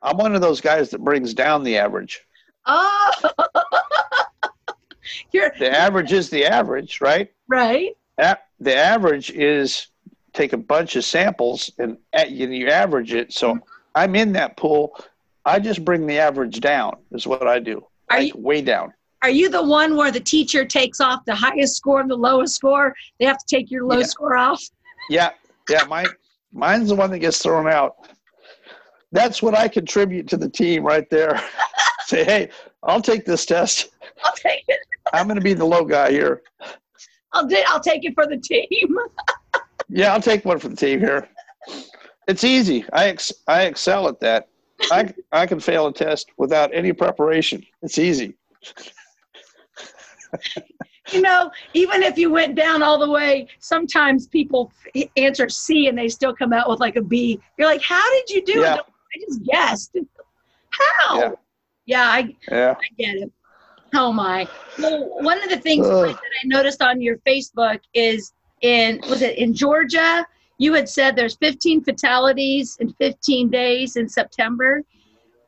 I'm 0.04 0.18
one 0.18 0.36
of 0.36 0.42
those 0.42 0.62
guys 0.62 0.92
that 0.92 1.04
brings 1.04 1.34
down 1.34 1.64
the 1.64 1.78
average. 1.78 2.22
Oh, 2.68 3.12
you're 5.32 5.52
The 5.58 5.72
average 5.72 6.12
is 6.12 6.30
the 6.30 6.46
average, 6.46 7.02
right? 7.02 7.32
right. 7.48 7.98
A- 8.20 8.38
the 8.60 8.76
average 8.76 9.32
is 9.32 9.88
take 10.34 10.54
a 10.54 10.58
bunch 10.58 10.96
of 10.96 11.04
samples 11.06 11.70
and 11.78 11.98
at, 12.13 12.32
you, 12.32 12.48
you 12.50 12.67
average 12.70 13.13
it. 13.13 13.34
So 13.34 13.60
I'm 13.96 14.15
in 14.15 14.32
that 14.34 14.58
pool. 14.58 14.96
I 15.46 15.60
just 15.60 15.84
bring 15.84 16.06
the 16.08 16.20
average 16.20 16.60
down. 16.60 16.96
Is 17.12 17.28
what 17.28 17.48
I 17.48 17.60
do. 17.60 17.86
Are 18.10 18.20
Like, 18.20 18.34
you- 18.34 18.39
way 18.41 18.62
down? 18.62 18.94
Are 19.24 19.30
you 19.30 19.50
the 19.50 19.62
one 19.63 19.96
where 19.96 20.10
the 20.12 20.20
teacher 20.20 20.65
takes 20.65 21.00
off 21.00 21.24
the 21.26 21.36
highest 21.36 21.76
score 21.76 22.00
and 22.02 22.10
the 22.10 22.15
lowest 22.15 22.56
score? 22.56 22.96
They 23.20 23.26
have 23.26 23.38
to 23.38 23.46
take 23.48 23.70
your 23.70 23.86
low 23.86 24.00
Yeah. 24.00 24.06
score 24.06 24.36
off. 24.36 24.63
Yeah, 25.10 25.30
yeah. 25.70 25.84
Mine, 25.84 26.08
mine's 26.52 26.89
the 26.89 26.96
one 26.96 27.12
that 27.12 27.20
gets 27.20 27.38
thrown 27.41 27.67
out. 27.67 27.96
That's 29.12 29.44
what 29.44 29.56
I 29.56 29.67
contribute 29.67 30.28
to 30.30 30.38
the 30.38 30.50
team 30.50 30.84
right 30.84 31.08
there. 31.12 31.39
Say, 32.08 32.24
hey, 32.24 32.50
I'll 32.82 33.02
take 33.02 33.26
this 33.26 33.46
test. 33.46 33.89
I'll 34.24 34.34
take 34.34 34.63
it. 34.67 34.80
I'm 35.13 35.28
going 35.28 35.38
to 35.38 35.44
be 35.44 35.54
the 35.54 35.65
low 35.65 35.84
guy 35.86 36.10
here. 36.12 36.41
I'll 37.34 37.46
do, 37.46 37.58
I'll 37.67 37.80
take 37.80 38.04
it 38.06 38.13
for 38.15 38.26
the 38.26 38.38
team. 38.38 38.67
Yeah, 39.93 40.13
I'll 40.13 40.21
take 40.21 40.45
one 40.45 40.58
for 40.58 40.69
the 40.69 40.75
team 40.75 40.99
here. 40.99 41.27
It's 42.27 42.43
easy. 42.43 42.86
I 42.93 43.10
ex- 43.10 43.34
I 43.47 43.63
excel 43.63 44.08
at 44.08 44.19
that. 44.21 44.47
I 44.91 45.13
I 45.32 45.45
can 45.45 45.60
fail 45.60 45.88
a 45.88 45.93
test 45.93 46.32
without 46.38 46.73
any 46.73 46.93
preparation. 46.93 47.63
It's 47.82 47.99
easy. 47.99 48.36
you 51.12 51.21
know, 51.21 51.51
even 51.73 52.04
if 52.04 52.17
you 52.17 52.32
went 52.32 52.56
down 52.56 52.82
all 52.82 52.97
the 52.97 53.10
way, 53.10 53.47
sometimes 53.60 54.27
people 54.27 54.71
answer 55.17 55.49
C 55.49 55.88
and 55.88 55.97
they 55.97 56.08
still 56.08 56.34
come 56.34 56.54
out 56.54 56.69
with 56.69 56.80
like 56.80 56.95
a 56.95 57.01
B. 57.01 57.39
You're 57.58 57.67
like, 57.67 57.82
how 57.82 58.10
did 58.12 58.30
you 58.30 58.45
do 58.45 58.60
Yeah. 58.62 58.75
it? 58.75 58.82
I 58.82 59.19
just 59.27 59.43
guessed. 59.43 59.97
How? 60.69 61.19
Yeah. 61.19 61.32
Yeah, 61.86 62.04
I, 62.10 62.36
Yeah. 62.49 62.75
I 62.80 62.88
get 62.97 63.15
it. 63.17 63.32
Oh 63.93 64.13
my. 64.13 64.47
Well, 64.80 65.21
one 65.21 65.43
of 65.43 65.49
the 65.49 65.58
things 65.58 65.86
Ugh. 65.86 66.08
that 66.08 66.15
I 66.15 66.45
noticed 66.47 66.82
on 66.82 67.01
your 67.01 67.17
Facebook 67.27 67.82
is 67.93 68.32
in 68.62 69.00
was 69.10 69.21
it 69.21 69.38
in 69.38 69.54
Georgia? 69.54 70.26
You 70.58 70.74
had 70.74 70.88
said 70.88 71.15
there's 71.15 71.36
15 71.38 71.84
fatalities 71.84 72.78
in 72.80 72.93
15 72.93 73.50
days 73.50 73.95
in 73.95 74.08
September. 74.08 74.84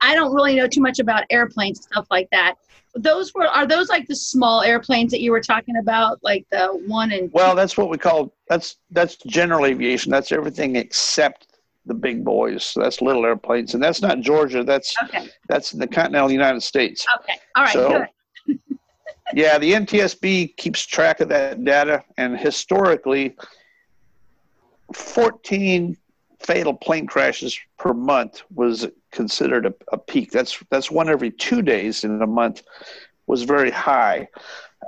I 0.02 0.16
don't 0.16 0.34
really 0.34 0.56
know 0.56 0.68
too 0.68 0.82
much 0.82 1.00
about 1.00 1.24
airplanes 1.30 1.80
and 1.80 1.86
stuff 1.86 2.08
like 2.12 2.28
that. 2.32 2.56
Those 2.96 3.34
were 3.34 3.48
are 3.48 3.66
those 3.66 3.90
like 3.90 4.08
the 4.08 4.16
small 4.16 4.62
airplanes 4.62 5.12
that 5.12 5.22
you 5.22 5.32
were 5.32 5.42
talking 5.42 5.78
about, 5.78 6.20
like 6.24 6.46
the 6.52 6.68
one 6.88 7.12
and 7.12 7.32
Well, 7.34 7.56
that's 7.56 7.78
what 7.78 7.90
we 7.90 7.98
call 7.98 8.34
that's 8.50 8.78
that's 8.92 9.16
general 9.28 9.66
aviation. 9.66 10.12
That's 10.12 10.32
everything 10.32 10.76
except 10.76 11.48
the 11.86 11.94
big 11.94 12.24
boys. 12.24 12.64
So 12.66 12.82
that's 12.82 13.02
little 13.02 13.26
airplanes, 13.26 13.74
and 13.74 13.84
that's 13.84 14.02
not 14.02 14.20
Georgia. 14.22 14.64
That's 14.64 14.96
okay, 15.04 15.30
that's 15.48 15.74
in 15.74 15.80
the 15.80 15.88
continental 15.88 16.32
United 16.32 16.62
States. 16.64 17.06
okay, 17.20 17.40
all 17.56 17.64
right, 17.64 17.74
So- 17.74 18.06
good. 18.48 18.60
Yeah, 19.34 19.58
the 19.58 19.74
NTSB 19.74 20.58
keeps 20.58 20.86
track 20.86 21.22
of 21.22 21.30
that 21.30 21.64
data, 21.64 22.04
and 22.18 22.38
historically, 22.38 23.36
14 24.94 25.98
fatal 26.40 26.74
plane 26.74 27.08
crashes 27.08 27.58
per 27.78 27.94
month 27.94 28.44
was 28.54 28.88
considered 29.12 29.66
a, 29.66 29.74
a 29.92 29.98
peak. 29.98 30.32
That's 30.32 30.62
that's 30.70 30.92
one 30.92 31.10
every 31.10 31.32
two 31.32 31.62
days 31.62 32.04
in 32.04 32.22
a 32.22 32.28
month 32.28 32.64
was 33.28 33.44
very 33.44 33.72
high. 33.72 34.28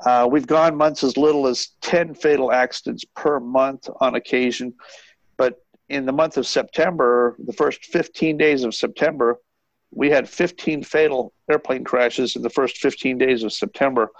Uh, 0.05 0.27
we've 0.29 0.47
gone 0.47 0.75
months 0.75 1.03
as 1.03 1.15
little 1.15 1.47
as 1.47 1.69
10 1.81 2.15
fatal 2.15 2.51
accidents 2.51 3.05
per 3.15 3.39
month 3.39 3.89
on 4.01 4.15
occasion, 4.15 4.73
but 5.37 5.63
in 5.87 6.05
the 6.05 6.11
month 6.11 6.35
of 6.37 6.45
September, 6.45 7.35
the 7.39 7.53
first 7.53 7.85
15 7.85 8.37
days 8.37 8.63
of 8.63 8.75
September, 8.75 9.39
we 9.95 10.09
had 10.09 10.29
15 10.29 10.83
fatal 10.83 11.33
airplane 11.49 11.83
crashes 11.83 12.35
in 12.35 12.41
the 12.41 12.49
first 12.49 12.77
15 12.77 13.17
days 13.17 13.43
of 13.43 13.53
September. 13.53 14.11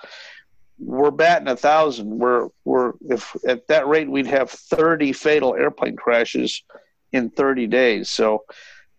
We're 0.80 1.12
batting 1.12 1.50
a 1.50 1.56
thousand. 1.56 2.18
We're 2.18 2.50
we're 2.64 2.94
if 3.10 3.36
at 3.48 3.68
that 3.68 3.88
rate 3.88 4.10
we'd 4.10 4.28
have 4.28 4.50
30 4.50 5.14
fatal 5.14 5.56
airplane 5.56 5.96
crashes 5.96 6.64
in 7.12 7.30
30 7.30 7.68
days. 7.68 8.10
So 8.10 8.44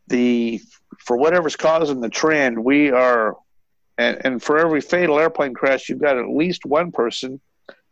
the 0.07 0.61
for 0.99 1.17
whatever's 1.17 1.57
causing 1.57 2.01
the 2.01 2.09
trend, 2.09 2.63
we 2.63 2.91
are 2.91 3.37
and, 3.99 4.21
and 4.25 4.43
for 4.43 4.59
every 4.59 4.83
fatal 4.83 5.19
airplane 5.19 5.55
crash, 5.55 5.89
you've 5.89 6.01
got 6.01 6.19
at 6.19 6.29
least 6.29 6.67
one 6.67 6.93
person, 6.93 7.41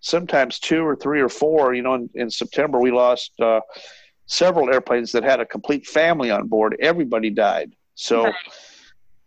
sometimes 0.00 0.58
two 0.58 0.86
or 0.86 0.96
three 0.96 1.20
or 1.20 1.30
four. 1.30 1.74
You 1.74 1.82
know, 1.82 1.94
in, 1.94 2.10
in 2.14 2.30
September 2.30 2.78
we 2.80 2.90
lost 2.90 3.32
uh, 3.40 3.60
several 4.26 4.70
airplanes 4.70 5.12
that 5.12 5.24
had 5.24 5.40
a 5.40 5.46
complete 5.46 5.86
family 5.86 6.30
on 6.30 6.48
board. 6.48 6.76
Everybody 6.80 7.30
died. 7.30 7.72
So. 7.94 8.24
Right 8.24 8.34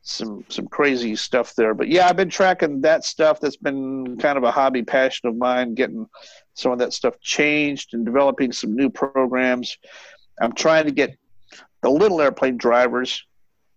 some 0.07 0.45
some 0.47 0.67
crazy 0.67 1.15
stuff 1.15 1.53
there. 1.55 1.73
But 1.73 1.89
yeah, 1.89 2.07
I've 2.07 2.15
been 2.15 2.29
tracking 2.29 2.81
that 2.81 3.03
stuff. 3.03 3.39
That's 3.41 3.57
been 3.57 4.17
kind 4.17 4.37
of 4.37 4.43
a 4.43 4.51
hobby 4.51 4.83
passion 4.83 5.27
of 5.27 5.35
mine, 5.35 5.75
getting 5.75 6.07
some 6.53 6.71
of 6.71 6.79
that 6.79 6.93
stuff 6.93 7.19
changed 7.19 7.93
and 7.93 8.05
developing 8.05 8.51
some 8.51 8.73
new 8.73 8.89
programs. 8.89 9.77
I'm 10.41 10.53
trying 10.53 10.85
to 10.85 10.91
get 10.91 11.17
the 11.81 11.89
little 11.89 12.21
airplane 12.21 12.57
drivers 12.57 13.25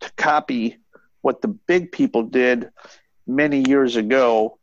to 0.00 0.12
copy 0.16 0.78
what 1.22 1.42
the 1.42 1.48
big 1.48 1.90
people 1.90 2.22
did 2.22 2.70
many 3.26 3.64
years 3.68 3.96
ago 3.96 4.58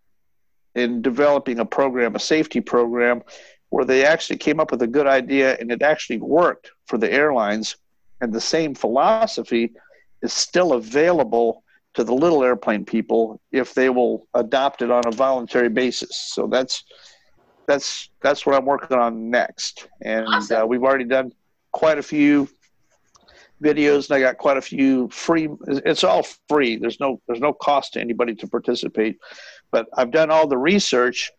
in 0.74 1.02
developing 1.02 1.60
a 1.60 1.66
program, 1.66 2.16
a 2.16 2.20
safety 2.20 2.62
program, 2.62 3.22
where 3.70 3.86
they 3.86 4.06
actually 4.06 4.38
came 4.38 4.60
up 4.60 4.72
with 4.72 4.82
a 4.82 4.88
good 4.88 5.06
idea 5.06 5.58
and 5.58 5.72
it 5.72 5.82
actually 5.82 6.20
worked 6.20 6.72
for 6.86 6.98
the 6.98 7.12
airlines. 7.12 7.76
And 8.22 8.34
the 8.34 8.42
same 8.42 8.74
philosophy 8.74 9.74
is 10.22 10.34
still 10.34 10.74
available 10.74 11.64
to 11.94 12.04
the 12.04 12.14
little 12.14 12.44
airplane 12.44 12.86
people 12.86 13.42
if 13.52 13.74
they 13.74 13.90
will 13.90 14.28
adopt 14.34 14.82
it 14.82 14.92
on 14.92 15.04
a 15.08 15.12
voluntary 15.12 15.70
basis. 15.70 16.16
So 16.16 16.48
that's 16.48 16.84
that's 17.68 18.10
that's 18.22 18.46
what 18.46 18.56
I'm 18.56 18.66
working 18.66 18.98
on 18.98 19.30
next, 19.30 19.88
and 20.02 20.28
awesome. 20.28 20.62
uh, 20.62 20.66
we've 20.66 20.84
already 20.84 21.04
done 21.04 21.32
quite 21.74 21.98
a 21.98 22.04
few 22.04 22.48
videos, 23.62 24.10
and 24.10 24.16
I 24.16 24.20
got 24.22 24.38
quite 24.38 24.58
a 24.58 24.62
few 24.62 25.10
free. 25.10 25.50
It's 25.68 26.04
all 26.04 26.24
free. 26.48 26.78
There's 26.78 27.00
no 27.00 27.22
there's 27.28 27.42
no 27.42 27.54
cost 27.54 27.94
to 27.94 28.00
anybody 28.00 28.36
to 28.36 28.48
participate, 28.48 29.18
but 29.72 29.88
I've 29.98 30.12
done 30.12 30.32
all 30.32 30.48
the 30.48 30.58
research, 30.58 31.30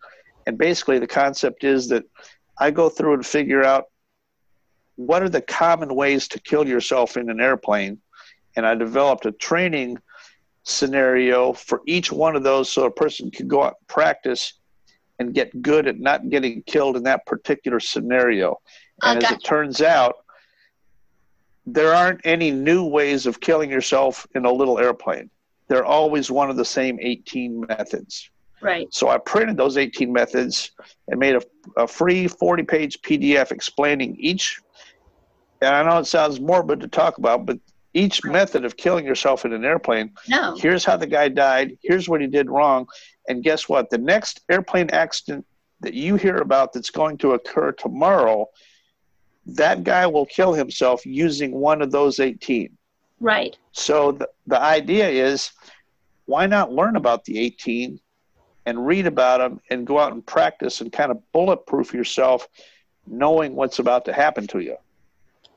and 0.46 0.58
basically 0.58 0.98
the 0.98 1.06
concept 1.06 1.64
is 1.64 1.88
that 1.88 2.04
I 2.58 2.70
go 2.70 2.88
through 2.88 3.14
and 3.14 3.24
figure 3.24 3.64
out 3.64 3.84
what 4.96 5.22
are 5.22 5.28
the 5.28 5.40
common 5.40 5.94
ways 5.94 6.28
to 6.28 6.40
kill 6.40 6.66
yourself 6.66 7.16
in 7.16 7.30
an 7.30 7.40
airplane 7.40 8.00
and 8.56 8.66
I 8.66 8.74
developed 8.74 9.26
a 9.26 9.32
training 9.32 9.98
scenario 10.64 11.52
for 11.52 11.82
each 11.86 12.12
one 12.12 12.36
of 12.36 12.42
those 12.42 12.70
so 12.70 12.84
a 12.84 12.90
person 12.90 13.30
could 13.30 13.48
go 13.48 13.62
out 13.62 13.76
and 13.80 13.88
practice 13.88 14.54
and 15.18 15.34
get 15.34 15.62
good 15.62 15.86
at 15.86 15.98
not 15.98 16.28
getting 16.28 16.62
killed 16.62 16.96
in 16.96 17.02
that 17.04 17.26
particular 17.26 17.80
scenario. 17.80 18.60
Oh, 19.02 19.12
and 19.12 19.22
as 19.22 19.32
it 19.32 19.44
turns 19.44 19.80
out, 19.80 20.16
there 21.66 21.94
aren't 21.94 22.20
any 22.24 22.50
new 22.50 22.84
ways 22.84 23.26
of 23.26 23.40
killing 23.40 23.70
yourself 23.70 24.26
in 24.34 24.44
a 24.44 24.52
little 24.52 24.78
airplane. 24.78 25.30
They're 25.68 25.84
always 25.84 26.30
one 26.30 26.50
of 26.50 26.56
the 26.56 26.64
same 26.64 26.98
18 27.00 27.66
methods. 27.68 28.30
Right. 28.60 28.92
So 28.92 29.08
I 29.08 29.18
printed 29.18 29.56
those 29.56 29.76
18 29.76 30.12
methods 30.12 30.72
and 31.08 31.20
made 31.20 31.36
a, 31.36 31.42
a 31.76 31.86
free 31.86 32.26
40 32.26 32.62
page 32.64 33.00
PDF 33.02 33.52
explaining 33.52 34.16
each. 34.18 34.60
And 35.60 35.74
I 35.74 35.82
know 35.82 35.98
it 35.98 36.06
sounds 36.06 36.40
morbid 36.40 36.80
to 36.80 36.88
talk 36.88 37.18
about, 37.18 37.46
but 37.46 37.58
each 37.98 38.24
method 38.24 38.64
of 38.64 38.76
killing 38.76 39.04
yourself 39.04 39.44
in 39.44 39.52
an 39.52 39.64
airplane. 39.64 40.12
No. 40.28 40.56
Here's 40.56 40.84
how 40.84 40.96
the 40.96 41.06
guy 41.06 41.28
died. 41.28 41.76
Here's 41.82 42.08
what 42.08 42.20
he 42.20 42.28
did 42.28 42.48
wrong. 42.48 42.86
And 43.28 43.42
guess 43.42 43.68
what? 43.68 43.90
The 43.90 43.98
next 43.98 44.40
airplane 44.48 44.88
accident 44.90 45.44
that 45.80 45.94
you 45.94 46.14
hear 46.14 46.36
about 46.36 46.72
that's 46.72 46.90
going 46.90 47.18
to 47.18 47.32
occur 47.32 47.72
tomorrow, 47.72 48.46
that 49.46 49.82
guy 49.82 50.06
will 50.06 50.26
kill 50.26 50.52
himself 50.52 51.04
using 51.04 51.52
one 51.52 51.82
of 51.82 51.90
those 51.90 52.20
18. 52.20 52.76
Right. 53.20 53.56
So 53.72 54.12
the, 54.12 54.28
the 54.46 54.60
idea 54.60 55.08
is 55.08 55.50
why 56.26 56.46
not 56.46 56.72
learn 56.72 56.94
about 56.94 57.24
the 57.24 57.38
18 57.40 57.98
and 58.66 58.86
read 58.86 59.06
about 59.06 59.38
them 59.38 59.60
and 59.70 59.86
go 59.86 59.98
out 59.98 60.12
and 60.12 60.24
practice 60.24 60.80
and 60.80 60.92
kind 60.92 61.10
of 61.10 61.20
bulletproof 61.32 61.92
yourself 61.92 62.46
knowing 63.06 63.56
what's 63.56 63.78
about 63.78 64.04
to 64.04 64.12
happen 64.12 64.46
to 64.48 64.60
you? 64.60 64.76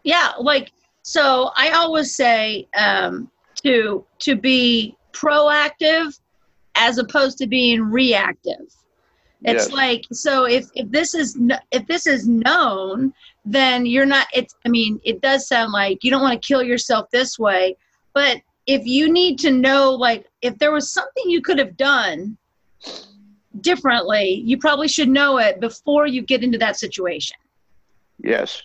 Yeah, 0.03 0.31
like 0.39 0.71
so 1.03 1.51
I 1.55 1.69
always 1.69 2.15
say 2.15 2.67
um, 2.77 3.29
to 3.63 4.05
to 4.19 4.35
be 4.35 4.95
proactive 5.13 6.19
as 6.75 6.97
opposed 6.97 7.37
to 7.39 7.47
being 7.47 7.81
reactive. 7.81 8.73
It's 9.43 9.69
yes. 9.69 9.71
like 9.71 10.05
so 10.11 10.45
if 10.45 10.67
if 10.75 10.89
this 10.91 11.15
is 11.15 11.39
if 11.71 11.87
this 11.87 12.05
is 12.05 12.27
known, 12.27 13.13
then 13.43 13.85
you're 13.85 14.05
not. 14.05 14.27
It's 14.33 14.55
I 14.65 14.69
mean 14.69 15.01
it 15.03 15.21
does 15.21 15.47
sound 15.47 15.71
like 15.71 16.03
you 16.03 16.11
don't 16.11 16.21
want 16.21 16.39
to 16.39 16.47
kill 16.47 16.61
yourself 16.61 17.09
this 17.11 17.39
way, 17.39 17.75
but 18.13 18.37
if 18.67 18.85
you 18.85 19.11
need 19.11 19.39
to 19.39 19.51
know 19.51 19.91
like 19.91 20.27
if 20.43 20.57
there 20.59 20.71
was 20.71 20.91
something 20.91 21.23
you 21.27 21.41
could 21.41 21.57
have 21.57 21.75
done 21.75 22.37
differently, 23.61 24.43
you 24.45 24.59
probably 24.59 24.87
should 24.87 25.09
know 25.09 25.39
it 25.39 25.59
before 25.59 26.05
you 26.05 26.21
get 26.21 26.43
into 26.43 26.59
that 26.59 26.77
situation. 26.77 27.37
Yes, 28.23 28.61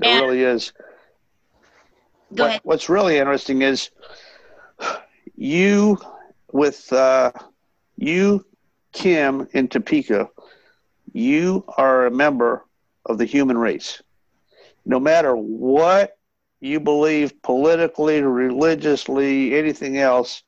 it 0.00 0.08
and, 0.08 0.26
really 0.26 0.42
is. 0.42 0.72
What. 2.36 2.60
What's 2.64 2.88
really 2.88 3.18
interesting 3.18 3.62
is 3.62 3.90
you 5.36 5.98
with 6.52 6.92
uh, 6.92 7.32
you, 7.96 8.46
Kim, 8.92 9.48
in 9.52 9.68
Topeka, 9.68 10.28
you 11.12 11.64
are 11.76 12.06
a 12.06 12.10
member 12.10 12.64
of 13.06 13.18
the 13.18 13.24
human 13.24 13.58
race. 13.58 14.02
No 14.84 14.98
matter 14.98 15.34
what 15.34 16.16
you 16.60 16.80
believe 16.80 17.40
politically, 17.42 18.22
religiously, 18.22 19.56
anything 19.56 19.98
else, 19.98 20.42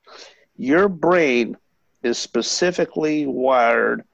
your 0.57 0.88
brain 0.88 1.57
is 2.03 2.18
specifically 2.18 3.27
wired 3.27 4.05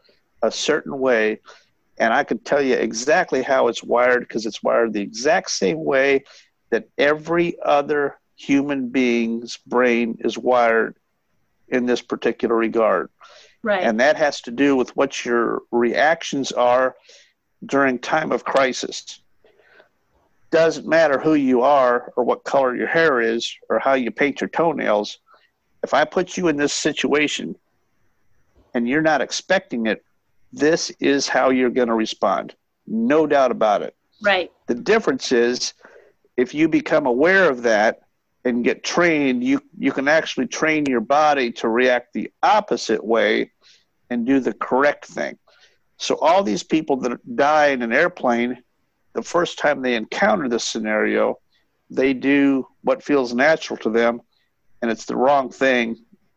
a 0.42 0.50
certain 0.50 0.98
way. 0.98 1.40
And 1.98 2.14
I 2.14 2.24
can 2.24 2.38
tell 2.38 2.62
you 2.62 2.74
exactly 2.74 3.42
how 3.42 3.68
it's 3.68 3.85
wired 3.85 4.20
because 4.20 4.46
it's 4.46 4.62
wired 4.62 4.92
the 4.92 5.02
exact 5.02 5.50
same 5.50 5.85
way 5.85 6.24
that 6.70 6.88
every 6.98 7.56
other 7.61 8.18
human 8.37 8.88
being's 8.88 9.59
brain 9.66 10.16
is 10.20 10.38
wired 10.38 10.96
in 11.68 11.87
this 11.87 12.00
particular 12.00 12.54
regard. 12.54 13.11
Right. 13.62 13.83
And 13.83 14.00
that 14.00 14.16
has 14.16 14.40
to 14.42 14.50
do 14.50 14.74
with 14.76 14.96
what 14.96 15.24
your 15.24 15.62
reactions 15.70 16.50
are 16.52 16.96
during 17.64 17.98
time 17.98 18.33
of 18.33 18.44
crisis. 18.44 19.20
Doesn't 20.50 20.87
matter 20.87 21.18
who 21.18 21.35
you 21.35 21.61
are 21.62 22.12
or 22.16 22.24
what 22.24 22.44
color 22.44 22.74
your 22.74 22.88
hair 22.88 23.20
is 23.20 23.54
or 23.68 23.78
how 23.78 23.94
you 23.94 24.11
paint 24.11 24.40
your 24.40 24.48
toenails. 24.48 25.18
If 25.85 25.94
I 25.94 26.04
put 26.04 26.37
you 26.37 26.48
in 26.48 26.56
this 26.56 26.72
situation 26.72 27.56
and 28.74 28.88
you're 28.88 29.02
not 29.02 29.20
expecting 29.20 29.87
it, 29.87 30.02
this 30.52 30.90
is 30.98 31.28
how 31.28 31.50
you're 31.50 31.70
going 31.70 31.88
to 31.88 31.94
respond. 31.94 32.54
No 32.87 33.26
doubt 33.26 33.50
about 33.50 33.83
it. 33.83 33.94
Right. 34.22 34.50
The 34.66 34.74
difference 34.74 35.30
is 35.33 35.74
if 36.40 36.55
you 36.55 36.68
become 36.68 37.05
aware 37.05 37.50
of 37.50 37.62
that 37.64 38.00
and 38.46 38.64
get 38.64 38.83
trained, 38.83 39.44
you 39.44 39.61
you 39.79 39.92
can 39.92 40.09
actually 40.09 40.46
train 40.46 40.87
your 40.87 41.03
body 41.03 41.53
to 41.53 41.68
react 41.68 42.14
the 42.14 42.33
opposite 42.42 43.05
way 43.05 43.53
and 44.09 44.26
do 44.26 44.40
the 44.40 44.55
correct 44.55 45.05
thing. 45.05 45.38
So 45.98 46.16
all 46.16 46.42
these 46.42 46.62
people 46.62 46.96
that 47.00 47.37
die 47.37 47.68
in 47.68 47.83
an 47.83 47.92
airplane, 47.92 48.62
the 49.12 49.22
first 49.22 49.59
time 49.59 49.83
they 49.83 49.94
encounter 49.94 50.48
this 50.48 50.64
scenario, 50.64 51.38
they 51.90 52.14
do 52.14 52.66
what 52.81 53.03
feels 53.03 53.35
natural 53.35 53.76
to 53.81 53.90
them 53.90 54.22
and 54.81 54.90
it's 54.90 55.05
the 55.05 55.16
wrong 55.16 55.50
thing 55.50 55.94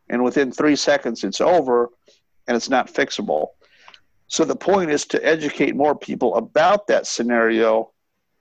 and 0.10 0.22
within 0.22 0.52
3 0.52 0.76
seconds 0.76 1.24
it's 1.24 1.40
over 1.40 1.90
and 2.48 2.58
it's 2.58 2.70
not 2.70 2.94
fixable. 2.94 3.48
So 4.28 4.44
the 4.44 4.56
point 4.56 4.92
is 4.92 5.06
to 5.06 5.26
educate 5.26 5.78
more 5.78 5.96
people 5.96 6.36
about 6.36 6.88
that 6.88 7.08
scenario 7.08 7.93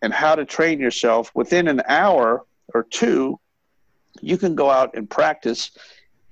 and 0.02 0.12
how 0.12 0.34
to 0.34 0.44
train 0.44 0.80
yourself 0.80 1.30
within 1.34 1.68
an 1.68 1.80
hour 1.88 2.44
or 2.74 2.82
two 2.82 3.38
you 4.20 4.36
can 4.36 4.54
go 4.54 4.68
out 4.68 4.94
and 4.94 5.08
practice 5.08 5.70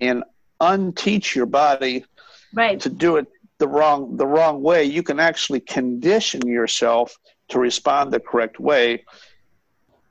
and 0.01 0.23
unteach 0.61 1.35
your 1.35 1.47
body 1.47 2.05
right. 2.53 2.81
to 2.81 2.91
do 2.91 3.17
it 3.17 3.27
the 3.59 3.69
wrong 3.69 4.17
the 4.17 4.27
wrong 4.27 4.63
way. 4.63 4.85
You 4.85 5.03
can 5.03 5.21
actually 5.21 5.61
condition 5.61 6.47
yourself 6.47 7.17
to 7.49 7.59
respond 7.59 8.13
the 8.13 8.21
correct 8.21 8.59
way 8.59 9.05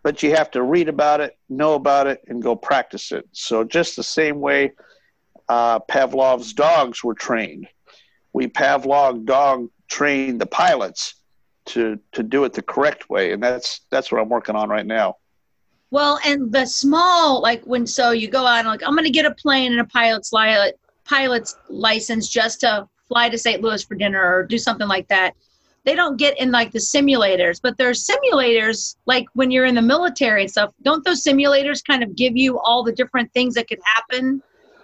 but 0.01 0.23
you 0.23 0.33
have 0.35 0.49
to 0.51 0.63
read 0.63 0.87
about 0.87 1.19
it 1.19 1.37
know 1.49 1.73
about 1.73 2.07
it 2.07 2.21
and 2.27 2.41
go 2.41 2.55
practice 2.55 3.11
it. 3.11 3.27
So 3.31 3.63
just 3.63 3.95
the 3.95 4.03
same 4.03 4.39
way 4.39 4.73
uh, 5.49 5.79
pavlov's 5.79 6.53
dogs 6.53 7.03
were 7.03 7.15
trained. 7.15 7.67
We 8.33 8.47
pavlov 8.47 9.25
dog 9.25 9.69
trained 9.87 10.39
the 10.39 10.45
pilots 10.45 11.15
to 11.69 11.99
to 12.12 12.23
do 12.23 12.43
it 12.43 12.53
the 12.53 12.62
correct 12.62 13.10
way, 13.10 13.32
and 13.32 13.41
that's 13.41 13.82
that's 13.89 14.12
what 14.12 14.21
I'm 14.21 14.29
working 14.29 14.55
on 14.55 14.69
right 14.69 14.86
now. 14.86 15.17
Well, 15.91 16.19
and 16.25 16.51
the 16.51 16.65
small, 16.65 17.41
like 17.41 17.63
when 17.63 17.88
so 17.88 18.12
you 18.12 18.27
go 18.27 18.45
out 18.45 18.60
and 18.60 18.67
like 18.67 18.84
I'm 18.84 18.93
going 18.93 19.05
to 19.05 19.10
get 19.12 19.25
a 19.25 19.34
plane 19.34 19.71
and 19.71 19.82
a 19.82 19.86
pilot's 19.86 20.32
li- 20.34 20.73
pilot's 21.05 21.58
license 21.69 22.29
just 22.29 22.62
to 22.62 22.88
fly 23.08 23.29
to 23.29 23.38
St. 23.38 23.62
Louis 23.62 23.84
for 23.84 23.95
dinner 23.95 24.21
or 24.21 24.43
do 24.43 24.58
something 24.58 24.88
like 24.88 25.08
that. 25.08 25.34
They 25.86 25.95
don't 25.95 26.17
get 26.17 26.39
in 26.39 26.51
like 26.51 26.71
the 26.71 26.79
simulators, 26.79 27.60
but 27.62 27.77
there's 27.77 28.05
simulators 28.05 28.95
like 29.05 29.25
when 29.34 29.49
you're 29.49 29.65
in 29.65 29.73
the 29.73 29.82
military 29.82 30.41
and 30.41 30.51
stuff. 30.51 30.71
Don't 30.84 31.03
those 31.03 31.23
simulators 31.23 31.84
kind 31.84 32.03
of 32.03 32.15
give 32.15 32.38
you 32.38 32.60
all 32.60 32.84
the 32.84 32.91
different 32.91 33.32
things 33.34 33.55
that 33.55 33.67
could 33.67 33.79
happen? 33.84 34.43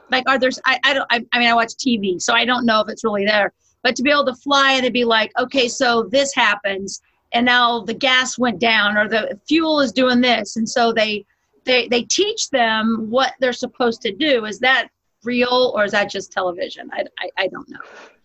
Like, 0.10 0.28
are 0.28 0.39
there's 0.39 0.60
I, 0.65 0.80
I 0.84 0.93
don't 0.93 1.08
I, 1.12 1.24
I 1.34 1.39
mean 1.39 1.50
I 1.50 1.54
watch 1.54 1.74
TV, 1.74 2.19
so 2.19 2.34
I 2.34 2.45
don't 2.45 2.65
know 2.65 2.80
if 2.82 2.89
it's 2.89 3.04
really 3.04 3.26
there. 3.26 3.54
But 3.86 3.95
to 3.98 4.02
be 4.02 4.10
able 4.10 4.26
to 4.26 4.34
fly 4.34 4.71
and 4.71 4.84
to 4.84 4.91
be 4.91 5.06
like, 5.06 5.32
okay, 5.38 5.67
so 5.67 6.10
this 6.10 6.34
happens, 6.34 7.04
and 7.34 7.45
now 7.45 7.82
the 7.82 7.93
gas 7.93 8.36
went 8.36 8.58
down 8.58 8.98
or 8.98 9.08
the 9.08 9.39
fuel 9.48 9.80
is 9.80 9.91
doing 9.91 10.21
this. 10.21 10.56
And 10.56 10.67
so 10.67 10.91
they 10.91 11.24
they 11.65 11.88
they 11.88 12.02
teach 12.02 12.50
them 12.50 13.06
what 13.12 13.34
they're 13.39 13.54
supposed 13.54 14.02
to 14.02 14.12
do. 14.12 14.45
Is 14.45 14.58
that 14.62 14.88
real 15.24 15.71
or 15.76 15.84
is 15.84 15.91
that 15.91 16.10
just 16.10 16.32
television? 16.32 16.89
I, 16.93 17.04
I, 17.19 17.30
I 17.38 17.48
don't 17.48 17.69
know. 17.69 17.78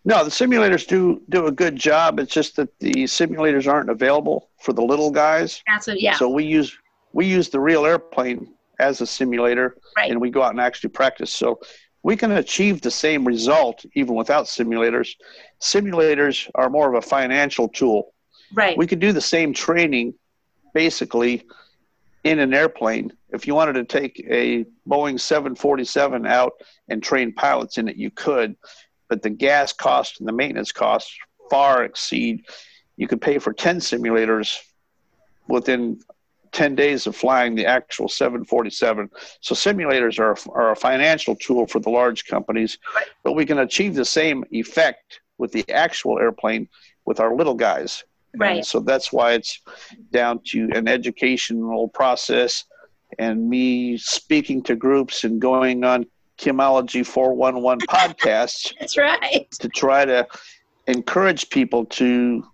No 0.06 0.24
the 0.24 0.30
simulators 0.30 0.88
do 0.88 1.20
do 1.28 1.46
a 1.46 1.52
good 1.52 1.76
job. 1.76 2.18
It's 2.20 2.32
just 2.32 2.56
that 2.56 2.70
the 2.78 3.04
simulators 3.04 3.70
aren't 3.70 3.90
available 3.90 4.48
for 4.60 4.72
the 4.72 4.82
little 4.82 5.10
guys. 5.10 5.62
That's 5.68 5.88
what 5.88 6.00
yeah. 6.00 6.14
So 6.14 6.30
we 6.30 6.44
use 6.44 6.74
we 7.12 7.26
use 7.26 7.50
the 7.50 7.60
real 7.60 7.84
airplane 7.84 8.54
as 8.78 9.02
a 9.02 9.06
simulator 9.06 9.76
right. 9.94 10.10
and 10.10 10.22
we 10.22 10.30
go 10.30 10.42
out 10.42 10.52
and 10.52 10.60
actually 10.60 10.88
practice. 10.88 11.30
So 11.30 11.60
we 12.02 12.16
can 12.16 12.32
achieve 12.32 12.80
the 12.80 12.90
same 12.90 13.26
result 13.26 13.84
even 13.94 14.14
without 14.14 14.46
simulators 14.46 15.14
simulators 15.60 16.50
are 16.54 16.70
more 16.70 16.88
of 16.88 16.94
a 16.94 17.06
financial 17.06 17.68
tool 17.68 18.12
Right. 18.52 18.76
We 18.76 18.86
could 18.86 19.00
do 19.00 19.12
the 19.12 19.20
same 19.20 19.52
training 19.52 20.14
basically 20.74 21.46
in 22.24 22.38
an 22.38 22.52
airplane. 22.52 23.12
If 23.30 23.46
you 23.46 23.54
wanted 23.54 23.74
to 23.74 23.84
take 23.84 24.24
a 24.28 24.64
Boeing 24.88 25.18
747 25.18 26.26
out 26.26 26.52
and 26.88 27.02
train 27.02 27.32
pilots 27.32 27.78
in 27.78 27.88
it, 27.88 27.96
you 27.96 28.10
could, 28.10 28.56
but 29.08 29.22
the 29.22 29.30
gas 29.30 29.72
cost 29.72 30.20
and 30.20 30.28
the 30.28 30.32
maintenance 30.32 30.72
costs 30.72 31.16
far 31.48 31.84
exceed. 31.84 32.44
You 32.96 33.08
could 33.08 33.20
pay 33.20 33.38
for 33.38 33.52
10 33.52 33.78
simulators 33.78 34.56
within 35.48 36.00
10 36.52 36.74
days 36.74 37.06
of 37.06 37.14
flying 37.14 37.54
the 37.54 37.66
actual 37.66 38.08
747. 38.08 39.10
So 39.40 39.54
simulators 39.54 40.18
are, 40.18 40.36
are 40.52 40.72
a 40.72 40.76
financial 40.76 41.36
tool 41.36 41.66
for 41.66 41.78
the 41.80 41.90
large 41.90 42.26
companies, 42.26 42.78
but 43.22 43.32
we 43.32 43.46
can 43.46 43.58
achieve 43.58 43.94
the 43.94 44.04
same 44.04 44.44
effect 44.50 45.20
with 45.38 45.52
the 45.52 45.68
actual 45.70 46.18
airplane 46.18 46.68
with 47.06 47.20
our 47.20 47.34
little 47.34 47.54
guys. 47.54 48.04
Right. 48.36 48.58
And 48.58 48.66
so 48.66 48.80
that's 48.80 49.12
why 49.12 49.32
it's 49.32 49.60
down 50.12 50.40
to 50.46 50.70
an 50.74 50.86
educational 50.86 51.88
process 51.88 52.64
and 53.18 53.48
me 53.48 53.96
speaking 53.96 54.62
to 54.64 54.76
groups 54.76 55.24
and 55.24 55.40
going 55.40 55.82
on 55.84 56.06
Kimology 56.38 57.04
411 57.04 57.86
podcasts. 57.88 58.72
That's 58.78 58.96
right. 58.96 59.46
To 59.58 59.68
try 59.68 60.04
to 60.04 60.26
encourage 60.86 61.50
people 61.50 61.84
to, 61.86 62.44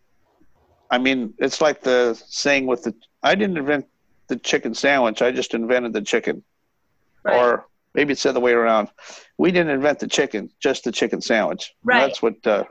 I 0.90 0.98
mean, 0.98 1.34
it's 1.38 1.60
like 1.60 1.82
the 1.82 2.20
saying 2.26 2.66
with 2.66 2.84
the, 2.84 2.94
I 3.26 3.34
didn't 3.34 3.58
invent 3.58 3.86
the 4.28 4.36
chicken 4.36 4.74
sandwich, 4.74 5.22
I 5.22 5.32
just 5.32 5.54
invented 5.54 5.92
the 5.92 6.02
chicken. 6.02 6.42
Right. 7.24 7.36
Or 7.36 7.66
maybe 7.94 8.12
it's 8.12 8.22
the 8.22 8.30
other 8.30 8.40
way 8.40 8.52
around. 8.52 8.88
We 9.36 9.50
didn't 9.50 9.72
invent 9.72 9.98
the 9.98 10.06
chicken, 10.06 10.50
just 10.60 10.84
the 10.84 10.92
chicken 10.92 11.20
sandwich. 11.20 11.74
Right. 11.82 12.00
That's 12.00 12.22
what 12.22 12.46
uh, 12.46 12.64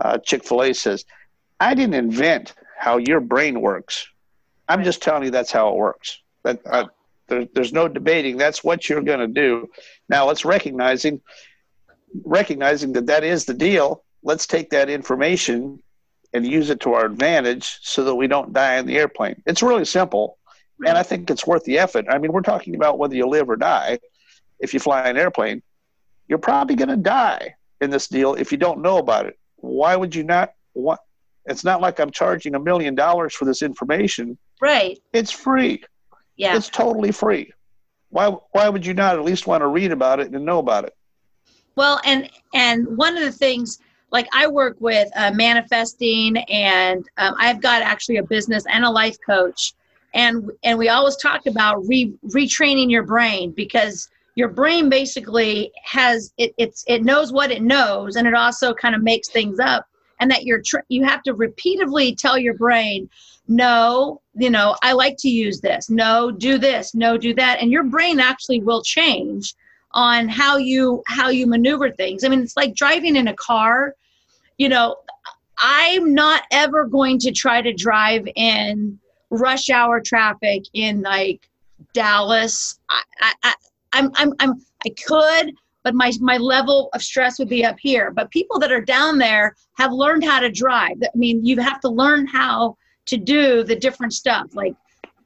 uh, 0.00 0.18
Chick 0.18 0.44
fil 0.44 0.62
A 0.62 0.72
says. 0.72 1.04
I 1.60 1.74
didn't 1.74 1.94
invent 1.94 2.54
how 2.78 2.96
your 2.96 3.20
brain 3.20 3.60
works. 3.60 4.08
I'm 4.68 4.82
just 4.82 5.02
telling 5.02 5.24
you 5.24 5.30
that's 5.30 5.52
how 5.52 5.68
it 5.68 5.76
works. 5.76 6.20
That 6.42 6.60
uh, 6.66 6.86
there, 7.28 7.46
there's 7.54 7.72
no 7.72 7.88
debating. 7.88 8.36
That's 8.36 8.64
what 8.64 8.88
you're 8.88 9.02
going 9.02 9.20
to 9.20 9.28
do. 9.28 9.68
Now 10.08 10.26
let's 10.26 10.44
recognizing 10.44 11.20
recognizing 12.24 12.92
that 12.94 13.06
that 13.06 13.24
is 13.24 13.44
the 13.44 13.54
deal. 13.54 14.04
Let's 14.22 14.46
take 14.46 14.70
that 14.70 14.88
information 14.88 15.82
and 16.32 16.46
use 16.46 16.70
it 16.70 16.80
to 16.80 16.94
our 16.94 17.04
advantage 17.04 17.78
so 17.82 18.04
that 18.04 18.14
we 18.14 18.26
don't 18.26 18.52
die 18.52 18.76
in 18.76 18.86
the 18.86 18.96
airplane. 18.96 19.42
It's 19.46 19.62
really 19.62 19.84
simple, 19.84 20.38
and 20.86 20.96
I 20.96 21.02
think 21.02 21.30
it's 21.30 21.46
worth 21.46 21.64
the 21.64 21.78
effort. 21.78 22.06
I 22.08 22.18
mean, 22.18 22.32
we're 22.32 22.42
talking 22.42 22.74
about 22.74 22.98
whether 22.98 23.14
you 23.14 23.26
live 23.26 23.48
or 23.48 23.56
die. 23.56 23.98
If 24.58 24.74
you 24.74 24.80
fly 24.80 25.08
an 25.08 25.16
airplane, 25.16 25.62
you're 26.28 26.38
probably 26.38 26.76
going 26.76 26.88
to 26.88 26.96
die 26.96 27.54
in 27.80 27.90
this 27.90 28.08
deal 28.08 28.34
if 28.34 28.52
you 28.52 28.58
don't 28.58 28.82
know 28.82 28.98
about 28.98 29.26
it. 29.26 29.38
Why 29.56 29.96
would 29.96 30.14
you 30.14 30.22
not? 30.22 30.52
What 30.72 31.00
it's 31.46 31.64
not 31.64 31.80
like 31.80 32.00
I'm 32.00 32.10
charging 32.10 32.54
a 32.54 32.58
million 32.58 32.94
dollars 32.94 33.34
for 33.34 33.44
this 33.44 33.62
information. 33.62 34.36
Right. 34.60 34.98
It's 35.12 35.30
free. 35.30 35.84
Yeah. 36.36 36.56
It's 36.56 36.68
totally 36.68 37.12
free. 37.12 37.52
Why 38.10 38.28
why 38.52 38.68
would 38.68 38.84
you 38.84 38.94
not 38.94 39.16
at 39.16 39.24
least 39.24 39.46
want 39.46 39.62
to 39.62 39.68
read 39.68 39.92
about 39.92 40.20
it 40.20 40.30
and 40.32 40.44
know 40.44 40.58
about 40.58 40.84
it? 40.84 40.94
Well, 41.76 42.00
and 42.04 42.30
and 42.54 42.96
one 42.96 43.16
of 43.16 43.22
the 43.22 43.32
things 43.32 43.78
like 44.16 44.28
I 44.32 44.46
work 44.46 44.76
with 44.80 45.08
uh, 45.14 45.30
manifesting, 45.32 46.38
and 46.38 47.06
um, 47.18 47.34
I've 47.38 47.60
got 47.60 47.82
actually 47.82 48.16
a 48.16 48.22
business 48.22 48.64
and 48.66 48.84
a 48.84 48.90
life 48.90 49.16
coach, 49.24 49.74
and 50.14 50.50
and 50.62 50.78
we 50.78 50.88
always 50.88 51.16
talk 51.16 51.46
about 51.46 51.86
re, 51.86 52.14
retraining 52.28 52.90
your 52.90 53.02
brain 53.02 53.52
because 53.52 54.08
your 54.34 54.48
brain 54.48 54.88
basically 54.88 55.70
has 55.84 56.32
it 56.38 56.54
it's 56.56 56.82
it 56.86 57.04
knows 57.04 57.30
what 57.30 57.50
it 57.50 57.62
knows, 57.62 58.16
and 58.16 58.26
it 58.26 58.34
also 58.34 58.72
kind 58.72 58.94
of 58.94 59.02
makes 59.02 59.28
things 59.28 59.58
up 59.60 59.86
and 60.20 60.30
that 60.30 60.44
you're 60.44 60.62
you 60.88 61.04
have 61.04 61.22
to 61.22 61.34
repeatedly 61.34 62.14
tell 62.14 62.38
your 62.38 62.54
brain 62.54 63.08
no 63.48 64.20
you 64.34 64.50
know 64.50 64.74
i 64.82 64.92
like 64.92 65.16
to 65.18 65.28
use 65.28 65.60
this. 65.60 65.90
No 65.90 66.30
do 66.30 66.58
this. 66.58 66.94
No 66.94 67.16
do 67.16 67.34
that. 67.34 67.60
And 67.60 67.70
your 67.70 67.84
brain 67.84 68.18
actually 68.18 68.62
will 68.62 68.82
change 68.82 69.54
on 69.92 70.28
how 70.28 70.56
you 70.56 71.02
how 71.06 71.28
you 71.28 71.46
maneuver 71.46 71.90
things. 71.90 72.24
I 72.24 72.28
mean 72.28 72.40
it's 72.40 72.56
like 72.56 72.74
driving 72.74 73.16
in 73.16 73.28
a 73.28 73.34
car 73.34 73.94
you 74.58 74.68
know 74.68 74.96
i'm 75.58 76.14
not 76.14 76.42
ever 76.50 76.84
going 76.84 77.18
to 77.18 77.32
try 77.32 77.60
to 77.62 77.72
drive 77.72 78.26
in 78.36 78.98
rush 79.30 79.70
hour 79.70 80.00
traffic 80.00 80.62
in 80.72 81.02
like 81.02 81.48
dallas 81.92 82.78
i 82.90 83.02
i, 83.42 83.54
I'm, 83.92 84.10
I'm 84.14 84.32
i'm 84.40 84.54
i 84.84 84.90
could 85.06 85.54
but 85.86 85.94
my 85.94 86.12
my 86.20 86.36
level 86.36 86.88
of 86.94 87.00
stress 87.00 87.38
would 87.38 87.48
be 87.48 87.64
up 87.64 87.76
here. 87.78 88.10
But 88.10 88.32
people 88.32 88.58
that 88.58 88.72
are 88.72 88.80
down 88.80 89.18
there 89.18 89.54
have 89.78 89.92
learned 89.92 90.24
how 90.24 90.40
to 90.40 90.50
drive. 90.50 90.96
I 91.00 91.16
mean, 91.16 91.46
you 91.46 91.60
have 91.60 91.78
to 91.82 91.88
learn 91.88 92.26
how 92.26 92.76
to 93.04 93.16
do 93.16 93.62
the 93.62 93.76
different 93.76 94.12
stuff 94.12 94.48
like 94.54 94.74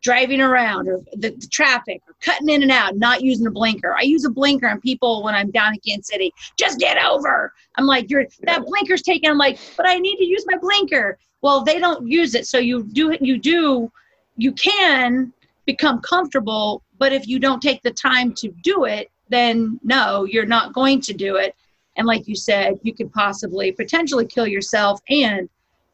driving 0.02 0.40
around 0.40 0.88
or 0.88 1.00
the, 1.12 1.30
the, 1.30 1.46
traffic 1.48 2.00
or 2.08 2.14
cutting 2.20 2.48
in 2.48 2.62
and 2.62 2.70
out, 2.70 2.96
not 2.96 3.22
using 3.22 3.46
a 3.46 3.50
blinker. 3.50 3.94
I 3.94 4.02
use 4.02 4.24
a 4.24 4.30
blinker 4.30 4.66
and 4.66 4.80
people 4.80 5.22
when 5.22 5.34
I'm 5.34 5.50
down 5.50 5.74
in 5.74 5.80
Kansas 5.80 6.08
City, 6.08 6.32
just 6.56 6.78
get 6.78 7.02
over. 7.02 7.52
I'm 7.76 7.86
like, 7.86 8.10
you're 8.10 8.26
that 8.42 8.64
blinker's 8.64 9.02
taken. 9.02 9.30
I'm 9.30 9.38
like, 9.38 9.58
but 9.76 9.86
I 9.86 9.96
need 9.98 10.16
to 10.16 10.24
use 10.24 10.44
my 10.46 10.56
blinker. 10.58 11.18
Well, 11.42 11.64
they 11.64 11.78
don't 11.78 12.06
use 12.06 12.34
it. 12.34 12.46
So 12.46 12.58
you 12.58 12.84
do 12.84 13.10
it 13.10 13.20
you 13.22 13.38
do 13.38 13.90
you 14.36 14.52
can 14.52 15.32
become 15.66 16.00
comfortable, 16.00 16.82
but 16.98 17.12
if 17.12 17.28
you 17.28 17.38
don't 17.38 17.60
take 17.60 17.82
the 17.82 17.90
time 17.90 18.32
to 18.34 18.48
do 18.62 18.84
it, 18.84 19.10
then 19.28 19.78
no, 19.84 20.24
you're 20.24 20.46
not 20.46 20.72
going 20.72 21.00
to 21.02 21.12
do 21.12 21.36
it. 21.36 21.54
And 21.96 22.06
like 22.06 22.26
you 22.26 22.34
said, 22.34 22.78
you 22.82 22.94
could 22.94 23.12
possibly 23.12 23.70
potentially 23.72 24.26
kill 24.26 24.46
yourself 24.46 25.00
and 25.10 25.48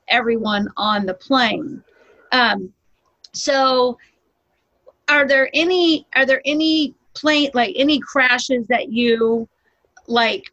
everyone 0.09 0.69
on 0.77 1.07
the 1.07 1.15
plane. 1.15 1.83
Um, 2.33 2.73
so, 3.37 3.99
are 5.09 5.27
there 5.27 5.51
any 5.55 6.07
are 6.15 6.27
there 6.27 6.43
any 6.45 6.95
plane 7.15 7.51
like 7.55 7.75
any 7.77 8.01
crashes 8.01 8.67
that 8.69 8.91
you 8.91 9.49
like? 10.07 10.45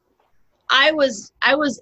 I 0.70 0.92
was 0.92 1.32
I 1.42 1.56
was 1.56 1.82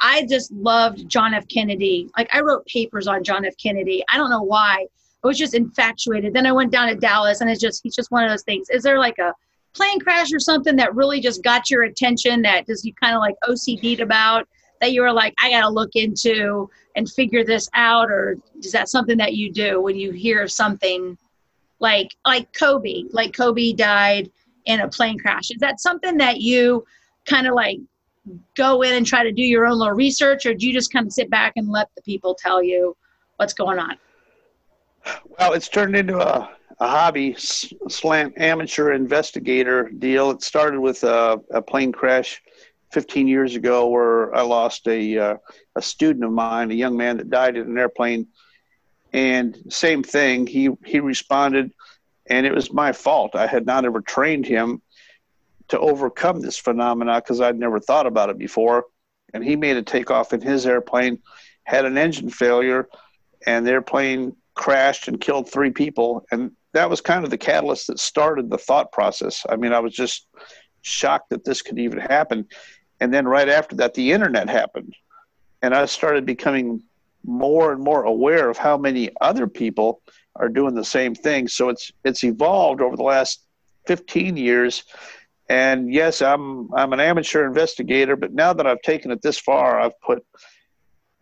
I 0.00 0.26
just 0.26 0.52
loved 0.52 1.08
John 1.08 1.34
F. 1.34 1.48
Kennedy. 1.48 2.10
Like 2.16 2.28
I 2.32 2.40
wrote 2.40 2.66
papers 2.66 3.06
on 3.06 3.24
John 3.24 3.44
F. 3.44 3.54
Kennedy. 3.56 4.04
I 4.12 4.16
don't 4.16 4.30
know 4.30 4.42
why. 4.42 4.86
I 5.24 5.26
was 5.26 5.38
just 5.38 5.54
infatuated. 5.54 6.32
Then 6.32 6.46
I 6.46 6.52
went 6.52 6.70
down 6.70 6.88
to 6.88 6.94
Dallas, 6.94 7.40
and 7.40 7.50
it's 7.50 7.60
just 7.60 7.80
he's 7.82 7.96
just 7.96 8.10
one 8.10 8.22
of 8.22 8.30
those 8.30 8.44
things. 8.44 8.68
Is 8.70 8.82
there 8.82 8.98
like 8.98 9.18
a 9.18 9.34
plane 9.74 9.98
crash 9.98 10.32
or 10.32 10.40
something 10.40 10.76
that 10.76 10.94
really 10.94 11.20
just 11.20 11.42
got 11.42 11.70
your 11.70 11.84
attention 11.84 12.42
that 12.42 12.66
just 12.66 12.84
you 12.84 12.92
kind 12.94 13.14
of 13.14 13.20
like 13.20 13.34
OCD'd 13.48 14.00
about 14.00 14.46
that 14.80 14.92
you 14.92 15.02
were 15.02 15.12
like, 15.12 15.34
I 15.42 15.50
got 15.50 15.62
to 15.62 15.68
look 15.68 15.90
into 15.94 16.70
and 16.96 17.10
figure 17.10 17.44
this 17.44 17.68
out? 17.74 18.10
Or 18.10 18.36
is 18.60 18.72
that 18.72 18.88
something 18.88 19.18
that 19.18 19.34
you 19.34 19.52
do 19.52 19.80
when 19.80 19.96
you 19.96 20.12
hear 20.12 20.48
something 20.48 21.16
like, 21.78 22.14
like 22.26 22.52
Kobe, 22.52 23.04
like 23.10 23.32
Kobe 23.36 23.72
died 23.72 24.30
in 24.64 24.80
a 24.80 24.88
plane 24.88 25.18
crash? 25.18 25.50
Is 25.50 25.58
that 25.58 25.80
something 25.80 26.16
that 26.18 26.40
you 26.40 26.84
kind 27.24 27.46
of 27.46 27.54
like 27.54 27.78
go 28.56 28.82
in 28.82 28.94
and 28.94 29.06
try 29.06 29.22
to 29.22 29.32
do 29.32 29.42
your 29.42 29.66
own 29.66 29.78
little 29.78 29.94
research 29.94 30.44
or 30.44 30.54
do 30.54 30.66
you 30.66 30.72
just 30.72 30.92
kind 30.92 31.06
of 31.06 31.12
sit 31.12 31.30
back 31.30 31.54
and 31.56 31.68
let 31.68 31.88
the 31.94 32.02
people 32.02 32.34
tell 32.34 32.62
you 32.62 32.96
what's 33.36 33.54
going 33.54 33.78
on? 33.78 33.96
Well, 35.38 35.54
it's 35.54 35.68
turned 35.68 35.96
into 35.96 36.18
a 36.18 36.50
a 36.80 36.86
hobby 36.86 37.34
slant 37.38 38.34
amateur 38.36 38.92
investigator 38.92 39.90
deal. 39.98 40.30
It 40.30 40.42
started 40.42 40.80
with 40.80 41.02
a, 41.02 41.40
a 41.50 41.60
plane 41.60 41.92
crash 41.92 42.40
15 42.90 43.28
years 43.28 43.54
ago 43.56 43.88
where 43.88 44.34
I 44.34 44.42
lost 44.42 44.86
a 44.88 45.18
uh, 45.18 45.36
a 45.76 45.82
student 45.82 46.24
of 46.24 46.32
mine, 46.32 46.70
a 46.70 46.74
young 46.74 46.96
man 46.96 47.18
that 47.18 47.30
died 47.30 47.56
in 47.56 47.66
an 47.66 47.78
airplane, 47.78 48.28
and 49.12 49.56
same 49.68 50.02
thing. 50.02 50.46
He 50.46 50.70
he 50.84 51.00
responded, 51.00 51.72
and 52.28 52.46
it 52.46 52.54
was 52.54 52.72
my 52.72 52.92
fault. 52.92 53.34
I 53.34 53.46
had 53.46 53.66
not 53.66 53.84
ever 53.84 54.00
trained 54.00 54.46
him 54.46 54.82
to 55.68 55.78
overcome 55.78 56.40
this 56.40 56.58
phenomena 56.58 57.16
because 57.16 57.40
I'd 57.40 57.58
never 57.58 57.78
thought 57.78 58.06
about 58.06 58.30
it 58.30 58.38
before. 58.38 58.86
And 59.34 59.44
he 59.44 59.56
made 59.56 59.76
a 59.76 59.82
takeoff 59.82 60.32
in 60.32 60.40
his 60.40 60.66
airplane, 60.66 61.18
had 61.64 61.84
an 61.84 61.98
engine 61.98 62.30
failure, 62.30 62.88
and 63.46 63.66
the 63.66 63.72
airplane 63.72 64.34
crashed 64.54 65.08
and 65.08 65.20
killed 65.20 65.50
three 65.50 65.70
people. 65.70 66.24
And 66.30 66.52
that 66.72 66.88
was 66.88 67.00
kind 67.00 67.24
of 67.24 67.30
the 67.30 67.38
catalyst 67.38 67.88
that 67.88 67.98
started 67.98 68.50
the 68.50 68.58
thought 68.58 68.92
process. 68.92 69.44
I 69.48 69.56
mean, 69.56 69.72
I 69.72 69.80
was 69.80 69.94
just 69.94 70.26
shocked 70.82 71.30
that 71.30 71.44
this 71.44 71.62
could 71.62 71.78
even 71.78 71.98
happen. 71.98 72.46
And 73.00 73.12
then 73.12 73.26
right 73.26 73.48
after 73.48 73.76
that, 73.76 73.94
the 73.94 74.12
internet 74.12 74.48
happened. 74.48 74.94
And 75.62 75.74
I 75.74 75.86
started 75.86 76.26
becoming 76.26 76.82
more 77.24 77.72
and 77.72 77.82
more 77.82 78.04
aware 78.04 78.48
of 78.48 78.56
how 78.56 78.76
many 78.76 79.10
other 79.20 79.46
people 79.46 80.02
are 80.36 80.48
doing 80.48 80.74
the 80.74 80.84
same 80.84 81.14
thing. 81.14 81.48
So 81.48 81.68
it's 81.68 81.90
it's 82.04 82.24
evolved 82.24 82.80
over 82.80 82.96
the 82.96 83.02
last 83.02 83.44
15 83.86 84.36
years. 84.36 84.84
And 85.48 85.92
yes, 85.92 86.22
I'm 86.22 86.72
I'm 86.74 86.92
an 86.92 87.00
amateur 87.00 87.46
investigator, 87.46 88.16
but 88.16 88.32
now 88.32 88.52
that 88.52 88.66
I've 88.66 88.82
taken 88.82 89.10
it 89.10 89.22
this 89.22 89.38
far, 89.38 89.80
I've 89.80 90.00
put 90.00 90.24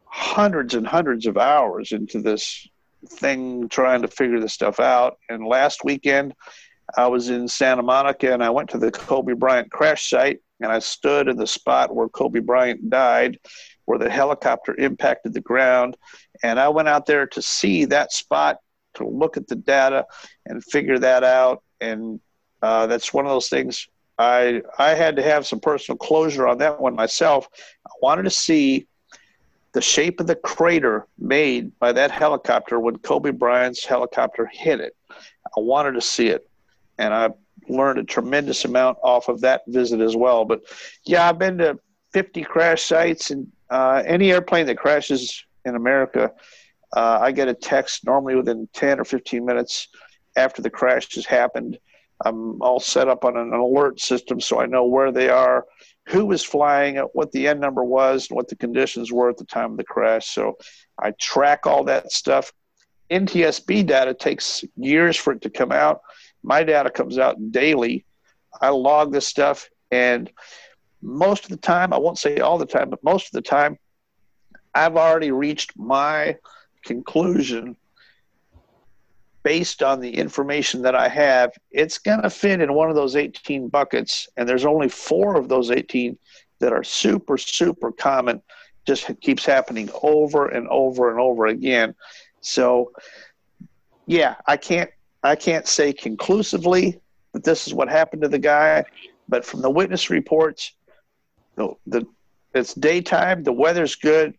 hundreds 0.05 0.75
and 0.75 0.87
hundreds 0.87 1.27
of 1.27 1.37
hours 1.37 1.93
into 1.93 2.21
this 2.21 2.67
thing 3.09 3.69
trying 3.69 4.03
to 4.03 4.09
figure 4.09 4.41
this 4.41 4.53
stuff 4.53 4.81
out. 4.81 5.19
And 5.29 5.47
last 5.47 5.85
weekend, 5.85 6.35
I 6.97 7.07
was 7.07 7.31
in 7.31 7.49
Santa 7.49 7.83
Monica 7.83 8.33
and 8.33 8.43
I 8.43 8.51
went 8.51 8.71
to 8.71 8.79
the 8.79 8.91
Kobe 8.91 9.35
Bryant 9.35 9.71
crash 9.71 10.09
site 10.09 10.41
and 10.61 10.73
I 10.73 10.79
stood 10.79 11.29
in 11.29 11.37
the 11.37 11.47
spot 11.47 11.95
where 11.95 12.09
Kobe 12.09 12.41
Bryant 12.41 12.89
died, 12.91 13.39
where 13.85 13.99
the 13.99 14.11
helicopter 14.11 14.75
impacted 14.77 15.35
the 15.35 15.41
ground. 15.41 15.97
And 16.43 16.59
I 16.59 16.69
went 16.69 16.89
out 16.89 17.07
there 17.07 17.27
to 17.27 17.43
see 17.43 17.85
that 17.87 18.13
spot, 18.13 18.59
to 18.95 19.07
look 19.07 19.37
at 19.37 19.47
the 19.47 19.57
data 19.57 20.07
and 20.47 20.65
figure 20.65 20.99
that 20.99 21.25
out. 21.25 21.63
And 21.81 22.21
uh, 22.63 22.87
that's 22.87 23.13
one 23.13 23.27
of 23.27 23.31
those 23.31 23.49
things 23.49 23.87
I, 24.19 24.63
I 24.79 24.91
had 24.91 25.17
to 25.17 25.23
have 25.23 25.47
some 25.47 25.61
personal 25.61 25.99
closure 25.99 26.49
on 26.49 26.59
that 26.59 26.81
one 26.81 26.95
myself. 26.95 27.49
I 27.87 27.91
wanted 28.01 28.23
to 28.23 28.31
see 28.31 28.87
the 29.73 29.83
shape 29.83 30.21
of 30.21 30.27
the 30.27 30.37
crater 30.37 31.07
made 31.19 31.79
by 31.79 31.93
that 31.93 32.11
helicopter 32.11 32.81
when 32.81 32.97
Kobe 32.97 33.31
Bryant's 33.31 33.85
helicopter 33.85 34.49
hit 34.51 34.81
it. 34.81 34.97
I 35.11 35.61
wanted 35.61 35.93
to 35.93 36.01
see 36.01 36.29
it. 36.29 36.49
And 36.99 37.13
I 37.13 37.31
learned 37.69 37.99
a 37.99 38.05
tremendous 38.05 38.65
amount 38.65 38.99
off 39.03 39.29
of 39.29 39.41
that 39.41 39.63
visit 39.67 40.01
as 40.01 40.17
well. 40.17 40.45
But 40.45 40.63
yeah, 41.05 41.29
I've 41.29 41.39
been 41.39 41.59
to 41.59 41.79
50 42.13 42.43
crash 42.45 42.83
sites, 42.83 43.31
and 43.31 43.47
uh, 43.71 44.03
any 44.07 44.33
airplane 44.33 44.67
that 44.67 44.79
crashes 44.79 45.45
in 45.65 45.75
America, 45.75 46.33
uh, 46.97 47.19
I 47.21 47.33
get 47.33 47.49
a 47.49 47.55
text 47.55 48.07
normally 48.07 48.37
within 48.37 48.69
10 48.73 49.01
or 49.01 49.05
15 49.05 49.45
minutes 49.45 49.89
after 50.37 50.63
the 50.63 50.71
crash 50.71 51.15
has 51.15 51.27
happened. 51.27 51.79
I'm 52.25 52.61
all 52.63 52.81
set 52.81 53.09
up 53.09 53.25
on 53.25 53.37
an 53.37 53.53
alert 53.53 54.01
system 54.01 54.41
so 54.41 54.61
I 54.61 54.67
know 54.67 54.87
where 54.87 55.13
they 55.13 55.29
are, 55.29 55.67
who 56.09 56.25
was 56.25 56.43
flying 56.43 56.97
what 57.13 57.33
the 57.33 57.49
N 57.49 57.61
number 57.61 57.85
was, 57.85 58.29
and 58.31 58.37
what 58.37 58.49
the 58.49 58.57
conditions 58.57 59.13
were 59.13 59.29
at 59.29 59.37
the 59.37 59.45
time 59.45 59.73
of 59.73 59.77
the 59.77 59.85
crash. 59.85 60.29
So 60.29 60.57
I 60.99 61.11
track 61.21 61.67
all 61.67 61.85
that 61.85 62.13
stuff. 62.13 62.53
NTSB 63.11 63.87
data 63.87 64.15
takes 64.15 64.65
years 64.77 65.17
for 65.17 65.33
it 65.33 65.43
to 65.43 65.51
come 65.51 65.73
out. 65.73 66.01
My 66.47 66.63
data 66.63 66.91
comes 66.91 67.19
out 67.19 67.51
daily. 67.51 68.05
I 68.61 68.69
log 68.69 69.13
this 69.13 69.27
stuff, 69.27 69.69
and 69.91 70.31
most 71.03 71.43
of 71.43 71.51
the 71.51 71.57
time, 71.57 71.93
I 71.93 71.99
won't 71.99 72.19
say 72.19 72.39
all 72.39 72.57
the 72.57 72.65
time, 72.65 72.89
but 72.89 73.03
most 73.03 73.27
of 73.27 73.33
the 73.33 73.43
time, 73.43 73.79
I've 74.73 74.97
already 74.97 75.33
reached 75.33 75.77
my 75.77 76.37
conclusion 76.85 77.77
based 79.43 79.83
on 79.83 80.01
the 80.01 80.11
information 80.11 80.83
that 80.83 80.95
I 80.95 81.09
have. 81.09 81.51
It's 81.73 81.99
going 81.99 82.23
to 82.23 82.31
fit 82.31 82.61
in 82.61 82.73
one 82.75 82.91
of 82.91 82.95
those 82.95 83.17
18 83.17 83.67
buckets, 83.69 84.29
and 84.37 84.49
there's 84.49 84.65
only 84.65 84.89
four 84.89 85.37
of 85.37 85.49
those 85.49 85.73
18 85.73 86.17
that 86.61 86.73
are 86.73 86.85
super, 86.85 87.37
super 87.39 87.91
common. 87.91 88.41
Just 88.87 89.11
keeps 89.21 89.45
happening 89.45 89.91
over 90.01 90.47
and 90.47 90.69
over 90.69 91.11
and 91.11 91.19
over 91.19 91.47
again. 91.47 91.97
So, 92.41 92.93
yeah, 94.07 94.37
I 94.47 94.57
can't 94.57 94.91
I 95.27 95.37
can't 95.37 95.67
say 95.67 95.93
conclusively 95.93 97.01
that 97.33 97.45
this 97.45 97.67
is 97.67 97.75
what 97.75 97.89
happened 97.89 98.23
to 98.23 98.29
the 98.29 98.39
guy, 98.39 98.85
but 99.29 99.45
from 99.45 99.61
the 99.61 99.71
witness 99.71 100.09
reports, 100.09 100.73
the, 101.57 101.75
the 101.87 102.07
it's 102.55 102.75
daytime, 102.75 103.43
the 103.43 103.53
weather's 103.53 103.97
good. 103.97 104.35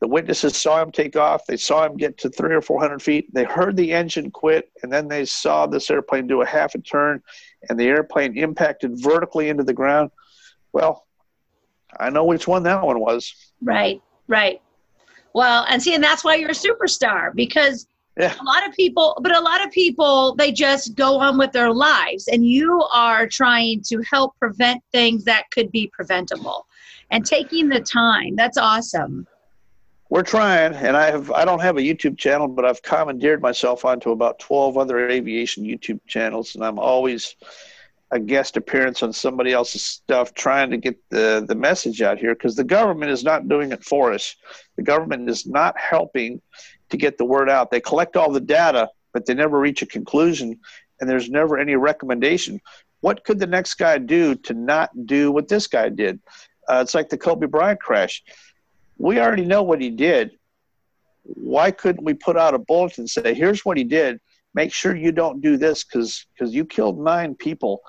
The 0.00 0.06
witnesses 0.06 0.56
saw 0.56 0.80
him 0.80 0.92
take 0.92 1.16
off. 1.16 1.44
They 1.46 1.56
saw 1.56 1.84
him 1.84 1.96
get 1.96 2.18
to 2.18 2.30
three 2.30 2.54
or 2.54 2.62
four 2.62 2.80
hundred 2.80 3.02
feet. 3.02 3.34
They 3.34 3.44
heard 3.44 3.76
the 3.76 3.92
engine 3.92 4.30
quit, 4.30 4.70
and 4.82 4.92
then 4.92 5.08
they 5.08 5.24
saw 5.24 5.66
this 5.66 5.90
airplane 5.90 6.28
do 6.28 6.40
a 6.40 6.46
half 6.46 6.74
a 6.76 6.78
turn, 6.78 7.20
and 7.68 7.78
the 7.78 7.88
airplane 7.88 8.38
impacted 8.38 8.92
vertically 8.94 9.48
into 9.48 9.64
the 9.64 9.74
ground. 9.74 10.10
Well, 10.72 11.04
I 11.98 12.10
know 12.10 12.24
which 12.24 12.46
one 12.46 12.62
that 12.62 12.84
one 12.84 13.00
was. 13.00 13.34
Right, 13.60 14.00
right. 14.28 14.62
Well, 15.34 15.66
and 15.68 15.82
see, 15.82 15.94
and 15.94 16.04
that's 16.04 16.22
why 16.22 16.36
you're 16.36 16.50
a 16.50 16.52
superstar 16.52 17.34
because 17.34 17.88
yeah. 18.18 18.34
A 18.40 18.44
lot 18.44 18.66
of 18.66 18.74
people, 18.74 19.16
but 19.22 19.34
a 19.34 19.40
lot 19.40 19.64
of 19.64 19.70
people, 19.70 20.34
they 20.34 20.52
just 20.52 20.94
go 20.96 21.18
on 21.18 21.38
with 21.38 21.52
their 21.52 21.72
lives, 21.72 22.28
and 22.28 22.44
you 22.44 22.82
are 22.92 23.26
trying 23.28 23.80
to 23.86 24.02
help 24.10 24.36
prevent 24.38 24.82
things 24.92 25.24
that 25.24 25.44
could 25.50 25.70
be 25.70 25.90
preventable 25.92 26.66
and 27.10 27.24
taking 27.24 27.68
the 27.68 27.80
time. 27.80 28.36
That's 28.36 28.58
awesome. 28.58 29.26
We're 30.10 30.22
trying, 30.22 30.74
and 30.74 30.96
I 30.96 31.10
have 31.10 31.30
I 31.30 31.44
don't 31.44 31.60
have 31.60 31.76
a 31.76 31.82
YouTube 31.82 32.18
channel, 32.18 32.48
but 32.48 32.64
I've 32.64 32.82
commandeered 32.82 33.42
myself 33.42 33.84
onto 33.84 34.10
about 34.10 34.38
twelve 34.38 34.76
other 34.78 35.08
aviation 35.08 35.64
YouTube 35.64 36.00
channels, 36.06 36.54
and 36.54 36.64
I'm 36.64 36.78
always 36.78 37.36
a 38.10 38.18
guest 38.18 38.56
appearance 38.56 39.02
on 39.02 39.12
somebody 39.12 39.52
else's 39.52 39.82
stuff 39.84 40.32
trying 40.32 40.70
to 40.70 40.78
get 40.78 40.96
the, 41.10 41.44
the 41.46 41.54
message 41.54 42.00
out 42.00 42.18
here 42.18 42.34
because 42.34 42.56
the 42.56 42.64
government 42.64 43.10
is 43.10 43.22
not 43.22 43.48
doing 43.48 43.70
it 43.70 43.84
for 43.84 44.14
us. 44.14 44.34
The 44.76 44.82
government 44.82 45.28
is 45.28 45.46
not 45.46 45.76
helping 45.78 46.40
to 46.90 46.96
get 46.96 47.18
the 47.18 47.24
word 47.24 47.48
out. 47.50 47.70
They 47.70 47.80
collect 47.80 48.16
all 48.16 48.32
the 48.32 48.40
data, 48.40 48.90
but 49.12 49.26
they 49.26 49.34
never 49.34 49.58
reach 49.58 49.82
a 49.82 49.86
conclusion, 49.86 50.58
and 51.00 51.08
there's 51.08 51.30
never 51.30 51.58
any 51.58 51.76
recommendation. 51.76 52.60
What 53.00 53.24
could 53.24 53.38
the 53.38 53.46
next 53.46 53.74
guy 53.74 53.98
do 53.98 54.34
to 54.34 54.54
not 54.54 54.90
do 55.06 55.30
what 55.30 55.48
this 55.48 55.66
guy 55.66 55.88
did? 55.88 56.20
Uh, 56.68 56.80
it's 56.82 56.94
like 56.94 57.08
the 57.08 57.18
Kobe 57.18 57.46
Bryant 57.46 57.80
crash. 57.80 58.22
We 58.98 59.20
already 59.20 59.44
know 59.44 59.62
what 59.62 59.80
he 59.80 59.90
did. 59.90 60.32
Why 61.22 61.70
couldn't 61.70 62.04
we 62.04 62.14
put 62.14 62.36
out 62.36 62.54
a 62.54 62.58
bulletin 62.58 63.02
and 63.02 63.10
say, 63.10 63.34
here's 63.34 63.64
what 63.64 63.76
he 63.76 63.84
did? 63.84 64.20
Make 64.54 64.72
sure 64.72 64.96
you 64.96 65.12
don't 65.12 65.40
do 65.40 65.56
this 65.56 65.84
because 65.84 66.26
you 66.40 66.64
killed 66.64 66.98
nine 66.98 67.34
people 67.34 67.82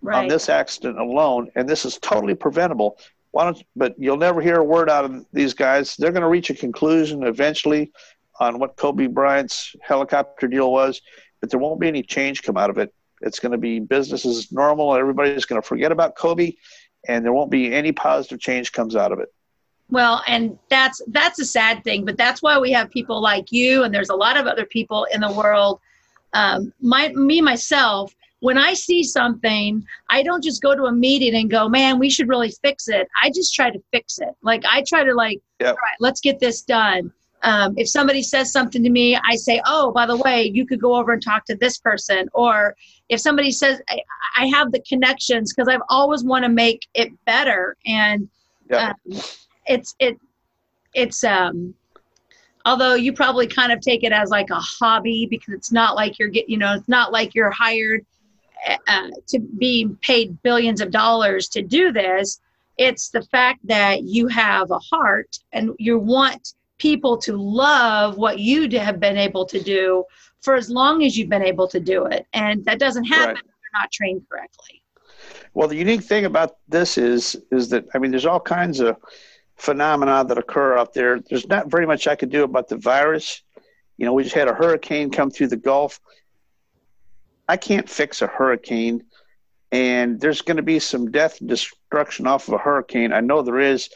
right. 0.00 0.18
on 0.18 0.28
this 0.28 0.48
accident 0.48 0.98
alone, 0.98 1.50
and 1.56 1.68
this 1.68 1.84
is 1.84 1.98
totally 1.98 2.34
preventable. 2.34 2.98
Why 3.32 3.44
don't, 3.44 3.62
but 3.74 3.94
you'll 3.98 4.16
never 4.16 4.40
hear 4.40 4.56
a 4.56 4.64
word 4.64 4.88
out 4.88 5.04
of 5.04 5.26
these 5.32 5.54
guys. 5.54 5.96
They're 5.96 6.12
going 6.12 6.22
to 6.22 6.28
reach 6.28 6.50
a 6.50 6.54
conclusion 6.54 7.24
eventually 7.24 7.90
on 8.40 8.58
what 8.58 8.76
Kobe 8.76 9.06
Bryant's 9.06 9.74
helicopter 9.82 10.48
deal 10.48 10.72
was, 10.72 11.00
but 11.40 11.50
there 11.50 11.60
won't 11.60 11.80
be 11.80 11.88
any 11.88 12.02
change 12.02 12.42
come 12.42 12.56
out 12.56 12.70
of 12.70 12.78
it. 12.78 12.92
It's 13.20 13.38
going 13.38 13.52
to 13.52 13.58
be 13.58 13.80
business 13.80 14.26
as 14.26 14.50
normal. 14.52 14.94
Everybody's 14.94 15.44
going 15.44 15.60
to 15.60 15.66
forget 15.66 15.92
about 15.92 16.16
Kobe, 16.16 16.52
and 17.08 17.24
there 17.24 17.32
won't 17.32 17.50
be 17.50 17.72
any 17.72 17.92
positive 17.92 18.40
change 18.40 18.72
comes 18.72 18.96
out 18.96 19.12
of 19.12 19.20
it. 19.20 19.28
Well, 19.90 20.22
and 20.26 20.58
that's 20.70 21.00
that's 21.08 21.38
a 21.38 21.44
sad 21.44 21.84
thing, 21.84 22.04
but 22.04 22.16
that's 22.16 22.42
why 22.42 22.58
we 22.58 22.72
have 22.72 22.90
people 22.90 23.20
like 23.20 23.52
you, 23.52 23.84
and 23.84 23.94
there's 23.94 24.10
a 24.10 24.16
lot 24.16 24.36
of 24.36 24.46
other 24.46 24.64
people 24.66 25.06
in 25.12 25.20
the 25.20 25.32
world. 25.32 25.80
Um, 26.32 26.72
my 26.80 27.10
me 27.10 27.40
myself, 27.40 28.14
when 28.40 28.58
I 28.58 28.74
see 28.74 29.04
something, 29.04 29.84
I 30.10 30.22
don't 30.22 30.42
just 30.42 30.62
go 30.62 30.74
to 30.74 30.84
a 30.84 30.92
meeting 30.92 31.34
and 31.34 31.50
go, 31.50 31.68
"Man, 31.68 31.98
we 31.98 32.10
should 32.10 32.28
really 32.28 32.52
fix 32.62 32.88
it." 32.88 33.06
I 33.22 33.30
just 33.30 33.54
try 33.54 33.70
to 33.70 33.78
fix 33.92 34.18
it. 34.18 34.34
Like 34.42 34.64
I 34.68 34.82
try 34.88 35.04
to 35.04 35.14
like, 35.14 35.40
yep. 35.60 35.68
all 35.68 35.74
right, 35.74 35.96
let's 36.00 36.20
get 36.20 36.40
this 36.40 36.62
done 36.62 37.12
um, 37.44 37.74
if 37.76 37.88
somebody 37.88 38.22
says 38.22 38.50
something 38.50 38.82
to 38.82 38.90
me, 38.90 39.16
I 39.16 39.36
say, 39.36 39.60
"Oh, 39.66 39.92
by 39.92 40.06
the 40.06 40.16
way, 40.16 40.50
you 40.52 40.66
could 40.66 40.80
go 40.80 40.96
over 40.96 41.12
and 41.12 41.22
talk 41.22 41.44
to 41.46 41.54
this 41.54 41.78
person." 41.78 42.28
Or 42.32 42.74
if 43.08 43.20
somebody 43.20 43.50
says, 43.50 43.80
"I, 43.88 44.00
I 44.36 44.46
have 44.46 44.72
the 44.72 44.80
connections," 44.80 45.52
because 45.52 45.68
I've 45.68 45.82
always 45.88 46.24
want 46.24 46.44
to 46.44 46.48
make 46.48 46.86
it 46.94 47.12
better, 47.26 47.76
and 47.86 48.28
yeah. 48.70 48.94
um, 49.06 49.20
it's 49.66 49.94
it 49.98 50.18
it's 50.94 51.22
um 51.22 51.74
although 52.64 52.94
you 52.94 53.12
probably 53.12 53.46
kind 53.46 53.72
of 53.72 53.80
take 53.80 54.04
it 54.04 54.12
as 54.12 54.30
like 54.30 54.50
a 54.50 54.60
hobby 54.60 55.26
because 55.28 55.52
it's 55.54 55.72
not 55.72 55.94
like 55.94 56.18
you're 56.18 56.28
get 56.28 56.48
you 56.48 56.56
know 56.56 56.74
it's 56.74 56.88
not 56.88 57.12
like 57.12 57.34
you're 57.34 57.50
hired 57.50 58.04
uh, 58.88 59.08
to 59.26 59.38
be 59.38 59.94
paid 60.00 60.40
billions 60.42 60.80
of 60.80 60.90
dollars 60.90 61.48
to 61.48 61.62
do 61.62 61.92
this 61.92 62.40
it's 62.78 63.10
the 63.10 63.22
fact 63.22 63.60
that 63.64 64.02
you 64.02 64.26
have 64.28 64.70
a 64.70 64.78
heart 64.78 65.38
and 65.52 65.70
you 65.78 65.98
want 65.98 66.54
people 66.84 67.16
to 67.16 67.34
love 67.34 68.18
what 68.18 68.38
you 68.38 68.68
have 68.78 69.00
been 69.00 69.16
able 69.16 69.46
to 69.46 69.58
do 69.58 70.04
for 70.42 70.54
as 70.54 70.68
long 70.68 71.02
as 71.02 71.16
you've 71.16 71.30
been 71.30 71.42
able 71.42 71.66
to 71.66 71.80
do 71.80 72.04
it. 72.04 72.26
And 72.34 72.62
that 72.66 72.78
doesn't 72.78 73.04
happen 73.04 73.36
right. 73.36 73.36
if 73.38 73.52
you're 73.62 73.80
not 73.80 73.90
trained 73.90 74.20
correctly. 74.30 74.82
Well, 75.54 75.66
the 75.66 75.76
unique 75.76 76.02
thing 76.02 76.26
about 76.26 76.58
this 76.68 76.98
is 76.98 77.36
is 77.50 77.70
that 77.70 77.86
I 77.94 77.98
mean, 77.98 78.10
there's 78.10 78.26
all 78.26 78.38
kinds 78.38 78.80
of 78.80 78.98
phenomena 79.56 80.26
that 80.28 80.36
occur 80.36 80.76
out 80.76 80.92
there. 80.92 81.20
There's 81.20 81.48
not 81.48 81.70
very 81.70 81.86
much 81.86 82.06
I 82.06 82.16
could 82.16 82.28
do 82.28 82.44
about 82.44 82.68
the 82.68 82.76
virus. 82.76 83.40
You 83.96 84.04
know, 84.04 84.12
we 84.12 84.22
just 84.22 84.34
had 84.34 84.48
a 84.48 84.54
hurricane 84.54 85.10
come 85.10 85.30
through 85.30 85.48
the 85.48 85.56
Gulf. 85.56 86.00
I 87.48 87.56
can't 87.56 87.88
fix 87.88 88.20
a 88.20 88.26
hurricane, 88.26 89.04
and 89.72 90.20
there's 90.20 90.42
going 90.42 90.58
to 90.58 90.62
be 90.74 90.80
some 90.80 91.10
death 91.10 91.40
and 91.40 91.48
destruction 91.48 92.26
off 92.26 92.46
of 92.48 92.54
a 92.54 92.58
hurricane. 92.58 93.10
I 93.14 93.20
know 93.20 93.40
there 93.40 93.60
is. 93.60 93.88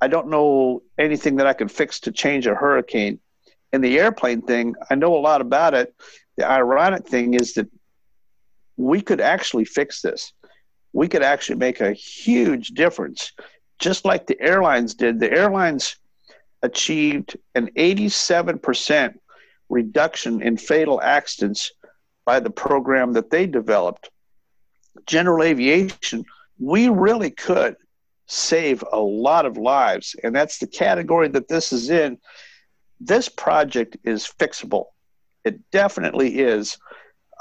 I 0.00 0.08
don't 0.08 0.28
know 0.28 0.82
anything 0.98 1.36
that 1.36 1.46
I 1.46 1.52
can 1.52 1.68
fix 1.68 2.00
to 2.00 2.12
change 2.12 2.46
a 2.46 2.54
hurricane. 2.54 3.20
In 3.72 3.80
the 3.80 3.98
airplane 3.98 4.42
thing, 4.42 4.74
I 4.90 4.94
know 4.94 5.14
a 5.14 5.20
lot 5.20 5.40
about 5.40 5.74
it. 5.74 5.94
The 6.36 6.48
ironic 6.48 7.06
thing 7.06 7.34
is 7.34 7.54
that 7.54 7.68
we 8.76 9.02
could 9.02 9.20
actually 9.20 9.66
fix 9.66 10.00
this. 10.00 10.32
We 10.92 11.06
could 11.06 11.22
actually 11.22 11.58
make 11.58 11.80
a 11.80 11.92
huge 11.92 12.68
difference, 12.68 13.32
just 13.78 14.04
like 14.04 14.26
the 14.26 14.40
airlines 14.40 14.94
did. 14.94 15.20
The 15.20 15.30
airlines 15.30 15.96
achieved 16.62 17.36
an 17.54 17.70
87% 17.76 19.14
reduction 19.68 20.42
in 20.42 20.56
fatal 20.56 21.00
accidents 21.00 21.72
by 22.24 22.40
the 22.40 22.50
program 22.50 23.12
that 23.12 23.30
they 23.30 23.46
developed. 23.46 24.10
General 25.06 25.44
aviation, 25.44 26.24
we 26.58 26.88
really 26.88 27.30
could 27.30 27.76
save 28.30 28.84
a 28.92 28.98
lot 28.98 29.44
of 29.44 29.56
lives, 29.56 30.14
and 30.22 30.34
that's 30.34 30.58
the 30.58 30.66
category 30.66 31.28
that 31.28 31.48
this 31.48 31.72
is 31.72 31.90
in. 31.90 32.16
This 33.00 33.28
project 33.28 33.96
is 34.04 34.30
fixable. 34.38 34.86
It 35.44 35.58
definitely 35.72 36.38
is. 36.38 36.78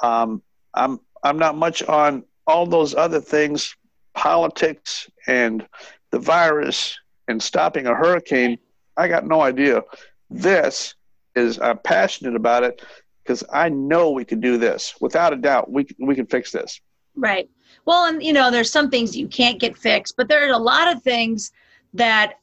Um, 0.02 0.42
I'm 0.74 1.00
I'm 1.24 1.38
not 1.38 1.56
much 1.56 1.84
on 1.84 2.24
all 2.48 2.66
those 2.66 2.96
other 2.96 3.22
things, 3.22 3.76
politics 4.16 5.10
and 5.28 5.68
the 6.12 6.20
virus 6.20 6.98
and 7.28 7.42
stopping 7.42 7.86
a 7.86 7.94
hurricane. 7.94 8.58
I 8.98 9.08
got 9.08 9.28
no 9.28 9.42
idea. 9.42 9.84
This 10.30 10.96
is 11.36 11.60
I'm 11.60 11.78
passionate 11.80 12.36
about 12.36 12.64
it 12.64 12.82
because 13.24 13.44
I 13.54 13.70
know 13.70 14.10
we 14.10 14.26
can 14.26 14.40
do 14.40 14.58
this 14.58 14.96
without 15.00 15.34
a 15.34 15.36
doubt. 15.36 15.72
We 15.72 15.86
we 16.00 16.16
can 16.16 16.26
fix 16.26 16.52
this. 16.52 16.82
Right. 17.16 17.50
Well, 17.90 18.06
and 18.06 18.22
you 18.22 18.34
know, 18.34 18.52
there's 18.52 18.70
some 18.70 18.92
things 18.92 19.18
you 19.18 19.28
can't 19.28 19.60
get 19.60 19.76
fixed, 19.76 20.16
but 20.16 20.28
there 20.28 20.48
are 20.48 20.54
a 20.54 20.60
lot 20.60 20.96
of 20.96 21.02
things 21.02 21.52
that 21.96 22.36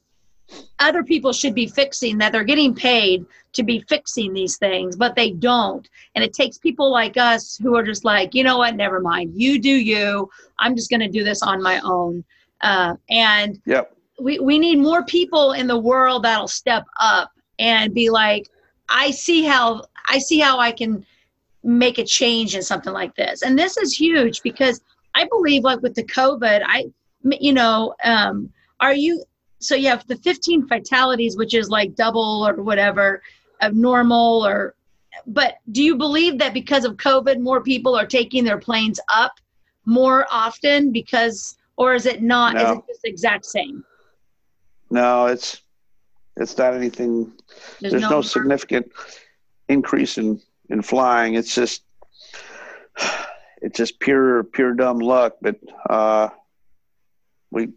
other 0.81 1.05
people 1.05 1.33
should 1.33 1.55
be 1.55 1.69
fixing 1.69 2.19
that 2.19 2.33
they're 2.33 2.43
getting 2.43 2.75
paid 2.75 3.25
to 3.53 3.63
be 3.63 3.79
fixing 3.89 4.33
these 4.33 4.57
things, 4.57 4.97
but 4.97 5.15
they 5.15 5.31
don't. 5.31 5.89
And 6.17 6.25
it 6.25 6.33
takes 6.33 6.59
people 6.59 6.91
like 6.91 7.17
us 7.17 7.57
who 7.59 7.77
are 7.77 7.85
just 7.85 8.05
like, 8.05 8.35
you 8.35 8.43
know 8.43 8.59
what, 8.59 8.75
never 8.75 8.99
mind. 8.99 9.41
You 9.41 9.61
do 9.61 9.71
you. 9.71 10.29
I'm 10.59 10.75
just 10.75 10.91
going 10.91 10.99
to 10.99 11.09
do 11.09 11.23
this 11.23 11.45
on 11.45 11.63
my 11.63 11.79
own. 11.85 12.25
Uh, 12.63 12.97
and 13.09 13.63
yep. 13.67 13.95
we, 14.21 14.41
we 14.41 14.59
need 14.59 14.81
more 14.81 15.05
people 15.05 15.53
in 15.53 15.69
the 15.69 15.79
world 15.79 16.25
that'll 16.25 16.49
step 16.49 16.87
up 16.99 17.31
and 17.61 17.95
be 17.95 18.11
like, 18.11 18.49
I 18.89 19.13
see 19.13 19.45
how 19.45 19.85
I 20.09 20.19
see 20.19 20.41
how 20.41 20.59
I 20.59 20.73
can 20.73 21.07
make 21.63 21.99
a 21.99 22.05
change 22.05 22.57
in 22.57 22.65
something 22.65 22.93
like 22.93 23.15
this. 23.15 23.43
And 23.43 23.57
this 23.57 23.77
is 23.77 23.97
huge 23.97 24.43
because 24.43 24.81
I 25.17 25.27
believe 25.31 25.65
like 25.65 25.81
with 25.81 25.95
the 25.95 26.05
COVID, 26.05 26.63
I, 26.65 26.87
you 27.23 27.55
know, 27.55 27.95
um, 28.05 28.51
are 28.81 28.93
you, 28.93 29.25
so 29.61 29.75
you 29.75 29.89
have 29.89 30.07
the 30.07 30.17
15 30.17 30.69
fatalities, 30.69 31.39
which 31.39 31.55
is 31.55 31.71
like 31.71 31.95
double 31.95 32.47
or 32.47 32.63
whatever 32.63 33.23
of 33.63 33.75
normal 33.75 34.47
or, 34.47 34.75
but 35.27 35.55
do 35.73 35.83
you 35.83 35.97
believe 35.97 36.39
that 36.39 36.53
because 36.53 36.85
of 36.85 36.99
COVID, 36.99 37.41
more 37.41 37.63
people 37.63 37.97
are 37.97 38.07
taking 38.07 38.45
their 38.45 38.59
planes 38.59 39.01
up 39.09 39.33
more 39.87 40.27
often 40.31 40.93
because, 40.93 41.57
or 41.79 41.95
is 41.95 42.05
it 42.05 42.23
not, 42.23 42.55
no. 42.55 42.61
is 42.61 42.79
it 42.79 42.85
just 42.87 43.05
exact 43.05 43.47
same? 43.47 43.83
No, 44.91 45.27
it's, 45.27 45.63
it's 46.37 46.59
not 46.59 46.75
anything, 46.75 47.33
there's, 47.81 47.93
there's 47.93 48.03
no, 48.03 48.11
no 48.11 48.21
significant 48.21 48.93
increase 49.71 50.19
in, 50.19 50.43
in 50.69 50.83
flying. 50.83 51.35
It's 51.35 51.55
just, 51.55 51.85
it's 53.63 53.77
just 53.77 54.01
pure, 54.01 54.45
pure 54.45 54.75
dumb 54.75 54.99
luck, 54.99 55.37
but, 55.41 55.57
uh, 55.89 56.29
we, 57.51 57.71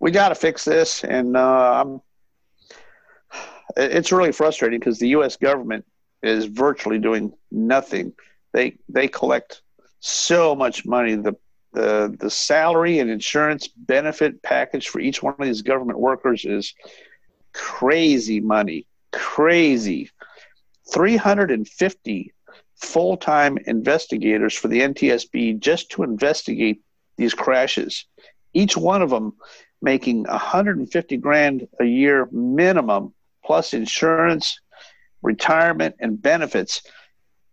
we 0.00 0.10
got 0.10 0.30
to 0.30 0.34
fix 0.34 0.64
this. 0.64 1.04
And, 1.04 1.36
uh, 1.36 1.98
it's 3.76 4.12
really 4.12 4.32
frustrating 4.32 4.78
because 4.78 4.98
the 4.98 5.08
U.S. 5.08 5.36
government 5.36 5.84
is 6.22 6.46
virtually 6.46 6.98
doing 6.98 7.32
nothing. 7.50 8.12
They 8.52 8.78
they 8.88 9.08
collect 9.08 9.62
so 10.00 10.54
much 10.54 10.86
money. 10.86 11.14
The 11.16 11.36
the 11.72 12.16
the 12.18 12.30
salary 12.30 12.98
and 12.98 13.10
insurance 13.10 13.68
benefit 13.68 14.42
package 14.42 14.88
for 14.88 15.00
each 15.00 15.22
one 15.22 15.34
of 15.38 15.46
these 15.46 15.62
government 15.62 15.98
workers 15.98 16.44
is 16.44 16.74
crazy 17.52 18.40
money. 18.40 18.86
Crazy. 19.12 20.10
350 22.84 22.92
full-time 22.92 23.58
investigators 23.66 24.54
for 24.54 24.68
the 24.68 24.80
NTSB 24.80 25.58
just 25.58 25.90
to 25.90 26.02
investigate 26.02 26.82
these 27.16 27.34
crashes. 27.34 28.06
Each 28.52 28.76
one 28.76 29.02
of 29.02 29.10
them 29.10 29.34
making 29.82 30.24
150 30.24 31.16
grand 31.18 31.68
a 31.80 31.84
year 31.84 32.28
minimum 32.32 33.12
plus 33.44 33.74
insurance, 33.74 34.58
retirement, 35.22 35.96
and 36.00 36.20
benefits, 36.20 36.82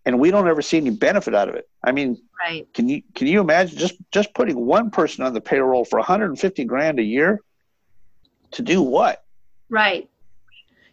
and 0.06 0.20
we 0.20 0.32
don't 0.32 0.48
ever 0.48 0.62
see 0.62 0.78
any 0.78 0.90
benefit 0.90 1.36
out 1.36 1.50
of 1.50 1.56
it. 1.56 1.68
I 1.84 1.92
mean, 1.92 2.18
right? 2.40 2.72
Can 2.74 2.88
you 2.90 3.04
can 3.14 3.28
you 3.28 3.42
imagine 3.42 3.78
just 3.78 3.96
just 4.12 4.34
putting 4.34 4.66
one 4.66 4.90
person 4.90 5.24
on 5.24 5.34
the 5.34 5.42
payroll 5.42 5.86
for 5.86 6.00
150 6.00 6.64
grand 6.66 7.00
a 7.00 7.04
year 7.04 7.42
to 8.52 8.62
do 8.62 8.82
what? 8.82 9.24
Right. 9.70 10.10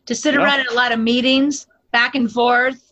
To 0.06 0.14
sit 0.14 0.34
you 0.34 0.40
around 0.40 0.58
know? 0.58 0.64
at 0.64 0.72
a 0.72 0.74
lot 0.74 0.92
of 0.92 0.98
meetings, 0.98 1.66
back 1.92 2.14
and 2.14 2.30
forth. 2.30 2.87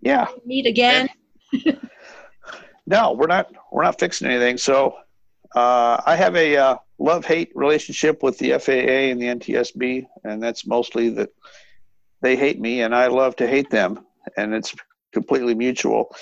Yeah. 0.00 0.26
Meet 0.44 0.66
again. 0.66 1.08
no, 2.86 3.12
we're 3.12 3.26
not. 3.26 3.52
We're 3.72 3.84
not 3.84 3.98
fixing 3.98 4.28
anything. 4.28 4.56
So 4.58 4.96
uh, 5.54 6.00
I 6.04 6.16
have 6.16 6.36
a 6.36 6.56
uh, 6.56 6.76
love 6.98 7.24
hate 7.24 7.52
relationship 7.54 8.22
with 8.22 8.38
the 8.38 8.58
FAA 8.58 9.10
and 9.10 9.20
the 9.20 9.26
NTSB, 9.26 10.06
and 10.24 10.42
that's 10.42 10.66
mostly 10.66 11.10
that 11.10 11.30
they 12.22 12.36
hate 12.36 12.60
me 12.60 12.82
and 12.82 12.94
I 12.94 13.06
love 13.06 13.36
to 13.36 13.46
hate 13.46 13.70
them, 13.70 14.04
and 14.36 14.54
it's 14.54 14.74
completely 15.12 15.54
mutual. 15.54 16.14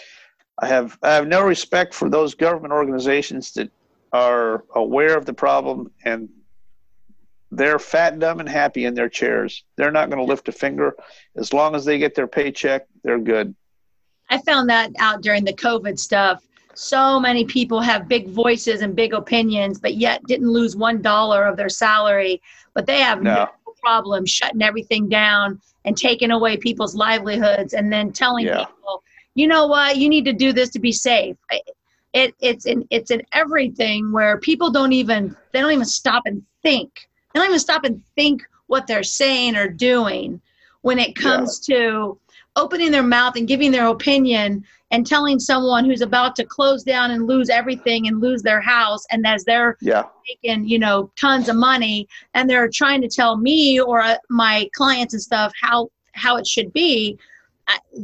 I 0.61 0.67
have 0.67 0.99
I 1.03 1.15
have 1.15 1.29
no 1.29 1.43
respect 1.43 1.95
for 1.95 2.09
those 2.09 2.35
government 2.35 2.73
organizations 2.73 3.53
that 3.53 3.71
are 4.13 4.65
aware 4.75 5.17
of 5.17 5.27
the 5.27 5.35
problem 5.35 5.91
and 6.05 6.29
they're 7.51 7.79
fat, 7.79 8.19
dumb, 8.19 8.41
and 8.41 8.49
happy 8.49 8.85
in 8.85 8.95
their 8.95 9.09
chairs. 9.09 9.65
They're 9.77 9.91
not 9.91 10.11
going 10.11 10.19
to 10.19 10.25
lift 10.25 10.49
a 10.49 10.53
finger 10.53 10.95
as 11.37 11.53
long 11.53 11.75
as 11.75 11.85
they 11.85 11.99
get 11.99 12.15
their 12.15 12.27
paycheck. 12.27 12.87
They're 13.05 13.19
good. 13.19 13.55
I 14.31 14.39
found 14.39 14.69
that 14.71 14.91
out 14.99 15.23
during 15.23 15.45
the 15.45 15.53
COVID 15.53 15.99
stuff 15.99 16.43
so 16.79 17.19
many 17.19 17.45
people 17.45 17.81
have 17.81 18.07
big 18.07 18.29
voices 18.29 18.83
and 18.83 18.95
big 18.95 19.13
opinions, 19.13 19.81
but 19.81 19.97
yet 19.97 20.23
didn't 20.27 20.49
lose 20.49 20.77
one 20.77 21.03
dollar 21.03 21.45
of 21.45 21.57
their 21.57 21.69
salary. 21.69 22.41
But 22.73 22.87
they 22.87 23.01
have 23.01 23.21
no. 23.21 23.35
no 23.35 23.73
problem 23.83 24.25
shutting 24.25 24.63
everything 24.63 25.09
down 25.09 25.61
and 25.85 25.97
taking 25.97 26.31
away 26.31 26.57
people's 26.57 26.95
livelihoods 26.95 27.75
and 27.75 27.93
then 27.93 28.13
telling 28.13 28.47
yeah. 28.47 28.65
people, 28.65 29.03
you 29.35 29.49
know 29.49 29.67
what, 29.67 29.97
you 29.97 30.09
need 30.09 30.25
to 30.27 30.33
do 30.33 30.53
this 30.53 30.71
to 30.71 30.79
be 30.79 30.93
safe. 30.93 31.37
It, 32.13 32.37
it's 32.41 32.65
in 32.65 32.87
it's 32.91 33.11
in 33.11 33.23
everything 33.33 34.13
where 34.13 34.39
people 34.39 34.71
don't 34.71 34.93
even 34.93 35.37
they 35.53 35.61
don't 35.61 35.73
even 35.73 35.85
stop 35.85 36.23
and 36.27 36.45
think. 36.63 37.09
They 37.35 37.41
don't 37.41 37.49
even 37.49 37.59
stop 37.59 37.85
and 37.85 38.03
think 38.15 38.47
what 38.69 38.87
they're 38.87 39.03
saying 39.03 39.57
or 39.57 39.69
doing 39.69 40.41
when 40.83 41.01
it 41.01 41.17
comes 41.17 41.67
yeah. 41.69 41.77
to 41.77 42.21
opening 42.57 42.91
their 42.91 43.03
mouth 43.03 43.37
and 43.37 43.47
giving 43.49 43.71
their 43.71 43.87
opinion 43.87 44.65
and 44.91 45.07
telling 45.07 45.39
someone 45.39 45.85
who's 45.85 46.01
about 46.01 46.35
to 46.37 46.45
close 46.45 46.83
down 46.83 47.11
and 47.11 47.27
lose 47.27 47.51
everything 47.51 48.09
and 48.09 48.21
lose 48.21 48.43
their 48.43 48.61
house 48.61 49.05
and 49.11 49.27
as 49.27 49.45
they're 49.45 49.77
yeah. 49.81 50.05
making 50.29 50.69
you 50.69 50.79
know 50.79 51.11
tons 51.17 51.49
of 51.49 51.57
money 51.57 52.09
and 52.35 52.49
they're 52.49 52.69
trying 52.69 53.01
to 53.01 53.09
tell 53.09 53.37
me 53.37 53.81
or 53.81 54.01
uh, 54.01 54.17
my 54.31 54.69
clients 54.75 55.15
and 55.15 55.23
stuff 55.23 55.53
how 55.61 55.89
how 56.13 56.37
it 56.37 56.47
should 56.47 56.73
be 56.73 57.19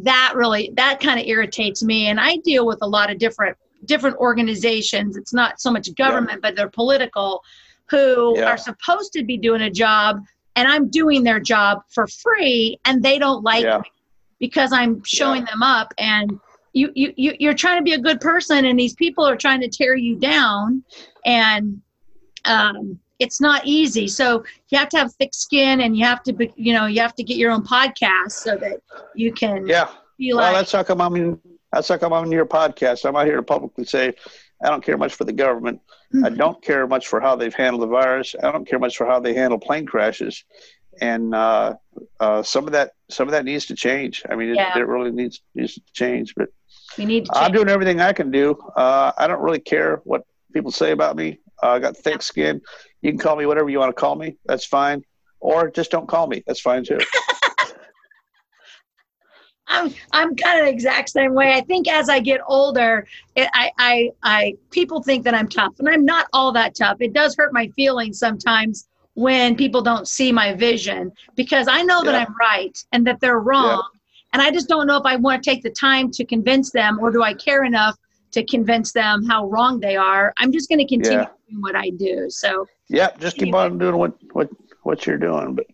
that 0.03 0.32
really 0.34 0.70
that 0.74 1.01
kind 1.01 1.18
of 1.18 1.26
irritates 1.26 1.82
me 1.82 2.07
and 2.09 2.20
i 2.20 2.36
deal 2.38 2.66
with 2.66 2.78
a 2.82 2.86
lot 2.86 3.11
of 3.11 3.18
different 3.18 3.57
different 3.86 4.16
organizations 4.16 5.16
it's 5.16 5.32
not 5.32 5.61
so 5.61 5.70
much 5.70 5.95
government 5.95 6.40
yeah. 6.42 6.49
but 6.49 6.57
they're 6.57 6.68
political 6.68 7.42
who 7.90 8.38
yeah. 8.38 8.45
are 8.45 8.57
supposed 8.57 9.12
to 9.12 9.22
be 9.24 9.36
doing 9.36 9.62
a 9.62 9.70
job 9.70 10.22
and 10.57 10.68
i'm 10.68 10.88
doing 10.90 11.22
their 11.22 11.40
job 11.40 11.80
for 11.88 12.07
free 12.07 12.78
and 12.84 13.03
they 13.03 13.18
don't 13.18 13.42
like 13.42 13.64
me 13.64 13.90
because 14.39 14.72
i'm 14.72 15.03
showing 15.05 15.45
them 15.45 15.62
up 15.62 15.93
and 15.99 16.39
you, 16.72 16.91
you, 16.97 17.14
you 17.16 17.37
you're 17.39 17.55
trying 17.55 17.78
to 17.78 17.85
be 17.85 17.93
a 17.93 17.99
good 17.99 18.20
person 18.20 18.64
and 18.64 18.78
these 18.78 18.95
people 18.95 19.24
are 19.24 19.37
trying 19.37 19.61
to 19.61 19.68
tear 19.68 19.95
you 19.95 20.16
down 20.16 20.82
and 21.24 21.80
um, 22.45 22.99
it's 23.18 23.41
not 23.41 23.62
easy. 23.64 24.09
So 24.09 24.45
you 24.68 24.78
have 24.78 24.89
to 24.91 24.99
have 24.99 25.14
thick 25.14 25.35
skin 25.35 25.80
and 25.80 25.97
you 25.97 26.05
have 26.05 26.22
to 26.24 26.32
be, 26.32 26.53
you 26.57 26.72
know 26.72 26.87
you 26.87 27.01
have 27.01 27.14
to 27.14 27.22
get 27.22 27.37
your 27.37 27.51
own 27.51 27.64
podcast 27.64 28.32
so 28.32 28.57
that 28.57 28.80
you 29.14 29.32
can 29.32 29.66
yeah. 29.66 29.89
be 30.18 30.35
well 30.35 30.53
that's 30.53 30.72
how 30.72 30.82
come 30.82 31.01
i'm 31.01 31.14
in 31.16 31.41
that's 31.72 31.89
how 31.89 31.97
come 31.97 32.12
i'm 32.12 32.24
on 32.24 32.32
your 32.32 32.47
podcast. 32.47 33.05
I'm 33.05 33.16
out 33.16 33.26
here 33.26 33.37
to 33.37 33.43
publicly 33.43 33.85
say 33.85 34.12
i 34.62 34.68
don't 34.68 34.85
care 34.85 34.97
much 34.97 35.14
for 35.14 35.24
the 35.24 35.32
government. 35.32 35.80
I 36.24 36.30
don't 36.30 36.62
care 36.62 36.87
much 36.87 37.09
for 37.09 37.20
how 37.20 37.35
they've 37.35 37.55
handled 37.55 37.82
the 37.82 37.89
virus. 37.89 38.37
I 38.41 38.53
don't 38.53 38.68
care 38.68 38.78
much 38.78 38.97
for 38.97 39.05
how 39.05 39.18
they 39.18 39.35
handle 39.35 39.59
plane 39.59 39.85
crashes, 39.85 40.45
and 41.01 41.34
uh, 41.34 41.74
uh, 42.20 42.42
some 42.42 42.66
of 42.66 42.72
that 42.72 42.92
some 43.11 43.28
of 43.28 43.32
that 43.32 43.45
needs 43.45 43.66
to 43.66 43.74
change. 43.74 44.22
I 44.28 44.36
mean, 44.36 44.51
it, 44.51 44.57
Yeah. 44.57 44.78
it 44.78 44.86
really 44.86 45.11
needs 45.11 45.40
needs 45.55 45.74
to 45.74 45.82
change. 45.92 46.34
But 46.36 46.49
We 46.99 47.05
need 47.05 47.26
to 47.26 47.36
I'm 47.36 47.53
doing 47.53 47.68
everything 47.68 48.01
I 48.01 48.12
can 48.12 48.30
do. 48.30 48.57
Uh, 48.76 49.12
I 49.16 49.26
don't 49.26 49.40
really 49.42 49.61
care 49.61 50.01
what 50.05 50.22
people 50.53 50.70
say 50.72 50.92
about 50.92 51.16
me. 51.16 51.38
Uh, 51.62 51.70
I 51.70 51.78
got 51.78 51.97
thick 51.97 52.22
skin. 52.22 52.61
You 53.03 53.11
can 53.11 53.18
call 53.18 53.36
me 53.36 53.47
whatever 53.47 53.68
you 53.68 53.78
want 53.78 53.90
to 53.95 54.01
call 54.01 54.16
me. 54.16 54.36
That's 54.47 54.64
fine. 54.64 55.03
Or 55.40 55.70
just 55.70 55.90
don't 55.90 56.09
call 56.09 56.26
me. 56.26 56.42
That's 56.47 56.61
fine 56.61 56.84
too. 56.84 56.99
I'm 59.66 59.95
I'm 60.12 60.36
kind 60.36 60.61
of 60.61 60.66
the 60.66 60.70
exact 60.72 61.09
same 61.09 61.32
way. 61.34 61.55
I 61.55 61.62
think 61.62 61.88
as 61.88 62.09
I 62.11 62.20
get 62.20 62.40
older, 62.47 63.07
it, 63.34 63.49
I 63.55 63.70
I 63.78 64.11
I 64.22 64.55
people 64.70 65.03
think 65.03 65.24
that 65.24 65.34
I'm 65.34 65.49
tough, 65.49 65.72
and 65.78 65.88
I'm 65.88 66.05
not 66.05 66.26
all 66.34 66.53
that 66.53 66.74
tough. 66.74 66.99
It 67.01 67.12
does 67.14 67.34
hurt 67.34 67.53
my 67.53 67.68
feelings 67.68 68.18
sometimes 68.18 68.88
when 69.15 69.57
people 69.57 69.81
don't 69.83 70.09
see 70.09 70.33
my 70.33 70.53
vision 70.55 71.12
because 71.37 71.67
I 71.69 71.83
know 71.83 72.03
that 72.05 72.15
Yeah. 72.15 72.25
I'm 72.27 72.35
right 72.41 72.77
and 72.93 73.07
that 73.07 73.21
they're 73.21 73.41
wrong, 73.41 73.89
and 74.33 74.43
I 74.43 74.51
just 74.51 74.69
don't 74.69 74.87
know 74.87 74.97
if 74.97 75.07
I 75.07 75.17
want 75.17 75.43
to 75.43 75.51
take 75.51 75.62
the 75.62 75.71
time 75.71 76.11
to 76.12 76.25
convince 76.25 76.71
them 76.71 76.99
or 77.01 77.11
do 77.11 77.23
I 77.23 77.35
care 77.35 77.65
enough 77.65 77.97
to 78.33 78.45
convince 78.45 78.91
them 78.93 79.25
how 79.25 79.47
wrong 79.47 79.79
they 79.79 79.97
are. 79.97 80.33
I'm 80.39 80.51
just 80.51 80.69
going 80.69 80.81
to 80.81 80.87
continue 80.89 81.19
Yeah. 81.21 81.29
doing 81.49 81.62
what 81.62 81.77
I 81.77 81.91
do. 81.91 82.27
So 82.31 82.67
yeah, 82.89 83.11
just 83.19 83.37
keep 83.37 83.45
Anyway. 83.49 83.61
on 83.61 83.79
doing 83.79 83.97
what 83.97 84.12
what 84.33 84.49
what 84.83 85.07
you're 85.07 85.19
doing. 85.19 85.55
But 85.55 85.67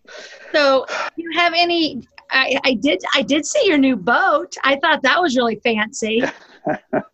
So, 0.53 0.85
you 1.17 1.29
have 1.37 1.53
any? 1.55 2.07
I, 2.29 2.57
I 2.63 2.73
did. 2.75 3.03
I 3.13 3.23
did 3.23 3.45
see 3.45 3.67
your 3.67 3.77
new 3.77 3.95
boat. 3.97 4.55
I 4.63 4.77
thought 4.77 5.01
that 5.03 5.19
was 5.21 5.35
really 5.35 5.59
fancy. 5.63 6.23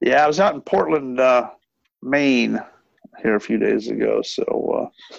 yeah, 0.00 0.24
I 0.24 0.26
was 0.26 0.40
out 0.40 0.54
in 0.54 0.60
Portland, 0.62 1.20
uh, 1.20 1.50
Maine, 2.02 2.58
here 3.22 3.36
a 3.36 3.40
few 3.40 3.58
days 3.58 3.88
ago. 3.88 4.22
So 4.22 4.90
uh, 5.12 5.16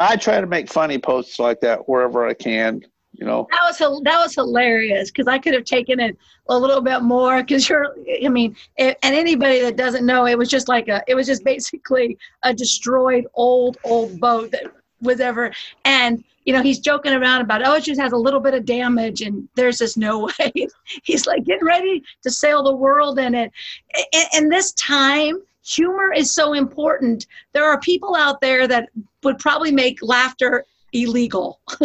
I 0.00 0.16
try 0.16 0.40
to 0.40 0.46
make 0.46 0.70
funny 0.70 0.98
posts 0.98 1.38
like 1.38 1.60
that 1.60 1.88
wherever 1.88 2.26
I 2.26 2.34
can. 2.34 2.82
You 3.12 3.24
know, 3.24 3.48
That 3.50 3.60
was 3.62 3.78
that 4.04 4.20
was 4.20 4.34
hilarious 4.34 5.10
because 5.10 5.26
I 5.26 5.38
could 5.38 5.54
have 5.54 5.64
taken 5.64 6.00
it 6.00 6.18
a 6.50 6.58
little 6.58 6.82
bit 6.82 7.00
more 7.00 7.42
because 7.42 7.66
you're. 7.66 7.94
I 8.22 8.28
mean, 8.28 8.54
it, 8.76 8.98
and 9.02 9.14
anybody 9.14 9.60
that 9.62 9.76
doesn't 9.76 10.04
know, 10.04 10.26
it 10.26 10.36
was 10.36 10.50
just 10.50 10.68
like 10.68 10.88
a. 10.88 11.02
It 11.06 11.14
was 11.14 11.26
just 11.26 11.42
basically 11.42 12.18
a 12.42 12.52
destroyed 12.52 13.26
old 13.32 13.78
old 13.84 14.20
boat 14.20 14.50
that 14.50 14.64
was 15.00 15.20
ever. 15.20 15.50
And 15.86 16.22
you 16.44 16.52
know, 16.52 16.62
he's 16.62 16.78
joking 16.78 17.12
around 17.12 17.40
about 17.40 17.66
oh, 17.66 17.74
it 17.74 17.84
just 17.84 18.00
has 18.00 18.12
a 18.12 18.16
little 18.16 18.40
bit 18.40 18.54
of 18.54 18.66
damage, 18.66 19.22
and 19.22 19.48
there's 19.56 19.78
just 19.78 19.96
no 19.96 20.28
way. 20.38 20.68
he's 21.02 21.26
like 21.26 21.44
getting 21.44 21.64
ready 21.64 22.02
to 22.22 22.30
sail 22.30 22.62
the 22.62 22.76
world 22.76 23.18
in 23.18 23.34
it. 23.34 23.50
And, 24.12 24.26
and 24.34 24.52
this 24.52 24.72
time, 24.72 25.42
humor 25.66 26.12
is 26.12 26.32
so 26.32 26.52
important. 26.52 27.26
There 27.52 27.64
are 27.64 27.80
people 27.80 28.14
out 28.14 28.40
there 28.40 28.68
that 28.68 28.88
would 29.22 29.38
probably 29.38 29.72
make 29.72 29.98
laughter 30.02 30.64
illegal. 30.92 31.60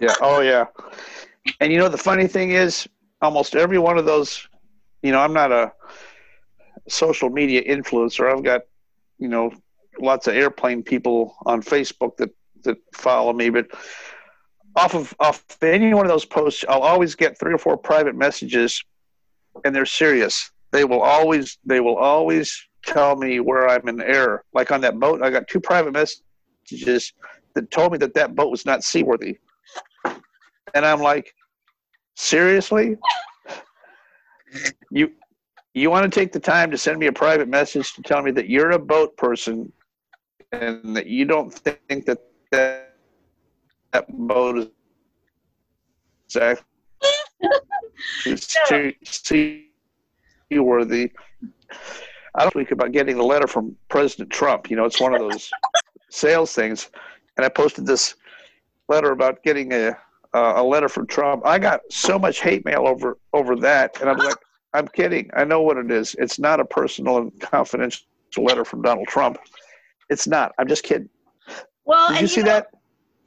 yeah, 0.00 0.14
oh 0.20 0.40
yeah. 0.40 0.66
And 1.60 1.72
you 1.72 1.78
know, 1.78 1.88
the 1.88 1.98
funny 1.98 2.26
thing 2.26 2.50
is, 2.50 2.88
almost 3.22 3.54
every 3.54 3.78
one 3.78 3.98
of 3.98 4.06
those, 4.06 4.48
you 5.02 5.12
know, 5.12 5.20
I'm 5.20 5.32
not 5.32 5.52
a 5.52 5.72
social 6.88 7.30
media 7.30 7.62
influencer. 7.62 8.32
I've 8.32 8.42
got, 8.42 8.62
you 9.18 9.28
know, 9.28 9.52
lots 9.98 10.26
of 10.26 10.34
airplane 10.34 10.82
people 10.82 11.36
on 11.46 11.62
Facebook 11.62 12.16
that 12.16 12.30
that 12.62 12.78
follow 12.94 13.32
me, 13.32 13.50
but 13.50 13.66
off 14.76 14.94
of 14.94 15.14
off 15.20 15.44
any 15.62 15.94
one 15.94 16.06
of 16.06 16.10
those 16.10 16.24
posts, 16.24 16.64
I'll 16.68 16.82
always 16.82 17.14
get 17.14 17.38
three 17.38 17.52
or 17.52 17.58
four 17.58 17.76
private 17.76 18.14
messages, 18.14 18.82
and 19.64 19.74
they're 19.74 19.86
serious. 19.86 20.50
They 20.70 20.84
will 20.84 21.00
always 21.00 21.58
they 21.64 21.80
will 21.80 21.96
always 21.96 22.68
tell 22.84 23.16
me 23.16 23.40
where 23.40 23.68
I'm 23.68 23.88
in 23.88 24.00
error. 24.00 24.44
Like 24.52 24.70
on 24.70 24.80
that 24.82 24.98
boat, 24.98 25.22
I 25.22 25.30
got 25.30 25.48
two 25.48 25.60
private 25.60 25.92
messages 25.92 27.12
that 27.54 27.70
told 27.70 27.92
me 27.92 27.98
that 27.98 28.14
that 28.14 28.34
boat 28.34 28.50
was 28.50 28.64
not 28.64 28.84
seaworthy, 28.84 29.38
and 30.74 30.86
I'm 30.86 31.00
like, 31.00 31.34
seriously, 32.16 32.96
you 34.90 35.12
you 35.74 35.90
want 35.90 36.10
to 36.10 36.20
take 36.20 36.32
the 36.32 36.40
time 36.40 36.70
to 36.70 36.78
send 36.78 36.98
me 36.98 37.06
a 37.06 37.12
private 37.12 37.48
message 37.48 37.94
to 37.94 38.02
tell 38.02 38.22
me 38.22 38.30
that 38.32 38.48
you're 38.48 38.72
a 38.72 38.78
boat 38.78 39.16
person 39.16 39.72
and 40.52 40.96
that 40.96 41.06
you 41.06 41.24
don't 41.24 41.52
think 41.52 42.06
that 42.06 42.18
that, 42.50 42.96
that 43.92 44.06
boat 44.08 44.72
is 46.28 46.36
actually 46.36 46.64
sea- 49.04 49.68
seaworthy. 50.50 51.12
I 52.34 52.42
don't 52.42 52.52
think 52.52 52.70
about 52.70 52.92
getting 52.92 53.18
a 53.18 53.22
letter 53.24 53.46
from 53.46 53.76
President 53.88 54.30
Trump. 54.30 54.70
You 54.70 54.76
know, 54.76 54.84
it's 54.84 55.00
one 55.00 55.14
of 55.14 55.20
those 55.20 55.50
sales 56.10 56.52
things. 56.54 56.90
And 57.36 57.44
I 57.44 57.48
posted 57.48 57.86
this 57.86 58.14
letter 58.88 59.12
about 59.12 59.42
getting 59.42 59.72
a 59.72 59.96
uh, 60.32 60.52
a 60.56 60.62
letter 60.62 60.88
from 60.88 61.06
Trump. 61.06 61.44
I 61.44 61.58
got 61.58 61.80
so 61.90 62.18
much 62.18 62.40
hate 62.40 62.64
mail 62.64 62.86
over 62.86 63.18
over 63.32 63.56
that, 63.56 64.00
and 64.00 64.08
I'm 64.08 64.18
like, 64.18 64.36
I'm 64.74 64.86
kidding. 64.88 65.28
I 65.36 65.44
know 65.44 65.62
what 65.62 65.76
it 65.76 65.90
is. 65.90 66.14
It's 66.18 66.38
not 66.38 66.60
a 66.60 66.64
personal 66.64 67.18
and 67.18 67.40
confidential 67.40 68.04
letter 68.38 68.64
from 68.64 68.82
Donald 68.82 69.08
Trump. 69.08 69.38
It's 70.08 70.26
not. 70.28 70.52
I'm 70.58 70.68
just 70.68 70.84
kidding. 70.84 71.08
Well, 71.84 72.08
Did 72.08 72.18
and 72.18 72.22
you 72.22 72.28
see 72.28 72.40
know- 72.42 72.46
that? 72.46 72.68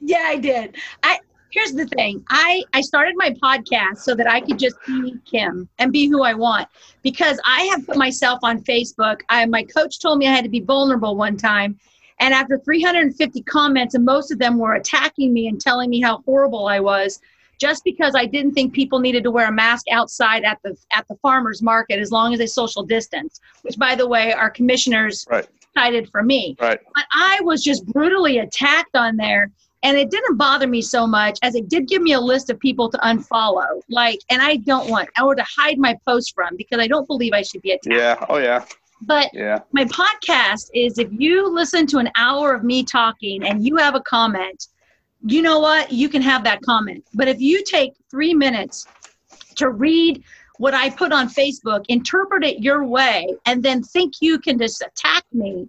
Yeah, 0.00 0.24
I 0.26 0.36
did. 0.36 0.76
I 1.02 1.20
here's 1.54 1.72
the 1.72 1.86
thing. 1.86 2.22
I 2.30 2.62
I 2.72 2.80
started 2.80 3.14
my 3.16 3.30
podcast 3.42 3.98
so 3.98 4.14
that 4.14 4.28
I 4.28 4.40
could 4.40 4.58
just 4.58 4.76
be 4.86 5.14
Kim 5.24 5.68
and 5.78 5.92
be 5.92 6.06
who 6.08 6.22
I 6.22 6.34
want 6.34 6.68
because 7.02 7.40
I 7.44 7.62
have 7.66 7.86
put 7.86 7.96
myself 7.96 8.40
on 8.42 8.62
Facebook. 8.62 9.20
I 9.28 9.46
my 9.46 9.62
coach 9.62 10.00
told 10.00 10.18
me 10.18 10.26
I 10.26 10.32
had 10.32 10.44
to 10.44 10.50
be 10.50 10.60
vulnerable 10.60 11.16
one 11.16 11.36
time. 11.36 11.78
And 12.20 12.32
after 12.32 12.58
350 12.58 13.42
comments, 13.42 13.94
and 13.94 14.04
most 14.04 14.30
of 14.30 14.38
them 14.38 14.58
were 14.58 14.74
attacking 14.74 15.32
me 15.32 15.48
and 15.48 15.60
telling 15.60 15.90
me 15.90 16.00
how 16.00 16.22
horrible 16.24 16.68
I 16.68 16.78
was, 16.78 17.20
just 17.58 17.82
because 17.82 18.14
I 18.14 18.24
didn't 18.24 18.52
think 18.54 18.72
people 18.72 19.00
needed 19.00 19.24
to 19.24 19.32
wear 19.32 19.48
a 19.48 19.52
mask 19.52 19.86
outside 19.90 20.44
at 20.44 20.58
the 20.64 20.76
at 20.92 21.06
the 21.08 21.16
farmers 21.22 21.62
market 21.62 21.98
as 21.98 22.10
long 22.10 22.32
as 22.32 22.38
they 22.38 22.46
social 22.46 22.82
distance, 22.84 23.40
which 23.62 23.78
by 23.78 23.94
the 23.94 24.06
way, 24.08 24.32
our 24.32 24.50
commissioners 24.50 25.26
Right. 25.30 25.46
decided 25.74 26.08
for 26.10 26.22
me 26.22 26.56
Right. 26.60 26.78
but 26.94 27.04
I 27.12 27.40
was 27.42 27.62
just 27.62 27.84
brutally 27.86 28.38
attacked 28.38 28.96
on 28.96 29.16
there. 29.16 29.50
And 29.84 29.96
it 29.96 30.10
didn't 30.10 30.36
bother 30.36 30.66
me 30.66 30.82
so 30.82 31.06
much 31.06 31.38
as 31.42 31.54
it 31.54 31.68
did 31.68 31.86
give 31.86 32.02
me 32.02 32.14
a 32.14 32.20
list 32.20 32.50
of 32.50 32.58
people 32.58 32.90
to 32.90 32.98
unfollow. 32.98 33.82
Like, 33.88 34.18
and 34.30 34.42
I 34.42 34.56
don't 34.56 34.90
want, 34.90 35.08
or 35.22 35.34
to 35.34 35.44
hide 35.44 35.78
my 35.78 35.96
post 36.06 36.34
from 36.34 36.56
because 36.56 36.80
I 36.80 36.88
don't 36.88 37.06
believe 37.06 37.32
I 37.32 37.42
should 37.42 37.62
be 37.62 37.72
attacked. 37.72 37.94
Yeah. 37.94 38.26
Oh 38.28 38.38
yeah. 38.38 38.64
But 39.02 39.28
Yeah. 39.34 39.58
my 39.72 39.84
podcast 39.84 40.70
is 40.72 40.98
if 40.98 41.08
you 41.12 41.48
listen 41.48 41.86
to 41.88 41.98
an 41.98 42.10
hour 42.16 42.54
of 42.54 42.64
me 42.64 42.82
talking 42.82 43.44
and 43.46 43.64
you 43.64 43.76
have 43.76 43.94
a 43.94 44.00
comment, 44.00 44.68
you 45.26 45.42
know 45.42 45.58
what? 45.58 45.92
You 45.92 46.08
can 46.08 46.22
have 46.22 46.44
that 46.44 46.62
comment. 46.62 47.04
But 47.14 47.28
if 47.28 47.40
you 47.40 47.62
take 47.64 47.92
three 48.10 48.34
minutes 48.34 48.86
to 49.56 49.70
read 49.70 50.22
what 50.58 50.72
I 50.74 50.88
put 50.90 51.12
on 51.12 51.28
Facebook, 51.28 51.84
interpret 51.88 52.44
it 52.44 52.60
your 52.60 52.84
way, 52.84 53.26
and 53.44 53.62
then 53.62 53.82
think 53.82 54.14
you 54.20 54.38
can 54.38 54.58
just 54.58 54.82
attack 54.82 55.24
me, 55.32 55.68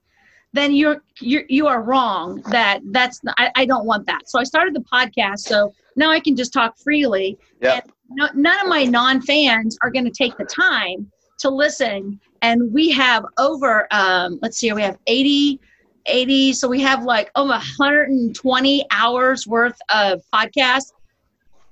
then 0.55 0.73
you're 0.73 1.01
you're 1.19 1.43
you 1.49 1.67
are 1.67 1.81
wrong. 1.81 2.41
That 2.51 2.81
that's 2.91 3.21
I, 3.37 3.51
I 3.55 3.65
don't 3.65 3.85
want 3.85 4.05
that. 4.07 4.29
So 4.29 4.39
I 4.39 4.43
started 4.43 4.73
the 4.73 4.83
podcast 4.91 5.39
so 5.39 5.73
now 5.95 6.09
I 6.11 6.19
can 6.19 6.35
just 6.35 6.53
talk 6.53 6.77
freely. 6.77 7.37
Yeah. 7.61 7.81
No, 8.09 8.27
none 8.35 8.61
of 8.61 8.67
my 8.67 8.83
non-fans 8.83 9.77
are 9.81 9.89
going 9.89 10.05
to 10.05 10.11
take 10.11 10.37
the 10.37 10.45
time 10.45 11.11
to 11.39 11.49
listen 11.49 12.19
and 12.41 12.71
we 12.71 12.91
have 12.91 13.25
over 13.37 13.87
um, 13.91 14.39
let's 14.41 14.57
see 14.57 14.71
we 14.71 14.81
have 14.81 14.97
80 15.07 15.59
80 16.05 16.53
so 16.53 16.67
we 16.67 16.81
have 16.81 17.03
like 17.03 17.31
over 17.35 17.49
120 17.49 18.85
hours 18.91 19.47
worth 19.47 19.77
of 19.93 20.21
podcasts 20.33 20.93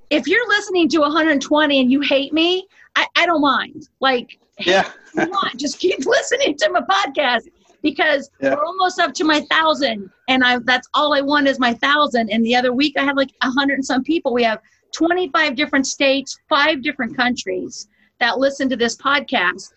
if 0.10 0.28
you're 0.28 0.48
listening 0.50 0.90
to 0.90 1.00
120 1.00 1.80
and 1.80 1.92
you 1.92 2.02
hate 2.02 2.34
me 2.34 2.68
i, 2.96 3.06
I 3.16 3.26
don't 3.26 3.42
mind 3.42 3.88
like 4.00 4.40
Yeah. 4.60 4.90
you 5.16 5.30
want 5.30 5.60
just 5.60 5.80
keep 5.80 6.00
listening 6.06 6.58
to 6.58 6.70
my 6.72 6.82
podcast 6.82 7.44
because 7.84 8.32
Yeah. 8.42 8.56
we're 8.56 8.66
almost 8.66 9.00
up 9.00 9.14
to 9.16 9.24
my 9.24 9.42
thousand 9.52 10.10
and 10.28 10.44
i 10.44 10.58
that's 10.64 10.88
all 10.96 11.14
i 11.14 11.22
want 11.22 11.48
is 11.48 11.60
my 11.60 11.74
thousand 11.76 12.32
and 12.32 12.44
the 12.44 12.56
other 12.56 12.74
week 12.74 12.96
i 12.98 13.04
had 13.04 13.16
like 13.16 13.32
a 13.44 13.52
hundred 13.52 13.76
and 13.76 13.86
some 13.86 14.04
people 14.04 14.34
we 14.34 14.44
have 14.44 14.60
25 14.94 15.56
different 15.56 15.86
states 15.86 16.40
five 16.50 16.82
different 16.82 17.16
countries 17.16 17.88
that 18.20 18.40
listen 18.40 18.68
to 18.70 18.76
this 18.76 18.96
podcast 18.98 19.74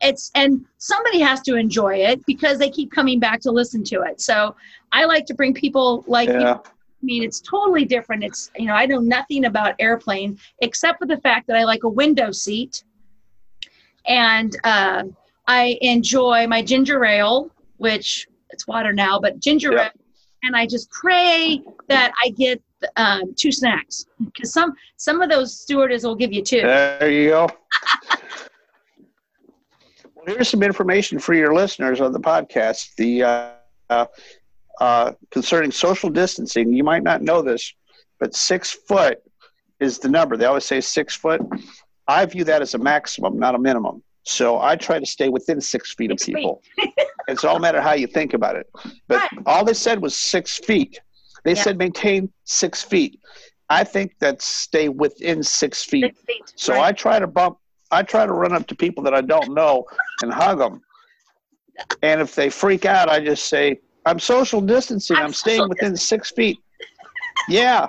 it's 0.00 0.30
and 0.34 0.64
somebody 0.78 1.20
has 1.20 1.40
to 1.42 1.54
enjoy 1.54 1.94
it 1.96 2.24
because 2.26 2.58
they 2.58 2.70
keep 2.70 2.90
coming 2.90 3.20
back 3.20 3.40
to 3.40 3.50
listen 3.52 3.84
to 3.84 4.02
it 4.02 4.20
so 4.20 4.56
i 4.92 5.04
like 5.04 5.26
to 5.26 5.34
bring 5.34 5.54
people 5.54 6.04
like 6.08 6.28
you 6.28 6.40
Yeah. 6.40 6.58
I 7.02 7.06
mean, 7.06 7.22
it's 7.22 7.42
totally 7.42 7.84
different. 7.84 8.24
It's, 8.24 8.50
you 8.56 8.64
know, 8.64 8.72
I 8.72 8.86
know 8.86 8.98
nothing 8.98 9.44
about 9.44 9.74
airplane 9.78 10.38
except 10.60 10.98
for 10.98 11.06
the 11.06 11.18
fact 11.18 11.46
that 11.48 11.56
I 11.58 11.64
like 11.64 11.82
a 11.84 11.88
window 11.90 12.30
seat. 12.32 12.82
And 14.06 14.56
uh, 14.64 15.02
I 15.46 15.78
enjoy 15.80 16.46
my 16.46 16.62
ginger 16.62 17.04
ale, 17.04 17.50
which 17.76 18.26
it's 18.50 18.66
water 18.66 18.92
now, 18.92 19.18
but 19.18 19.40
ginger 19.40 19.72
Yeah. 19.72 19.84
ale. 19.86 19.90
And 20.42 20.54
I 20.54 20.66
just 20.66 20.90
pray 20.90 21.62
that 21.88 22.12
I 22.22 22.28
get 22.30 22.62
um, 22.96 23.34
two 23.34 23.50
snacks 23.50 24.04
because 24.24 24.52
some 24.52 24.74
some 24.96 25.22
of 25.22 25.30
those 25.30 25.58
stewardess 25.58 26.04
will 26.04 26.14
give 26.16 26.32
you 26.32 26.42
two. 26.42 26.60
There 26.60 27.10
you 27.10 27.28
go. 27.30 27.48
well, 30.14 30.26
Here's 30.26 30.48
some 30.50 30.62
information 30.62 31.18
for 31.18 31.34
your 31.34 31.54
listeners 31.54 32.00
on 32.00 32.12
the 32.12 32.20
podcast. 32.20 32.94
The 32.96 33.22
uh, 33.22 33.50
uh, 33.90 34.06
uh, 34.80 35.12
concerning 35.30 35.70
social 35.70 36.10
distancing, 36.10 36.72
you 36.72 36.84
might 36.84 37.02
not 37.02 37.22
know 37.22 37.40
this, 37.42 37.72
but 38.20 38.34
six 38.34 38.70
foot 38.70 39.22
is 39.80 39.98
the 39.98 40.08
number. 40.08 40.36
They 40.36 40.44
always 40.46 40.64
say 40.66 40.80
six 40.80 41.14
foot. 41.14 41.40
I 42.06 42.26
view 42.26 42.44
that 42.44 42.60
as 42.60 42.74
a 42.74 42.78
maximum, 42.78 43.38
not 43.38 43.54
a 43.54 43.58
minimum. 43.58 44.02
So 44.24 44.60
I 44.60 44.74
try 44.76 44.98
to 44.98 45.06
stay 45.06 45.28
within 45.28 45.60
six 45.60 45.94
feet 45.94 46.10
Six 46.10 46.22
of 46.22 46.26
feet. 46.26 46.36
people. 46.36 46.62
it's 47.28 47.44
all 47.44 47.58
matter 47.58 47.80
how 47.80 47.92
you 47.92 48.06
think 48.06 48.34
about 48.34 48.56
it. 48.56 48.66
But 49.06 49.20
Right. 49.20 49.30
all 49.46 49.64
they 49.64 49.74
said 49.74 50.00
was 50.00 50.14
six 50.14 50.58
feet. 50.58 50.98
They 51.44 51.52
Yeah. 51.54 51.62
said 51.62 51.78
maintain 51.78 52.32
six 52.44 52.82
feet. 52.82 53.20
I 53.68 53.84
think 53.84 54.14
that's 54.20 54.44
stay 54.44 54.88
within 54.88 55.42
six 55.42 55.84
feet. 55.84 56.04
Six 56.16 56.20
feet. 56.24 56.52
So 56.56 56.74
right. 56.74 56.84
I 56.88 56.92
try 56.92 57.18
to 57.18 57.26
bump. 57.26 57.58
I 57.90 58.02
try 58.02 58.24
to 58.26 58.32
run 58.32 58.52
up 58.52 58.66
to 58.68 58.74
people 58.74 59.04
that 59.04 59.14
I 59.14 59.20
don't 59.20 59.52
know 59.54 59.84
and 60.22 60.32
hug 60.32 60.58
them. 60.58 60.80
And 62.02 62.20
if 62.20 62.34
they 62.34 62.50
freak 62.50 62.84
out, 62.86 63.08
I 63.08 63.20
just 63.20 63.46
say, 63.48 63.80
"I'm 64.06 64.18
social 64.18 64.60
distancing. 64.60 65.16
I'm 65.16 65.26
I'm, 65.26 65.32
staying 65.32 65.68
within 65.68 65.96
six 65.96 66.30
feet." 66.30 66.58
yeah, 67.48 67.88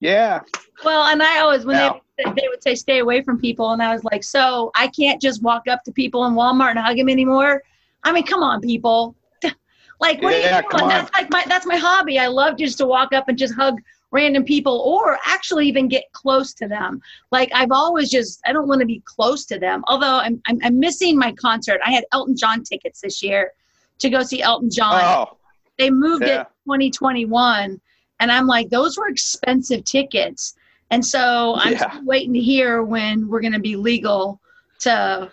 yeah. 0.00 0.40
Well, 0.84 1.04
and 1.04 1.22
I 1.22 1.38
always 1.40 1.64
when 1.64 1.76
Now- 1.76 1.92
they 1.94 2.00
they 2.18 2.48
would 2.48 2.62
say 2.62 2.74
stay 2.74 2.98
away 3.00 3.22
from 3.22 3.40
people, 3.40 3.70
and 3.72 3.82
I 3.82 3.92
was 3.92 4.04
like, 4.04 4.22
so 4.22 4.70
I 4.76 4.88
can't 4.88 5.20
just 5.20 5.42
walk 5.42 5.66
up 5.68 5.82
to 5.84 5.92
people 5.92 6.24
in 6.26 6.34
Walmart 6.34 6.70
and 6.70 6.78
hug 6.78 6.96
them 6.96 7.08
anymore. 7.08 7.62
I 8.04 8.12
mean, 8.12 8.24
come 8.24 8.42
on, 8.42 8.60
people. 8.60 9.16
like, 10.00 10.22
what 10.22 10.32
Yeah, 10.40 10.60
are 10.60 10.62
you 10.62 10.68
doing? 10.70 10.88
That's 10.88 11.10
like 11.14 11.30
my 11.30 11.44
that's 11.46 11.66
my 11.66 11.76
hobby. 11.76 12.18
I 12.18 12.26
love 12.28 12.56
just 12.56 12.78
to 12.78 12.86
walk 12.86 13.12
up 13.12 13.28
and 13.28 13.36
just 13.36 13.54
hug 13.54 13.80
random 14.10 14.44
people, 14.44 14.80
or 14.80 15.18
actually 15.26 15.66
even 15.66 15.88
get 15.88 16.04
close 16.12 16.54
to 16.54 16.68
them. 16.68 17.00
Like 17.32 17.50
I've 17.52 17.72
always 17.72 18.10
just 18.10 18.40
I 18.46 18.52
don't 18.52 18.68
want 18.68 18.80
to 18.80 18.86
be 18.86 19.02
close 19.04 19.44
to 19.46 19.58
them. 19.58 19.82
Although 19.88 20.18
I'm 20.18 20.40
I'm, 20.46 20.58
I'm 20.62 20.78
missing 20.78 21.18
my 21.18 21.32
concert. 21.32 21.80
I 21.84 21.90
had 21.92 22.04
Elton 22.12 22.36
John 22.36 22.62
tickets 22.62 23.00
this 23.00 23.22
year 23.22 23.52
to 23.98 24.10
go 24.10 24.22
see 24.22 24.42
Elton 24.42 24.70
John 24.70 25.00
Oh, 25.02 25.36
they 25.78 25.90
moved 25.90 26.26
Yeah. 26.26 26.42
it 26.42 26.46
2021 26.66 27.80
and 28.20 28.32
i'm 28.32 28.46
like 28.46 28.70
those 28.70 28.96
were 28.96 29.08
expensive 29.08 29.84
tickets 29.84 30.54
and 30.94 31.04
so 31.04 31.54
i'm 31.58 31.72
Yeah. 31.72 32.00
waiting 32.04 32.32
to 32.34 32.40
hear 32.40 32.82
when 32.82 33.28
we're 33.28 33.40
going 33.40 33.52
to 33.52 33.58
be 33.70 33.74
legal 33.76 34.40
to 34.80 35.30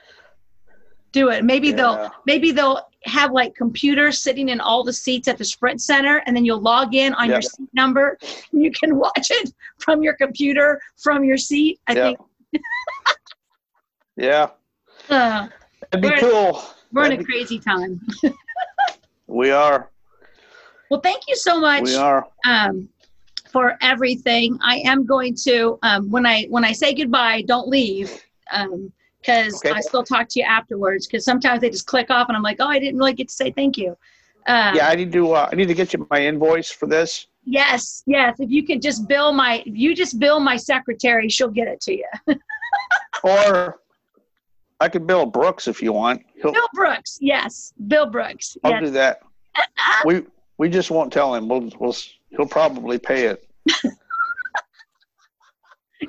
do 1.11 1.29
it 1.29 1.43
maybe 1.45 1.69
Yeah. 1.69 1.75
they'll 1.75 2.11
maybe 2.25 2.51
they'll 2.51 2.81
have 3.05 3.31
like 3.31 3.55
computers 3.55 4.19
sitting 4.19 4.49
in 4.49 4.59
all 4.59 4.83
the 4.83 4.93
seats 4.93 5.27
at 5.27 5.37
the 5.37 5.45
sprint 5.45 5.81
center 5.81 6.21
and 6.25 6.35
then 6.35 6.45
you'll 6.45 6.61
log 6.61 6.93
in 6.95 7.13
on 7.15 7.29
your 7.29 7.41
seat 7.41 7.69
number 7.73 8.17
and 8.51 8.63
you 8.65 8.71
can 8.71 8.95
watch 8.97 9.27
it 9.31 9.53
from 9.79 10.01
your 10.03 10.13
computer 10.13 10.81
from 10.97 11.23
your 11.23 11.37
seat 11.37 11.79
i 11.87 11.93
yeah. 11.93 12.03
think 12.03 12.19
yeah. 14.17 14.47
uh, 15.09 15.47
That'd 15.91 16.01
be 16.01 16.07
We're- 16.09 16.19
cool. 16.19 16.63
we're 16.91 17.03
in 17.05 17.09
That'd 17.11 17.19
a 17.19 17.23
be- 17.23 17.25
crazy 17.25 17.59
time 17.59 18.01
We 19.27 19.49
are. 19.51 19.89
well 20.89 20.99
thank 21.01 21.23
you 21.27 21.35
so 21.35 21.59
much 21.59 21.83
We 21.83 21.95
are. 21.95 22.27
um, 22.45 22.89
for 23.51 23.77
everything. 23.81 24.57
I 24.61 24.77
am 24.85 25.05
going 25.05 25.35
to 25.43 25.77
um, 25.83 26.09
when 26.09 26.25
I 26.25 26.45
when 26.49 26.63
I 26.65 26.71
say 26.71 26.93
goodbye, 26.93 27.43
don't 27.47 27.67
leave 27.67 28.11
because 29.21 29.55
Okay. 29.63 29.71
I 29.71 29.81
still 29.81 30.03
talk 30.03 30.27
to 30.29 30.39
you 30.39 30.45
afterwards. 30.45 31.07
Because 31.07 31.23
sometimes 31.25 31.61
they 31.61 31.69
just 31.69 31.85
click 31.87 32.09
off, 32.09 32.27
and 32.29 32.35
I'm 32.37 32.43
like, 32.43 32.57
oh, 32.59 32.67
I 32.67 32.79
didn't 32.79 32.97
really 32.97 33.13
get 33.13 33.27
to 33.29 33.33
say 33.33 33.51
thank 33.51 33.77
you. 33.77 33.97
Uh, 34.47 34.73
Yeah, 34.75 34.87
I 34.89 34.95
need 34.95 35.11
to. 35.11 35.33
Uh, 35.33 35.49
I 35.51 35.55
need 35.55 35.67
to 35.67 35.73
get 35.73 35.93
you 35.93 36.07
my 36.09 36.25
invoice 36.25 36.71
for 36.71 36.87
this. 36.87 37.27
Yes, 37.43 38.03
yes. 38.05 38.39
If 38.39 38.51
you 38.51 38.63
could 38.65 38.81
just 38.83 39.07
bill 39.07 39.33
my, 39.33 39.63
if 39.65 39.75
you 39.75 39.95
just 39.95 40.19
bill 40.19 40.39
my 40.39 40.55
secretary, 40.57 41.27
she'll 41.27 41.49
get 41.49 41.67
it 41.67 41.81
to 41.81 41.93
you. 41.97 42.05
Or 43.23 43.81
I 44.79 44.87
could 44.89 45.05
bill 45.05 45.25
Brooks 45.25 45.67
if 45.67 45.81
you 45.81 45.91
want. 45.93 46.23
He'll, 46.41 46.51
Bill 46.53 46.67
Brooks. 46.73 47.17
Yes, 47.21 47.73
Bill 47.87 48.07
Brooks. 48.09 48.57
I'll 48.63 48.71
Yes. 48.71 48.83
do 48.85 48.89
that. 48.91 49.19
We 50.05 50.23
we 50.57 50.69
just 50.69 50.89
won't 50.89 51.11
tell 51.13 51.35
him. 51.35 51.47
We'll 51.47 51.69
we'll 51.79 51.95
he'll 52.31 52.47
probably 52.47 52.97
pay 52.99 53.25
it. 53.25 53.47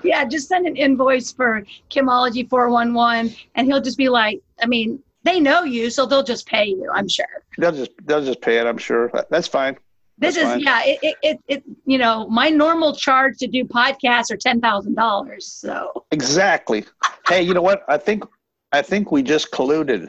Yeah, 0.02 0.24
just 0.24 0.48
send 0.48 0.66
an 0.66 0.76
invoice 0.76 1.32
for 1.32 1.64
Kimology 1.90 2.48
411 2.48 3.34
and 3.54 3.66
he'll 3.66 3.80
just 3.80 3.98
be 3.98 4.08
like, 4.08 4.40
I 4.60 4.66
mean, 4.66 5.02
they 5.22 5.38
know 5.38 5.64
you, 5.64 5.90
so 5.90 6.06
they'll 6.06 6.22
just 6.22 6.46
pay 6.46 6.64
you, 6.64 6.90
I'm 6.92 7.08
sure. 7.08 7.26
They'll 7.58 7.72
just 7.72 7.92
they'll 8.04 8.24
just 8.24 8.40
pay 8.40 8.58
it. 8.58 8.66
I'm 8.66 8.78
sure. 8.78 9.10
That's 9.30 9.46
fine. 9.46 9.76
This 10.18 10.34
That's 10.34 10.46
is 10.46 10.52
fine. 10.52 10.60
yeah, 10.60 10.80
it, 10.84 10.98
it, 11.02 11.16
it, 11.22 11.40
it 11.46 11.64
you 11.84 11.98
know, 11.98 12.26
my 12.28 12.48
normal 12.48 12.94
charge 12.94 13.38
to 13.38 13.46
do 13.46 13.64
podcasts 13.64 14.30
are 14.32 14.36
ten 14.36 14.60
thousand 14.60 14.94
dollars. 14.94 15.46
So 15.46 16.04
Exactly. 16.10 16.84
Hey, 17.28 17.42
you 17.42 17.54
know 17.54 17.62
what? 17.62 17.82
I 17.88 17.98
think 17.98 18.24
I 18.72 18.82
think 18.82 19.12
we 19.12 19.22
just 19.22 19.50
colluded. 19.52 20.08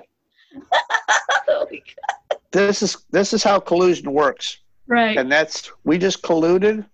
oh 1.47 1.68
This 2.51 2.82
is 2.82 2.97
this 3.11 3.34
is 3.34 3.43
how 3.43 3.59
collusion 3.59 4.11
works, 4.11 4.59
right. 4.88 5.18
and 5.18 5.32
that's 5.32 5.72
we 5.84 5.98
just 5.98 6.22
colluded. 6.22 6.86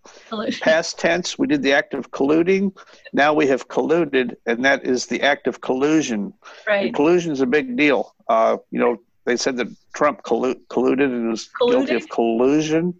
Past 0.62 1.00
tense, 1.00 1.38
we 1.38 1.48
did 1.48 1.62
the 1.62 1.74
act 1.74 1.94
of 1.94 2.12
colluding. 2.12 2.76
Now 3.14 3.34
we 3.34 3.48
have 3.48 3.68
colluded, 3.68 4.36
and 4.46 4.64
that 4.66 4.86
is 4.86 5.06
the 5.06 5.22
act 5.22 5.48
of 5.48 5.62
collusion. 5.62 6.34
right. 6.68 6.88
And 6.88 6.96
collusion 6.96 7.32
is 7.32 7.42
a 7.42 7.48
big 7.48 7.76
deal. 7.78 8.16
Uh, 8.28 8.58
you 8.72 8.80
know, 8.80 8.98
they 9.26 9.38
said 9.38 9.58
that 9.58 9.68
Trump 9.94 10.24
collu- 10.24 10.60
colluded 10.70 11.06
and 11.06 11.30
was 11.30 11.50
guilty 11.68 11.96
of 11.96 12.10
collusion. 12.10 12.94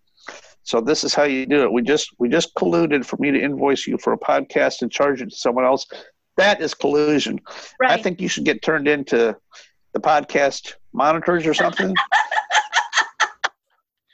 So 0.64 0.80
this 0.80 1.04
is 1.04 1.16
how 1.16 1.24
you 1.24 1.46
do 1.46 1.64
it. 1.64 1.72
We 1.72 1.82
just 1.82 2.10
we 2.20 2.30
just 2.30 2.54
colluded 2.56 3.06
for 3.06 3.18
me 3.18 3.32
to 3.32 3.40
invoice 3.40 3.88
you 3.88 3.98
for 3.98 4.14
a 4.14 4.18
podcast 4.18 4.82
and 4.82 4.92
charge 4.92 5.22
it 5.22 5.30
to 5.32 5.36
someone 5.36 5.66
else. 5.66 5.88
That 6.38 6.62
is 6.62 6.74
collusion. 6.74 7.40
Right. 7.80 7.92
I 7.92 8.02
think 8.02 8.22
you 8.22 8.28
should 8.28 8.46
get 8.46 8.62
turned 8.62 8.88
into 8.88 9.36
the 9.94 10.00
podcast 10.00 10.74
monitors 10.94 11.46
or 11.48 11.54
something. 11.54 11.94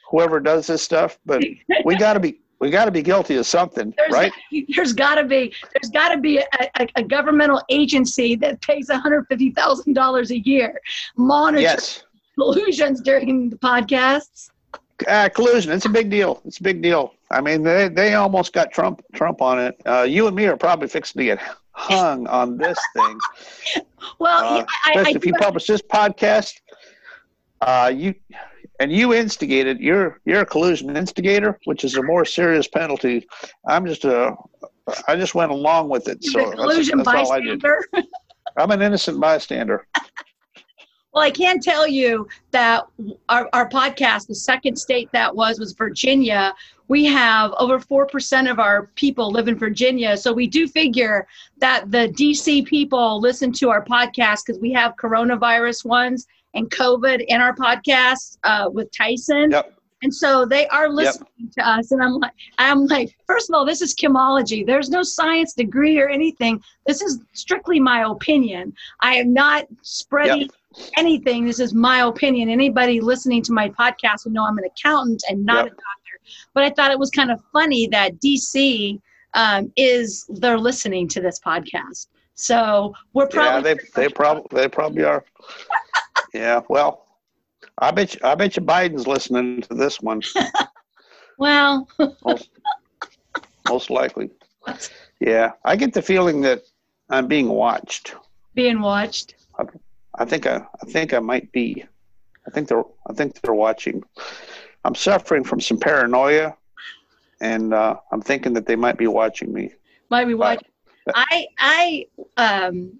Whoever 0.09 0.39
does 0.39 0.67
this 0.67 0.81
stuff, 0.81 1.17
but 1.25 1.43
we 1.83 1.95
got 1.95 2.13
to 2.13 2.19
be 2.19 2.39
we 2.59 2.69
got 2.69 2.85
to 2.85 2.91
be 2.91 3.01
guilty 3.01 3.35
of 3.35 3.45
something, 3.45 3.93
there's, 3.97 4.13
right? 4.13 4.31
there's 4.75 4.93
got 4.93 5.15
to 5.15 5.25
be 5.25 5.53
there's 5.73 5.91
got 5.91 6.09
to 6.09 6.17
be 6.19 6.37
a, 6.37 6.45
a, 6.79 6.87
a 6.95 7.03
governmental 7.03 7.61
agency 7.69 8.35
that 8.37 8.61
pays 8.61 8.87
one 8.89 8.99
hundred 9.01 9.25
fifty 9.27 9.51
thousand 9.51 9.93
dollars 9.93 10.31
a 10.31 10.39
year 10.39 10.79
monitor 11.17 11.61
Yes. 11.61 12.03
collusions 12.39 13.01
during 13.01 13.49
the 13.49 13.57
podcasts. 13.57 14.49
Uh, 15.07 15.27
collusion. 15.27 15.73
It's 15.73 15.85
a 15.85 15.89
big 15.89 16.09
deal. 16.09 16.41
It's 16.45 16.59
a 16.59 16.63
big 16.63 16.81
deal. 16.81 17.13
I 17.29 17.41
mean, 17.41 17.63
they, 17.63 17.89
they 17.89 18.13
almost 18.13 18.53
got 18.53 18.71
Trump 18.71 19.01
Trump 19.13 19.41
on 19.41 19.59
it. 19.59 19.75
Uh, 19.85 20.03
you 20.03 20.27
and 20.27 20.35
me 20.35 20.45
are 20.45 20.55
probably 20.55 20.87
fixing 20.87 21.19
to 21.19 21.25
get 21.25 21.39
hung 21.73 22.25
on 22.27 22.57
this 22.57 22.77
thing. 22.95 23.19
Well, 24.19 24.45
Uh, 24.45 24.57
yeah, 24.59 24.65
I, 24.85 24.89
I, 24.89 24.91
especially 24.91 25.13
I 25.13 25.17
if 25.17 25.25
you 25.25 25.33
publish 25.33 25.65
this 25.67 25.81
podcast, 25.81 26.53
uh, 27.61 27.91
you 27.93 28.15
and 28.80 28.91
you 28.91 29.13
instigated. 29.13 29.80
You're 29.80 30.19
you're 30.26 30.41
a 30.41 30.45
collusion 30.45 30.95
instigator, 30.95 31.59
which 31.65 31.84
is 31.84 31.95
a 31.95 32.03
more 32.03 32.26
serious 32.26 32.67
penalty. 32.67 33.28
I'm 33.67 33.86
just 33.86 34.05
a. 34.05 34.36
I 35.07 35.15
just 35.15 35.34
went 35.34 35.51
along 35.51 35.89
with 35.89 36.07
it, 36.07 36.23
so 36.23 36.39
that's, 36.39 36.55
collusion 36.55 36.99
that's 36.99 37.09
did. 37.09 37.61
bystander. 37.61 37.86
I'm 38.57 38.71
an 38.71 38.82
innocent 38.82 39.19
bystander. 39.19 39.88
Well, 41.15 41.23
I 41.23 41.32
can 41.32 41.61
tell 41.61 41.88
you 41.88 42.28
that 42.51 42.84
our, 43.30 43.47
our 43.53 43.69
podcast, 43.69 44.28
the 44.28 44.36
second 44.36 44.76
state 44.76 45.09
that 45.13 45.34
was, 45.34 45.61
was 45.61 45.71
Virginia. 45.71 46.53
We 46.89 47.05
have 47.05 47.53
over 47.57 47.80
4% 47.80 48.51
of 48.51 48.59
our 48.59 48.88
people 48.95 49.32
live 49.32 49.47
in 49.47 49.57
Virginia. 49.57 50.17
So 50.17 50.34
we 50.34 50.45
do 50.45 50.67
figure 50.67 51.26
that 51.59 51.89
the 51.89 52.09
DC 52.09 52.65
people 52.65 53.21
listen 53.21 53.53
to 53.53 53.69
our 53.69 53.82
podcast 53.82 54.45
because 54.45 54.59
we 54.59 54.73
have 54.73 54.97
coronavirus 54.97 55.86
ones 55.86 56.28
and 56.55 56.69
COVID 56.71 57.23
in 57.27 57.41
our 57.41 57.55
podcast 57.55 58.37
uh, 58.43 58.69
with 58.71 58.91
Tyson. 58.91 59.51
Yep. 59.51 59.73
And 60.03 60.13
so 60.13 60.45
they 60.45 60.67
are 60.67 60.89
listening 60.89 61.49
to 61.57 61.67
us. 61.67 61.91
And 61.91 62.01
I'm 62.03 62.19
like, 62.19 62.33
I'm 62.57 62.85
like, 62.85 63.15
first 63.25 63.49
of 63.49 63.55
all, 63.55 63.65
this 63.65 63.81
is 63.81 63.95
Kimology. 63.95 64.65
There's 64.65 64.89
no 64.89 65.01
science 65.03 65.53
degree 65.53 65.99
or 65.99 66.07
anything. 66.09 66.61
This 66.85 67.01
is 67.01 67.21
strictly 67.33 67.79
my 67.79 68.03
opinion. 68.03 68.73
I 68.99 69.15
am 69.15 69.33
not 69.33 69.65
spreading 69.81 70.41
Yep. 70.41 70.89
anything. 70.97 71.45
This 71.45 71.59
is 71.59 71.73
my 71.73 72.01
opinion. 72.03 72.49
Anybody 72.49 72.99
listening 73.01 73.41
to 73.43 73.53
my 73.53 73.69
podcast 73.69 74.25
would 74.25 74.33
know 74.33 74.45
I'm 74.45 74.57
an 74.57 74.65
accountant 74.65 75.23
and 75.29 75.43
not 75.45 75.65
Yep. 75.65 75.67
a 75.67 75.69
doctor. 75.69 76.19
But 76.53 76.63
I 76.65 76.69
thought 76.71 76.91
it 76.91 76.99
was 76.99 77.09
kind 77.09 77.31
of 77.31 77.41
funny 77.51 77.87
that 77.87 78.19
DC 78.19 78.99
um, 79.33 79.71
is 79.75 80.25
they're 80.29 80.59
listening 80.59 81.07
to 81.09 81.21
this 81.21 81.39
podcast. 81.39 82.07
So 82.35 82.93
we're 83.13 83.27
probably 83.27 83.69
Yeah, 83.71 83.75
they 83.95 84.01
they 84.03 84.09
probably 84.09 84.45
they 84.51 84.67
probably 84.67 85.03
are. 85.03 85.23
yeah. 86.36 86.61
Well, 86.69 87.05
I 87.79 87.91
bet 87.91 88.13
you, 88.15 88.19
I 88.23 88.36
bet 88.36 88.55
you 88.55 88.61
Biden's 88.61 89.07
listening 89.07 89.61
to 89.61 89.73
this 89.73 90.01
one. 90.01 90.21
well. 91.38 91.88
most, 92.25 92.49
most 93.67 93.89
likely. 93.89 94.29
Yeah, 95.19 95.51
I 95.63 95.75
get 95.75 95.93
the 95.93 96.01
feeling 96.01 96.41
that 96.41 96.61
I'm 97.09 97.27
being 97.27 97.49
watched. 97.49 98.15
being 98.53 98.81
watched. 98.81 99.36
I 100.17 100.25
think 100.25 100.45
I, 100.47 100.57
I 100.57 100.86
think 100.91 101.13
I 101.13 101.19
might 101.19 101.51
be. 101.51 101.83
I 102.47 102.51
think 102.51 102.67
they're 102.67 102.83
I 103.09 103.13
think 103.13 103.39
they're 103.41 103.53
watching. 103.53 104.03
I'm 104.83 104.95
suffering 104.95 105.43
from 105.43 105.59
some 105.59 105.77
paranoia, 105.79 106.55
and 107.41 107.73
uh, 107.73 107.95
I'm 108.11 108.21
thinking 108.21 108.53
that 108.53 108.65
they 108.65 108.75
might 108.75 108.97
be 108.97 109.07
watching 109.07 109.51
me. 109.51 109.71
Might 110.09 110.25
be 110.25 110.33
Right. 110.36 110.59
watching. 110.59 110.71
I 111.15 111.47
I 111.59 112.05
um 112.38 112.99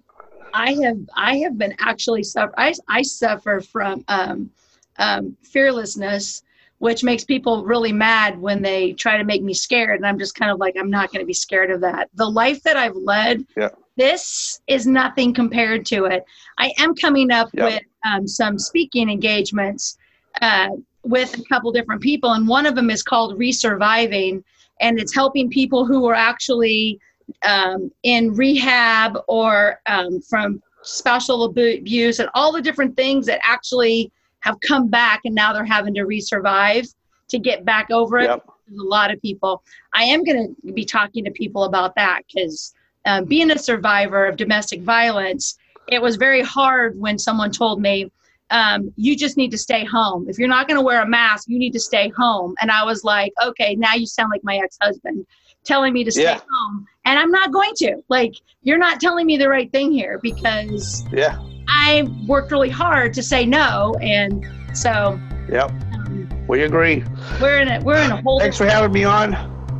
I 0.54 0.72
have 0.82 0.98
I 1.14 1.38
have 1.38 1.58
been 1.58 1.74
actually 1.78 2.22
suffer. 2.22 2.54
I 2.56 2.74
I 2.88 3.02
suffer 3.02 3.60
from 3.60 4.04
um, 4.08 4.50
um, 4.98 5.36
fearlessness, 5.42 6.42
which 6.78 7.04
makes 7.04 7.24
people 7.24 7.64
really 7.64 7.92
mad 7.92 8.40
when 8.40 8.62
they 8.62 8.92
try 8.92 9.16
to 9.16 9.24
make 9.24 9.42
me 9.42 9.54
scared, 9.54 9.96
and 9.96 10.06
I'm 10.06 10.18
just 10.18 10.34
kind 10.34 10.50
of 10.50 10.58
like 10.58 10.74
I'm 10.78 10.90
not 10.90 11.12
going 11.12 11.20
to 11.20 11.26
be 11.26 11.34
scared 11.34 11.70
of 11.70 11.80
that. 11.82 12.08
The 12.14 12.28
life 12.28 12.62
that 12.62 12.76
I've 12.76 12.96
led. 12.96 13.44
Yeah. 13.56 13.70
This 13.98 14.60
is 14.66 14.86
nothing 14.86 15.32
compared 15.32 15.86
to 15.86 16.04
it. 16.04 16.22
I 16.58 16.70
am 16.78 16.94
coming 16.94 17.30
up 17.30 17.48
Yeah. 17.54 17.64
with 17.64 17.82
um, 18.04 18.28
some 18.28 18.58
speaking 18.58 19.08
engagements 19.08 19.96
uh, 20.42 20.68
with 21.02 21.38
a 21.38 21.42
couple 21.44 21.72
different 21.72 22.02
people, 22.02 22.32
and 22.32 22.46
one 22.46 22.66
of 22.66 22.74
them 22.74 22.90
is 22.90 23.02
called 23.02 23.38
Resurviving, 23.38 24.44
and 24.82 24.98
it's 24.98 25.14
helping 25.14 25.48
people 25.48 25.86
who 25.86 26.06
are 26.06 26.14
actually 26.14 27.00
um, 27.42 27.90
in 28.02 28.34
rehab 28.34 29.18
or 29.28 29.80
um, 29.86 30.20
from 30.22 30.62
special 30.82 31.44
abuse 31.44 32.18
and 32.20 32.28
all 32.34 32.52
the 32.52 32.62
different 32.62 32.96
things 32.96 33.26
that 33.26 33.40
actually 33.42 34.10
have 34.40 34.58
come 34.60 34.88
back 34.88 35.20
and 35.24 35.34
now 35.34 35.52
they're 35.52 35.64
having 35.64 35.94
to 35.94 36.02
resurvive 36.02 36.94
to 37.28 37.38
get 37.38 37.64
back 37.64 37.90
over 37.90 38.18
it. 38.18 38.24
Yep. 38.24 38.46
There's 38.68 38.80
a 38.80 38.84
lot 38.84 39.12
of 39.12 39.20
people. 39.20 39.62
I 39.92 40.04
am 40.04 40.24
going 40.24 40.54
to 40.64 40.72
be 40.72 40.84
talking 40.84 41.24
to 41.24 41.30
people 41.30 41.64
about 41.64 41.94
that 41.96 42.22
because 42.26 42.74
um, 43.04 43.24
being 43.24 43.50
a 43.50 43.58
survivor 43.58 44.26
of 44.26 44.36
domestic 44.36 44.82
violence, 44.82 45.58
it 45.88 46.00
was 46.00 46.16
very 46.16 46.42
hard 46.42 46.98
when 46.98 47.18
someone 47.18 47.50
told 47.50 47.80
me, 47.80 48.10
um, 48.50 48.92
you 48.96 49.16
just 49.16 49.36
need 49.36 49.50
to 49.50 49.58
stay 49.58 49.84
home. 49.84 50.28
If 50.28 50.38
you're 50.38 50.48
not 50.48 50.68
going 50.68 50.78
to 50.78 50.84
wear 50.84 51.02
a 51.02 51.06
mask, 51.06 51.48
you 51.48 51.58
need 51.58 51.72
to 51.72 51.80
stay 51.80 52.12
home. 52.16 52.54
And 52.60 52.70
I 52.70 52.84
was 52.84 53.02
like, 53.02 53.32
okay, 53.44 53.74
now 53.74 53.94
you 53.94 54.06
sound 54.06 54.30
like 54.30 54.44
my 54.44 54.58
ex 54.58 54.78
husband 54.80 55.26
telling 55.66 55.92
me 55.92 56.04
to 56.04 56.10
stay 56.10 56.22
Yeah. 56.22 56.40
home. 56.50 56.86
And 57.04 57.18
I'm 57.18 57.30
not 57.30 57.52
going 57.52 57.72
to. 57.76 57.96
Like, 58.08 58.34
you're 58.62 58.78
not 58.78 59.00
telling 59.00 59.26
me 59.26 59.36
the 59.36 59.48
right 59.48 59.70
thing 59.70 59.92
here 59.92 60.18
because 60.22 61.04
Yeah. 61.12 61.36
I 61.68 62.08
worked 62.26 62.50
really 62.52 62.70
hard 62.70 63.12
to 63.14 63.22
say 63.22 63.44
no. 63.44 63.94
And 64.00 64.44
so 64.72 65.18
Yep. 65.52 65.70
um, 65.94 66.28
We 66.48 66.62
agree. 66.62 67.04
we're 67.40 67.58
in 67.60 67.68
a, 67.68 67.80
we're 67.82 68.00
in 68.00 68.10
a 68.12 68.22
whole 68.22 68.40
Thanks 68.40 68.56
for 68.56 68.66
having 68.66 68.92
me 68.92 69.04
on. 69.04 69.36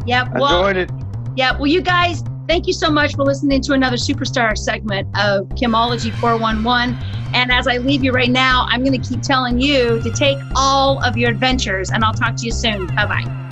Yep. 0.07 0.28
Well, 0.34 0.59
Enjoyed 0.66 0.76
it. 0.76 0.91
yeah. 1.37 1.53
Well, 1.53 1.66
you 1.66 1.80
guys, 1.82 2.22
thank 2.49 2.66
you 2.66 2.72
so 2.72 2.91
much 2.91 3.14
for 3.16 3.24
listening 3.24 3.61
to 3.62 3.72
another 3.72 3.97
superstar 3.97 4.57
segment 4.57 5.09
of 5.16 5.49
Kimology 5.51 6.12
411. 6.20 6.99
And 7.34 7.51
as 7.53 7.66
I 7.66 7.78
leave 7.78 8.05
you 8.05 8.12
right 8.12 8.30
now, 8.30 8.66
I'm 8.68 8.84
going 8.84 9.01
to 9.01 9.09
keep 9.09 9.20
telling 9.22 9.61
you 9.61 10.01
to 10.01 10.11
take 10.11 10.39
all 10.55 11.01
of 11.05 11.16
your 11.16 11.30
adventures, 11.30 11.91
and 11.91 12.05
I'll 12.05 12.14
talk 12.14 12.37
to 12.37 12.47
you 12.47 12.53
soon. 12.53 12.87
Bye 12.87 13.07
bye. 13.07 13.45